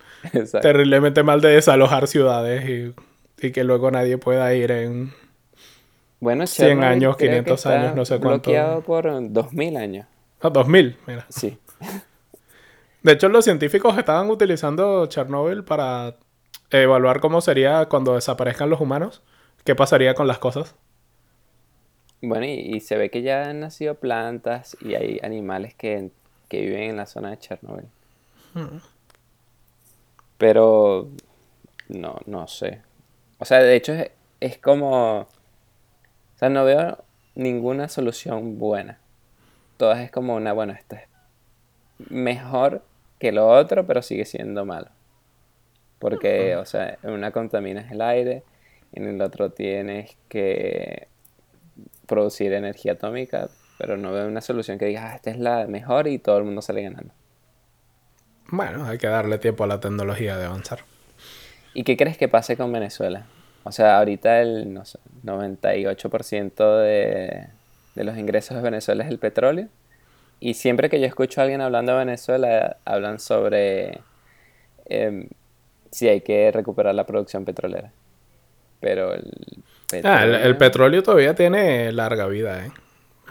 Terriblemente 0.62 1.24
mal 1.24 1.42
de 1.42 1.50
desalojar 1.50 2.08
ciudades 2.08 2.68
y, 2.68 2.94
y, 3.46 3.52
que 3.52 3.64
luego 3.64 3.92
nadie 3.92 4.18
pueda 4.18 4.54
ir 4.56 4.72
en 4.72 5.14
bueno, 6.20 6.46
100 6.46 6.84
años, 6.84 7.18
500 7.18 7.66
años, 7.66 7.96
no 7.96 8.06
sé 8.06 8.20
cuánto. 8.20 8.52
bloqueado 8.52 8.82
por 8.82 9.10
2000 9.32 9.78
años. 9.78 10.06
Ah, 10.40 10.50
2000, 10.50 10.98
mira. 11.08 11.26
Sí. 11.30 11.58
De 13.04 13.14
hecho, 13.14 13.30
los 13.30 13.44
científicos 13.44 13.98
estaban 13.98 14.30
utilizando 14.30 15.08
Chernobyl 15.08 15.64
para 15.64 16.18
evaluar 16.70 17.20
cómo 17.20 17.42
sería 17.42 17.88
cuando 17.88 18.14
desaparezcan 18.14 18.70
los 18.70 18.80
humanos. 18.80 19.24
¿Qué 19.64 19.76
pasaría 19.76 20.14
con 20.14 20.28
las 20.28 20.40
cosas? 20.40 20.76
Bueno, 22.22 22.46
y, 22.46 22.80
se 22.82 22.98
ve 22.98 23.10
que 23.10 23.22
ya 23.22 23.50
han 23.50 23.62
nacido 23.62 23.96
plantas 23.96 24.78
y 24.82 24.96
hay 24.96 25.20
animales 25.24 25.74
que, 25.74 26.12
viven 26.52 26.92
en 26.92 26.98
la 26.98 27.06
zona 27.06 27.32
de 27.32 27.40
Chernobyl. 27.40 27.88
Hmm. 28.54 28.78
Pero 30.38 31.10
no, 31.90 32.18
no 32.26 32.48
sé. 32.48 32.82
O 33.40 33.46
sea, 33.46 33.60
de 33.60 33.76
hecho 33.76 33.94
es, 33.94 34.12
es 34.40 34.58
como... 34.58 35.22
O 35.22 35.28
sea, 36.38 36.50
no 36.50 36.64
veo 36.66 36.98
ninguna 37.36 37.88
solución 37.88 38.60
buena. 38.60 39.00
Todas 39.78 40.00
es 40.00 40.12
como 40.12 40.36
una, 40.36 40.54
bueno, 40.54 40.74
esto 40.74 40.96
es 40.96 41.04
mejor 42.10 42.84
que 43.20 43.32
lo 43.32 43.48
otro, 43.48 43.86
pero 43.86 44.02
sigue 44.02 44.26
siendo 44.26 44.66
malo. 44.66 44.90
Porque, 46.00 46.56
o 46.56 46.66
sea, 46.66 46.98
una 47.04 47.32
contaminas 47.32 47.92
el 47.92 48.02
aire, 48.02 48.44
en 48.94 49.08
el 49.08 49.22
otro 49.22 49.52
tienes 49.52 50.18
que 50.28 51.08
producir 52.08 52.54
energía 52.54 52.94
atómica, 52.94 53.50
pero 53.78 53.98
no 53.98 54.12
veo 54.12 54.28
una 54.28 54.42
solución 54.42 54.78
que 54.78 54.86
diga, 54.86 55.12
ah, 55.12 55.16
esta 55.16 55.32
es 55.32 55.40
la 55.40 55.66
mejor 55.68 56.08
y 56.08 56.20
todo 56.20 56.38
el 56.38 56.44
mundo 56.44 56.62
sale 56.62 56.84
ganando. 56.84 57.14
Bueno, 58.50 58.86
hay 58.86 58.98
que 58.98 59.08
darle 59.08 59.38
tiempo 59.38 59.64
a 59.64 59.68
la 59.68 59.80
tecnología 59.80 60.38
de 60.38 60.46
avanzar. 60.46 60.80
¿Y 61.74 61.84
qué 61.84 61.96
crees 61.96 62.18
que 62.18 62.28
pase 62.28 62.58
con 62.58 62.72
Venezuela? 62.72 63.26
O 63.64 63.72
sea, 63.72 63.98
ahorita 63.98 64.42
el 64.42 64.74
no 64.74 64.84
sé, 64.84 65.00
98% 65.24 66.82
de, 66.82 67.48
de 67.96 68.04
los 68.04 68.18
ingresos 68.18 68.58
de 68.58 68.64
Venezuela 68.64 69.04
es 69.04 69.10
el 69.10 69.20
petróleo. 69.20 69.68
Y 70.40 70.56
siempre 70.56 70.90
que 70.90 71.00
yo 71.00 71.06
escucho 71.06 71.40
a 71.40 71.44
alguien 71.44 71.62
hablando 71.62 71.92
de 71.92 72.00
Venezuela, 72.00 72.78
hablan 72.84 73.20
sobre 73.20 74.02
em, 74.86 75.28
si 75.92 76.10
hay 76.10 76.22
que 76.22 76.52
recuperar 76.52 76.96
la 76.96 77.06
producción 77.06 77.46
petrolera. 77.46 77.92
Pero 78.82 79.14
el 79.14 79.32
petróleo... 79.90 80.18
Ah, 80.18 80.26
el, 80.26 80.58
petróleo 80.58 81.04
todavía 81.04 81.34
tiene 81.36 81.94
larga 81.94 82.28
vida, 82.28 82.66
¿eh? 82.66 82.72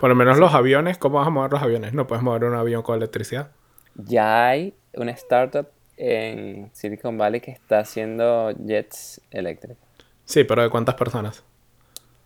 Por 0.01 0.09
lo 0.09 0.14
menos 0.14 0.38
los 0.38 0.55
aviones, 0.55 0.96
¿cómo 0.96 1.18
vas 1.18 1.26
a 1.26 1.30
mover 1.30 1.53
los 1.53 1.62
aviones? 1.62 1.92
No 1.92 2.07
puedes 2.07 2.24
mover 2.24 2.44
un 2.44 2.55
avión 2.55 2.82
con 2.82 2.96
electricidad. 2.96 3.51
Ya 3.96 4.48
hay 4.48 4.72
una 4.94 5.11
startup 5.11 5.68
en 5.98 6.70
Silicon 6.72 7.18
Valley 7.18 7.42
que 7.42 7.51
está 7.51 7.80
haciendo 7.80 8.53
jets 8.53 9.20
eléctricos. 9.30 9.84
Sí, 10.24 10.44
pero 10.44 10.62
¿de 10.62 10.70
cuántas 10.70 10.94
personas? 10.94 11.44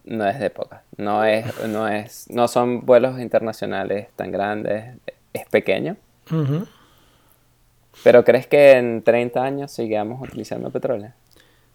no 0.05 0.27
es 0.27 0.39
de 0.39 0.47
época. 0.47 0.85
No 0.97 1.25
es, 1.25 1.66
no 1.66 1.89
es, 1.89 2.31
no 2.31 2.47
son 2.49 2.85
vuelos 2.85 3.18
internacionales 3.18 4.09
tan 4.16 4.31
grandes. 4.31 4.97
Es 5.33 5.47
pequeño. 5.47 5.97
Pero 8.03 8.25
¿crees 8.25 8.47
que 8.47 8.72
en 8.72 9.03
30 9.03 9.43
años 9.43 9.72
sigamos 9.72 10.22
utilizando 10.22 10.70
petróleo? 10.70 11.12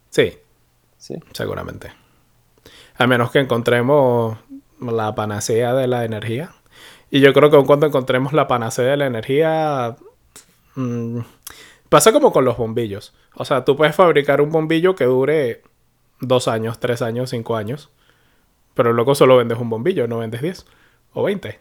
Sí. 0.10 0.38
Sí. 1.00 1.16
Seguramente. 1.34 1.92
A 2.96 3.08
menos 3.08 3.32
que 3.32 3.40
encontremos 3.40 4.38
la 4.80 5.16
panacea 5.16 5.74
de 5.74 5.88
la 5.88 6.06
energía. 6.06 6.52
Y 7.10 7.22
yo 7.22 7.34
creo 7.34 7.50
que 7.50 7.66
cuando 7.66 7.88
encontremos 7.88 8.34
la 8.34 8.48
panacea 8.48 8.86
de 8.86 8.98
la 8.98 9.08
energía. 9.08 9.96
Mm, 10.76 11.22
pasa 11.90 12.12
como 12.12 12.32
con 12.32 12.46
los 12.46 12.58
bombillos. 12.58 13.16
O 13.34 13.46
sea, 13.46 13.66
tú 13.66 13.76
puedes 13.76 13.96
fabricar 13.96 14.42
un 14.42 14.52
bombillo 14.52 14.96
que 14.96 15.06
dure 15.06 15.64
dos 16.20 16.48
años, 16.48 16.80
tres 16.80 17.02
años, 17.02 17.30
cinco 17.30 17.56
años 17.56 17.90
Pero 18.74 18.92
luego 18.94 19.16
solo 19.16 19.38
vendes 19.38 19.58
un 19.58 19.70
bombillo, 19.70 20.08
no 20.08 20.20
vendes 20.20 20.42
10 20.42 20.66
o 21.14 21.24
20. 21.24 21.60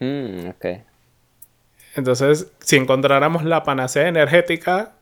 Mm, 0.00 0.48
ok. 0.48 0.66
Entonces, 1.94 2.50
si 2.58 2.76
encontráramos 2.76 3.44
la 3.44 3.62
panacea 3.62 4.08
energética, 4.08 4.94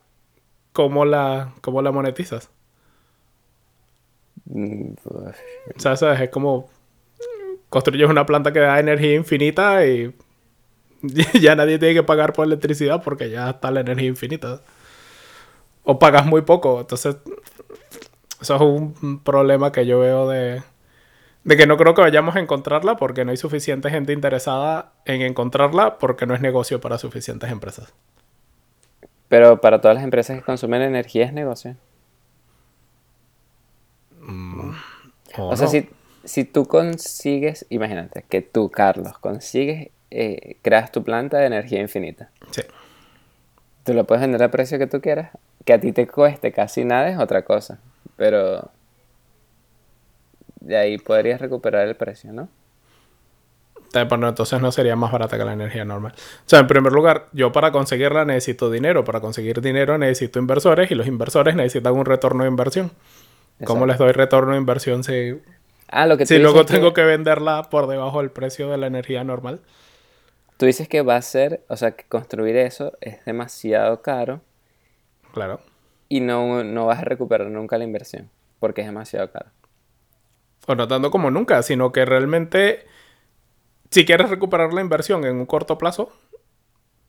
¿cómo 0.73 1.05
la, 1.05 1.55
cómo 1.63 1.81
la 1.81 1.91
monetizas? 1.91 2.51
Mm, 4.53 4.93
o 5.05 5.33
sea, 5.79 5.97
¿sabes? 5.97 6.21
Es 6.21 6.31
como 6.31 6.69
construyes 7.69 8.09
una 8.09 8.27
planta 8.27 8.53
que 8.53 8.61
da 8.61 8.79
energía 8.79 9.15
infinita 9.15 9.87
y 9.87 10.15
ya 11.41 11.57
nadie 11.57 11.79
tiene 11.79 11.95
que 11.95 12.03
pagar 12.03 12.33
por 12.33 12.47
electricidad 12.47 13.03
porque 13.03 13.31
ya 13.31 13.51
está 13.51 13.71
la 13.71 13.81
energía 13.81 14.09
infinita. 14.09 14.61
O 15.85 15.99
pagas 15.99 16.27
muy 16.27 16.43
poco. 16.43 16.81
Entonces, 16.81 17.17
eso 18.41 18.55
es 18.55 18.61
un 18.61 19.21
problema 19.25 19.73
que 19.73 19.87
yo 19.87 20.01
veo 20.01 20.29
de, 20.29 20.63
de 21.45 21.57
que 21.57 21.67
no 21.67 21.77
creo 21.77 21.95
que 21.95 22.03
vayamos 22.03 22.37
a 22.37 22.41
encontrarla 22.41 22.97
porque 22.97 23.25
no 23.25 23.31
hay 23.31 23.37
suficiente 23.37 23.91
gente 23.91 24.13
interesada 24.13 24.93
en 25.07 25.23
encontrarla 25.23 25.99
porque 25.99 26.27
no 26.27 26.35
es 26.35 26.41
negocio 26.41 26.81
para 26.81 26.99
suficientes 26.99 27.51
empresas. 27.51 27.93
Pero 29.29 29.61
para 29.61 29.81
todas 29.81 29.97
las 29.97 30.05
empresas 30.05 30.37
que 30.37 30.45
consumen 30.45 30.83
energía 30.83 31.25
es 31.25 31.33
negocio. 31.33 31.77
Mm, 34.23 34.71
o, 35.39 35.57
sea, 35.57 35.67
si, 35.67 35.89
si, 36.25 36.45
tú 36.45 36.67
consigues, 36.67 37.67
imagínate, 37.69 38.25
que 38.29 38.41
tú, 38.41 38.71
Carlos, 38.71 39.19
consigues, 39.19 39.91
eh, 40.11 40.57
creas 40.63 40.93
tu 40.93 41.03
planta 41.03 41.39
de 41.39 41.47
energía 41.47 41.81
infinita. 41.81 42.31
Sí. 42.51 42.63
Tú 43.85 43.95
lo 43.95 44.05
puedes 44.05 44.23
vender 44.23 44.43
al 44.43 44.51
precio 44.51 44.79
que 44.79 44.87
tú 44.87 45.01
quieras. 45.01 45.31
Que 45.65 45.73
a 45.73 45.81
ti 45.81 45.93
te 45.93 46.07
cueste 46.07 46.53
casi 46.53 46.85
nada 46.85 47.09
es 47.09 47.19
otra 47.19 47.43
cosa. 47.43 47.79
Pero 48.17 48.71
de 50.61 50.77
ahí 50.77 50.99
podrías 50.99 51.41
recuperar 51.41 51.89
el 51.89 51.97
precio, 51.97 52.33
¿no? 52.33 52.49
Pero 53.93 54.29
entonces 54.29 54.61
no 54.61 54.73
sería 54.73 54.97
más 54.97 55.13
barata 55.13 55.37
que 55.37 55.45
la 55.45 55.53
energía 55.53 55.85
normal. 55.85 56.15
O 56.17 56.49
sea, 56.49 56.61
en 56.61 56.67
primer 56.67 56.93
lugar, 56.93 57.29
yo 57.33 57.53
para 57.53 57.73
conseguirla 57.73 58.25
necesito 58.25 58.71
dinero. 58.71 59.05
Para 59.05 59.21
conseguir 59.21 59.61
dinero 59.61 59.99
necesito 59.99 60.39
inversores 60.39 60.91
y 60.91 60.95
los 60.95 61.07
inversores 61.07 61.55
necesitan 61.55 61.93
un 61.93 62.07
retorno 62.07 62.45
de 62.45 62.51
inversión. 62.51 62.91
¿Cómo 63.65 63.87
les 63.87 63.99
doy 63.99 64.13
retorno 64.13 64.53
de 64.53 64.59
inversión 64.59 65.05
si, 65.05 65.41
ah, 65.89 66.07
lo 66.07 66.17
que 66.17 66.27
si 66.27 66.39
luego 66.39 66.65
tengo 66.67 66.93
que... 66.93 67.05
venderla 67.05 67.65
por 67.65 67.87
debajo 67.87 68.19
del 68.21 68.31
precio 68.31 68.69
de 68.69 68.79
la 68.79 68.87
energía 68.87 69.25
normal? 69.25 69.61
Tú 70.57 70.67
dices 70.67 70.89
que 70.89 71.03
va 71.03 71.17
a 71.17 71.23
ser, 71.23 71.65
o 71.69 71.77
sea, 71.77 71.93
que 71.93 72.05
construir 72.05 72.57
eso 72.57 72.93
es 73.01 73.25
demasiado 73.25 74.03
caro. 74.03 74.41
Claro. 75.33 75.61
Y 76.09 76.21
no, 76.21 76.63
no 76.63 76.87
vas 76.87 77.01
a 77.01 77.05
recuperar 77.05 77.49
nunca 77.49 77.79
la 77.79 77.85
inversión 77.85 78.31
porque 78.59 78.83
es 78.83 78.87
demasiado 78.87 79.31
caro 79.31 79.51
o 80.67 80.75
no 80.75 80.89
tanto 80.89 81.11
como 81.11 81.31
nunca, 81.31 81.63
sino 81.63 81.93
que 81.93 82.05
realmente 82.05 82.87
si 83.91 84.05
quieres 84.05 84.31
recuperar 84.31 84.73
la 84.73 84.81
inversión 84.81 85.25
en 85.25 85.37
un 85.37 85.47
corto 85.47 85.77
plazo, 85.77 86.13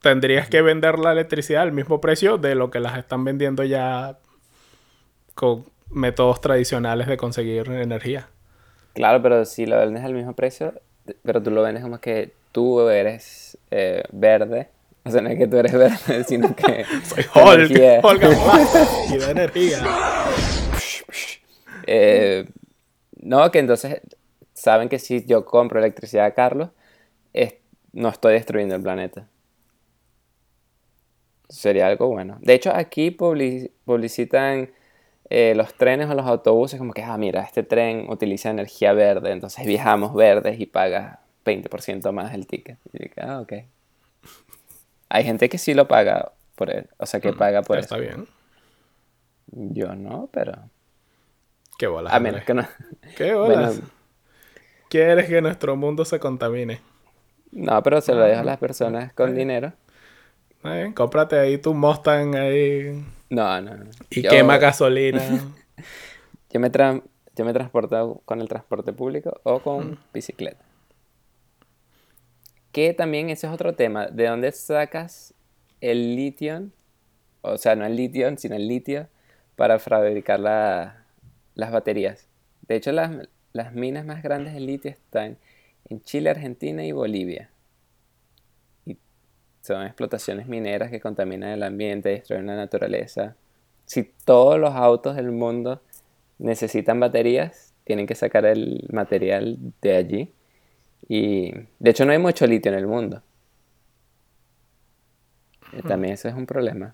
tendrías 0.01 0.49
que 0.49 0.61
vender 0.61 0.99
la 0.99 1.11
electricidad 1.11 1.61
al 1.61 1.71
mismo 1.71 2.01
precio 2.01 2.37
de 2.37 2.55
lo 2.55 2.71
que 2.71 2.79
las 2.79 2.97
están 2.97 3.23
vendiendo 3.23 3.63
ya 3.63 4.19
con 5.33 5.65
métodos 5.93 6.41
tradicionales 6.41 7.07
de 7.07 7.17
conseguir 7.17 7.69
energía. 7.69 8.29
Claro, 8.93 9.21
pero 9.21 9.45
si 9.45 9.65
lo 9.65 9.77
vendes 9.77 10.03
al 10.03 10.13
mismo 10.13 10.33
precio, 10.33 10.73
pero 11.23 11.41
tú 11.41 11.51
lo 11.51 11.61
vendes 11.61 11.83
como 11.83 11.99
que 11.99 12.31
tú 12.51 12.87
eres 12.89 13.57
eh, 13.71 14.03
verde. 14.11 14.69
O 15.05 15.11
sea, 15.11 15.21
no 15.21 15.29
es 15.29 15.37
que 15.37 15.47
tú 15.47 15.57
eres 15.57 15.73
verde, 15.73 16.23
sino 16.27 16.55
que... 16.55 16.85
Soy 17.03 17.25
Hulk, 17.35 18.03
Hulk 18.03 18.23
y 19.13 19.17
de 19.17 19.31
energía. 19.31 19.83
eh, 21.87 22.45
no, 23.21 23.51
que 23.51 23.59
entonces 23.59 24.01
saben 24.53 24.89
que 24.89 24.99
si 24.99 25.25
yo 25.25 25.45
compro 25.45 25.79
electricidad 25.79 26.25
a 26.25 26.31
Carlos, 26.31 26.69
no 27.93 28.09
estoy 28.09 28.33
destruyendo 28.33 28.75
el 28.75 28.81
planeta. 28.81 29.27
Sería 31.47 31.87
algo 31.87 32.07
bueno. 32.07 32.37
De 32.41 32.55
hecho, 32.55 32.71
aquí 32.73 33.11
publicitan 33.11 34.71
eh, 35.29 35.53
los 35.55 35.73
trenes 35.73 36.09
o 36.09 36.13
los 36.13 36.25
autobuses 36.25 36.79
como 36.79 36.93
que, 36.93 37.03
ah, 37.03 37.17
mira, 37.17 37.41
este 37.41 37.63
tren 37.63 38.05
utiliza 38.09 38.49
energía 38.49 38.93
verde, 38.93 39.31
entonces 39.31 39.65
viajamos 39.65 40.13
verdes 40.13 40.59
y 40.59 40.65
paga 40.65 41.21
20% 41.45 42.11
más 42.11 42.33
el 42.33 42.47
ticket. 42.47 42.77
Y 42.93 43.09
ah, 43.19 43.39
ok. 43.41 43.53
Hay 45.09 45.23
gente 45.23 45.49
que 45.49 45.57
sí 45.57 45.73
lo 45.73 45.87
paga 45.87 46.31
por 46.55 46.69
él, 46.69 46.89
o 46.97 47.05
sea, 47.05 47.19
que 47.19 47.31
mm, 47.31 47.37
paga 47.37 47.61
por 47.61 47.77
eso. 47.77 47.95
Está 47.95 47.97
bien. 47.97 48.27
Yo 49.47 49.95
no, 49.95 50.29
pero... 50.31 50.53
Qué 51.77 51.87
bolas. 51.87 52.13
A 52.13 52.19
menos 52.19 52.43
que 52.43 52.53
no. 52.53 52.67
Qué 53.17 53.33
bolas. 53.33 53.81
¿Quieres 54.89 55.27
que 55.27 55.41
nuestro 55.41 55.75
mundo 55.75 56.05
se 56.05 56.19
contamine? 56.19 56.79
No, 57.51 57.81
pero 57.83 58.01
se 58.01 58.13
lo 58.13 58.21
dejo 58.21 58.41
a 58.41 58.43
las 58.43 58.57
personas 58.57 59.13
con 59.13 59.35
dinero. 59.35 59.73
Bien, 60.63 60.93
cómprate 60.93 61.37
ahí 61.37 61.57
tu 61.57 61.73
Mustang 61.73 62.35
ahí. 62.35 63.05
No, 63.29 63.61
no. 63.61 63.85
Y 64.09 64.21
quema 64.21 64.57
gasolina. 64.57 65.21
yo, 66.51 66.59
me 66.59 66.69
tra... 66.69 67.01
yo 67.35 67.45
me 67.45 67.51
he 67.51 67.53
transportado 67.53 68.21
con 68.25 68.41
el 68.41 68.47
transporte 68.47 68.93
público 68.93 69.39
o 69.43 69.59
con 69.59 69.91
mm. 69.91 69.97
bicicleta. 70.13 70.63
Que 72.71 72.93
también 72.93 73.29
ese 73.29 73.47
es 73.47 73.53
otro 73.53 73.75
tema. 73.75 74.07
¿De 74.07 74.27
dónde 74.27 74.51
sacas 74.51 75.33
el 75.81 76.15
litio? 76.15 76.69
O 77.41 77.57
sea, 77.57 77.75
no 77.75 77.85
el 77.85 77.95
litio, 77.95 78.35
sino 78.37 78.55
el 78.55 78.67
litio 78.67 79.07
para 79.55 79.79
fabricar 79.79 80.39
la, 80.39 81.05
las 81.55 81.71
baterías. 81.71 82.27
De 82.67 82.75
hecho, 82.75 82.91
las, 82.91 83.11
minas 83.73 84.05
más 84.05 84.23
grandes 84.23 84.53
de 84.53 84.59
litio 84.59 84.91
están 84.91 85.37
en 85.89 86.01
Chile, 86.01 86.29
Argentina 86.29 86.83
y 86.85 86.91
Bolivia. 86.91 87.49
Son 89.63 89.81
explotaciones 89.81 90.47
mineras 90.47 90.91
que 90.91 90.99
contaminan 90.99 91.51
el 91.51 91.63
ambiente, 91.63 92.09
destruyen 92.09 92.47
la 92.47 92.57
naturaleza. 92.57 93.37
Si 93.85 94.03
todos 94.03 94.59
los 94.59 94.73
autos 94.73 95.15
del 95.15 95.31
mundo 95.31 95.81
necesitan 96.37 96.99
baterías, 96.99 97.73
tienen 97.85 98.05
que 98.05 98.13
sacar 98.13 98.45
el 98.45 98.85
material 98.91 99.57
de 99.81 99.95
allí. 99.95 100.33
Y 101.07 101.53
de 101.79 101.89
hecho 101.89 102.05
no 102.05 102.11
hay 102.11 102.17
mucho 102.17 102.45
litio 102.45 102.73
en 102.73 102.77
el 102.77 102.87
mundo. 102.87 103.21
Hmm. 105.71 105.87
También 105.87 106.15
eso 106.15 106.27
es 106.27 106.35
un 106.35 106.45
problema. 106.45 106.93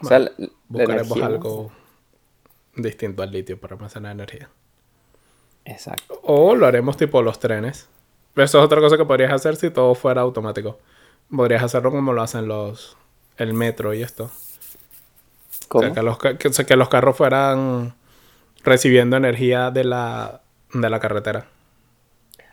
o 0.00 0.06
sea, 0.06 0.30
buscaremos 0.68 1.20
algo 1.20 1.72
distinto 2.74 3.22
al 3.22 3.32
litio 3.32 3.60
para 3.60 3.76
almacenar 3.76 4.12
energía. 4.12 4.48
Exacto. 5.66 6.20
O 6.22 6.54
lo 6.54 6.66
haremos 6.66 6.96
tipo 6.96 7.20
los 7.20 7.38
trenes. 7.38 7.86
Eso 8.36 8.58
es 8.58 8.64
otra 8.64 8.80
cosa 8.80 8.96
que 8.96 9.04
podrías 9.04 9.32
hacer 9.32 9.56
si 9.56 9.70
todo 9.70 9.94
fuera 9.94 10.22
automático. 10.22 10.78
Podrías 11.34 11.62
hacerlo 11.62 11.90
como 11.90 12.12
lo 12.12 12.22
hacen 12.22 12.48
los 12.48 12.96
el 13.36 13.54
metro 13.54 13.94
y 13.94 14.02
esto. 14.02 14.30
¿Cómo? 15.68 15.92
que, 15.92 16.02
los, 16.02 16.18
que, 16.18 16.76
los 16.76 16.88
carros 16.88 17.16
fueran 17.16 17.94
recibiendo 18.62 19.16
energía 19.16 19.70
de 19.70 19.84
la, 19.84 20.40
de 20.72 20.90
la 20.90 21.00
carretera. 21.00 21.46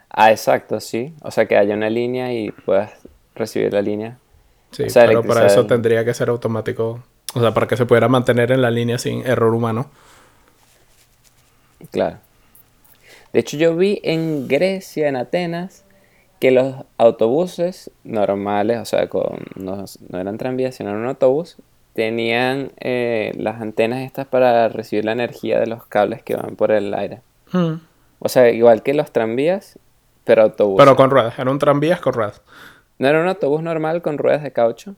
Ah, 0.09 0.31
exacto, 0.31 0.79
sí. 0.79 1.13
O 1.21 1.31
sea, 1.31 1.45
que 1.45 1.57
haya 1.57 1.75
una 1.75 1.89
línea 1.89 2.33
y 2.33 2.51
puedas 2.51 2.91
recibir 3.35 3.73
la 3.73 3.81
línea. 3.81 4.17
Sí, 4.71 4.85
pero 4.93 5.23
para 5.23 5.45
eso 5.45 5.65
tendría 5.65 6.05
que 6.05 6.13
ser 6.13 6.29
automático. 6.29 7.03
O 7.33 7.39
sea, 7.39 7.53
para 7.53 7.67
que 7.67 7.77
se 7.77 7.85
pudiera 7.85 8.07
mantener 8.07 8.51
en 8.51 8.61
la 8.61 8.71
línea 8.71 8.97
sin 8.97 9.25
error 9.25 9.53
humano. 9.53 9.89
Claro. 11.91 12.17
De 13.33 13.39
hecho, 13.39 13.57
yo 13.57 13.75
vi 13.75 13.99
en 14.03 14.47
Grecia, 14.47 15.07
en 15.07 15.15
Atenas, 15.15 15.85
que 16.39 16.51
los 16.51 16.75
autobuses 16.97 17.91
normales, 18.03 18.79
o 18.79 18.85
sea, 18.85 19.07
con, 19.07 19.37
no, 19.55 19.85
eran 20.13 20.37
tranvías, 20.37 20.75
sino 20.75 20.91
un 20.91 21.05
autobús, 21.05 21.57
tenían 21.93 22.71
eh, 22.79 23.31
las 23.37 23.61
antenas 23.61 23.99
estas 23.99 24.25
para 24.25 24.67
recibir 24.69 25.05
la 25.05 25.11
energía 25.11 25.59
de 25.59 25.67
los 25.67 25.85
cables 25.85 26.23
que 26.23 26.35
van 26.35 26.55
por 26.55 26.71
el 26.71 26.93
aire. 26.93 27.21
Hmm. 27.51 27.75
O 28.19 28.29
sea, 28.29 28.49
igual 28.49 28.81
que 28.83 28.93
los 28.93 29.11
tranvías, 29.11 29.77
pero 30.23 30.43
autobús. 30.43 30.77
Pero 30.77 30.95
con 30.95 31.09
ruedas, 31.09 31.37
era 31.37 31.51
un 31.51 31.59
tranvías 31.59 31.99
con 31.99 32.13
ruedas. 32.13 32.41
No 32.97 33.07
era 33.07 33.21
un 33.21 33.27
autobús 33.27 33.61
normal 33.61 34.01
con 34.01 34.17
ruedas 34.17 34.43
de 34.43 34.51
caucho, 34.51 34.95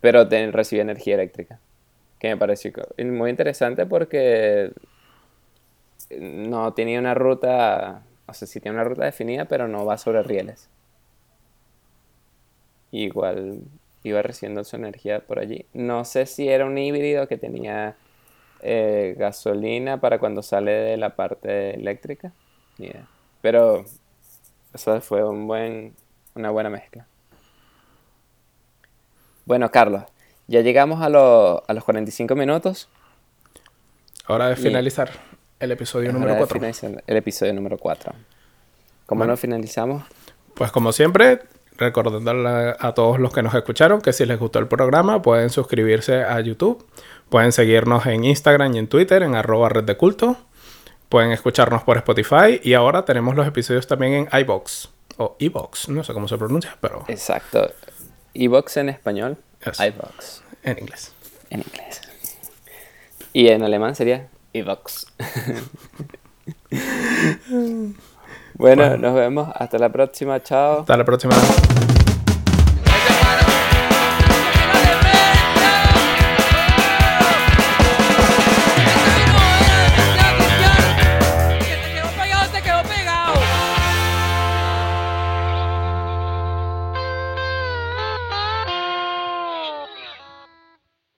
pero 0.00 0.28
te, 0.28 0.50
recibía 0.50 0.82
energía 0.82 1.14
eléctrica. 1.14 1.58
Que 2.18 2.28
me 2.28 2.36
pareció 2.36 2.72
muy 2.98 3.30
interesante 3.30 3.86
porque 3.86 4.72
no 6.10 6.72
tenía 6.74 6.98
una 6.98 7.14
ruta, 7.14 8.02
o 8.26 8.34
sea, 8.34 8.48
sí 8.48 8.60
tiene 8.60 8.76
una 8.76 8.84
ruta 8.84 9.04
definida, 9.04 9.46
pero 9.46 9.68
no 9.68 9.84
va 9.84 9.98
sobre 9.98 10.22
rieles. 10.22 10.68
Igual 12.90 13.60
iba 14.04 14.22
recibiendo 14.22 14.62
su 14.64 14.76
energía 14.76 15.20
por 15.20 15.38
allí. 15.38 15.66
No 15.72 16.04
sé 16.04 16.26
si 16.26 16.48
era 16.48 16.66
un 16.66 16.78
híbrido 16.78 17.26
que 17.26 17.38
tenía 17.38 17.96
eh, 18.60 19.14
gasolina 19.18 20.00
para 20.00 20.18
cuando 20.18 20.42
sale 20.42 20.72
de 20.72 20.96
la 20.96 21.16
parte 21.16 21.74
eléctrica. 21.74 22.32
Pero 23.40 23.84
eso 24.72 25.00
fue 25.00 25.22
un 25.22 25.46
buen, 25.46 25.94
una 26.34 26.50
buena 26.50 26.70
mezcla. 26.70 27.06
Bueno, 29.46 29.70
Carlos, 29.70 30.04
ya 30.46 30.60
llegamos 30.60 31.00
a, 31.02 31.06
a 31.06 31.72
los 31.74 31.84
45 31.84 32.34
minutos. 32.34 32.88
Hora 34.26 34.48
de 34.48 34.56
finalizar. 34.56 35.10
El 35.60 35.72
episodio 35.72 36.12
número 36.12 36.36
4. 36.36 36.60
El 37.06 37.16
episodio 37.16 37.52
número 37.52 37.78
4. 37.78 38.12
¿Cómo 39.06 39.24
nos 39.24 39.38
finalizamos? 39.38 40.04
Pues 40.54 40.70
como 40.70 40.92
siempre, 40.92 41.42
recordándole 41.76 42.74
a 42.78 42.94
todos 42.94 43.18
los 43.18 43.32
que 43.32 43.42
nos 43.42 43.54
escucharon 43.54 44.00
que 44.00 44.12
si 44.12 44.24
les 44.24 44.38
gustó 44.38 44.58
el 44.58 44.68
programa 44.68 45.22
pueden 45.22 45.50
suscribirse 45.50 46.22
a 46.22 46.40
YouTube, 46.40 46.86
pueden 47.28 47.52
seguirnos 47.52 48.06
en 48.06 48.24
Instagram 48.24 48.74
y 48.74 48.78
en 48.78 48.88
Twitter 48.88 49.22
en 49.22 49.34
arroba 49.34 49.68
red 49.68 49.84
de 49.84 49.96
culto, 49.96 50.36
pueden 51.08 51.32
escucharnos 51.32 51.82
por 51.82 51.96
Spotify 51.96 52.60
y 52.62 52.74
ahora 52.74 53.04
tenemos 53.04 53.34
los 53.34 53.46
episodios 53.46 53.86
también 53.86 54.28
en 54.32 54.40
iBox 54.40 54.90
o 55.16 55.36
iBox, 55.38 55.88
no 55.88 56.02
sé 56.02 56.12
cómo 56.12 56.28
se 56.28 56.38
pronuncia, 56.38 56.76
pero... 56.80 57.04
Exacto. 57.08 57.72
iBox 58.32 58.76
en 58.78 58.88
español, 58.88 59.36
iBox. 59.64 60.42
En 60.62 60.78
inglés. 60.78 61.12
En 61.50 61.60
inglés. 61.60 62.00
Y 63.32 63.48
en 63.48 63.62
alemán 63.62 63.94
sería 63.94 64.28
iBox. 64.54 65.06
bueno, 68.54 68.96
nos 68.96 69.14
vemos. 69.14 69.48
Hasta 69.54 69.78
la 69.78 69.90
próxima. 69.90 70.42
Chao. 70.42 70.80
Hasta 70.80 70.96
la 70.96 71.04
próxima. 71.04 71.34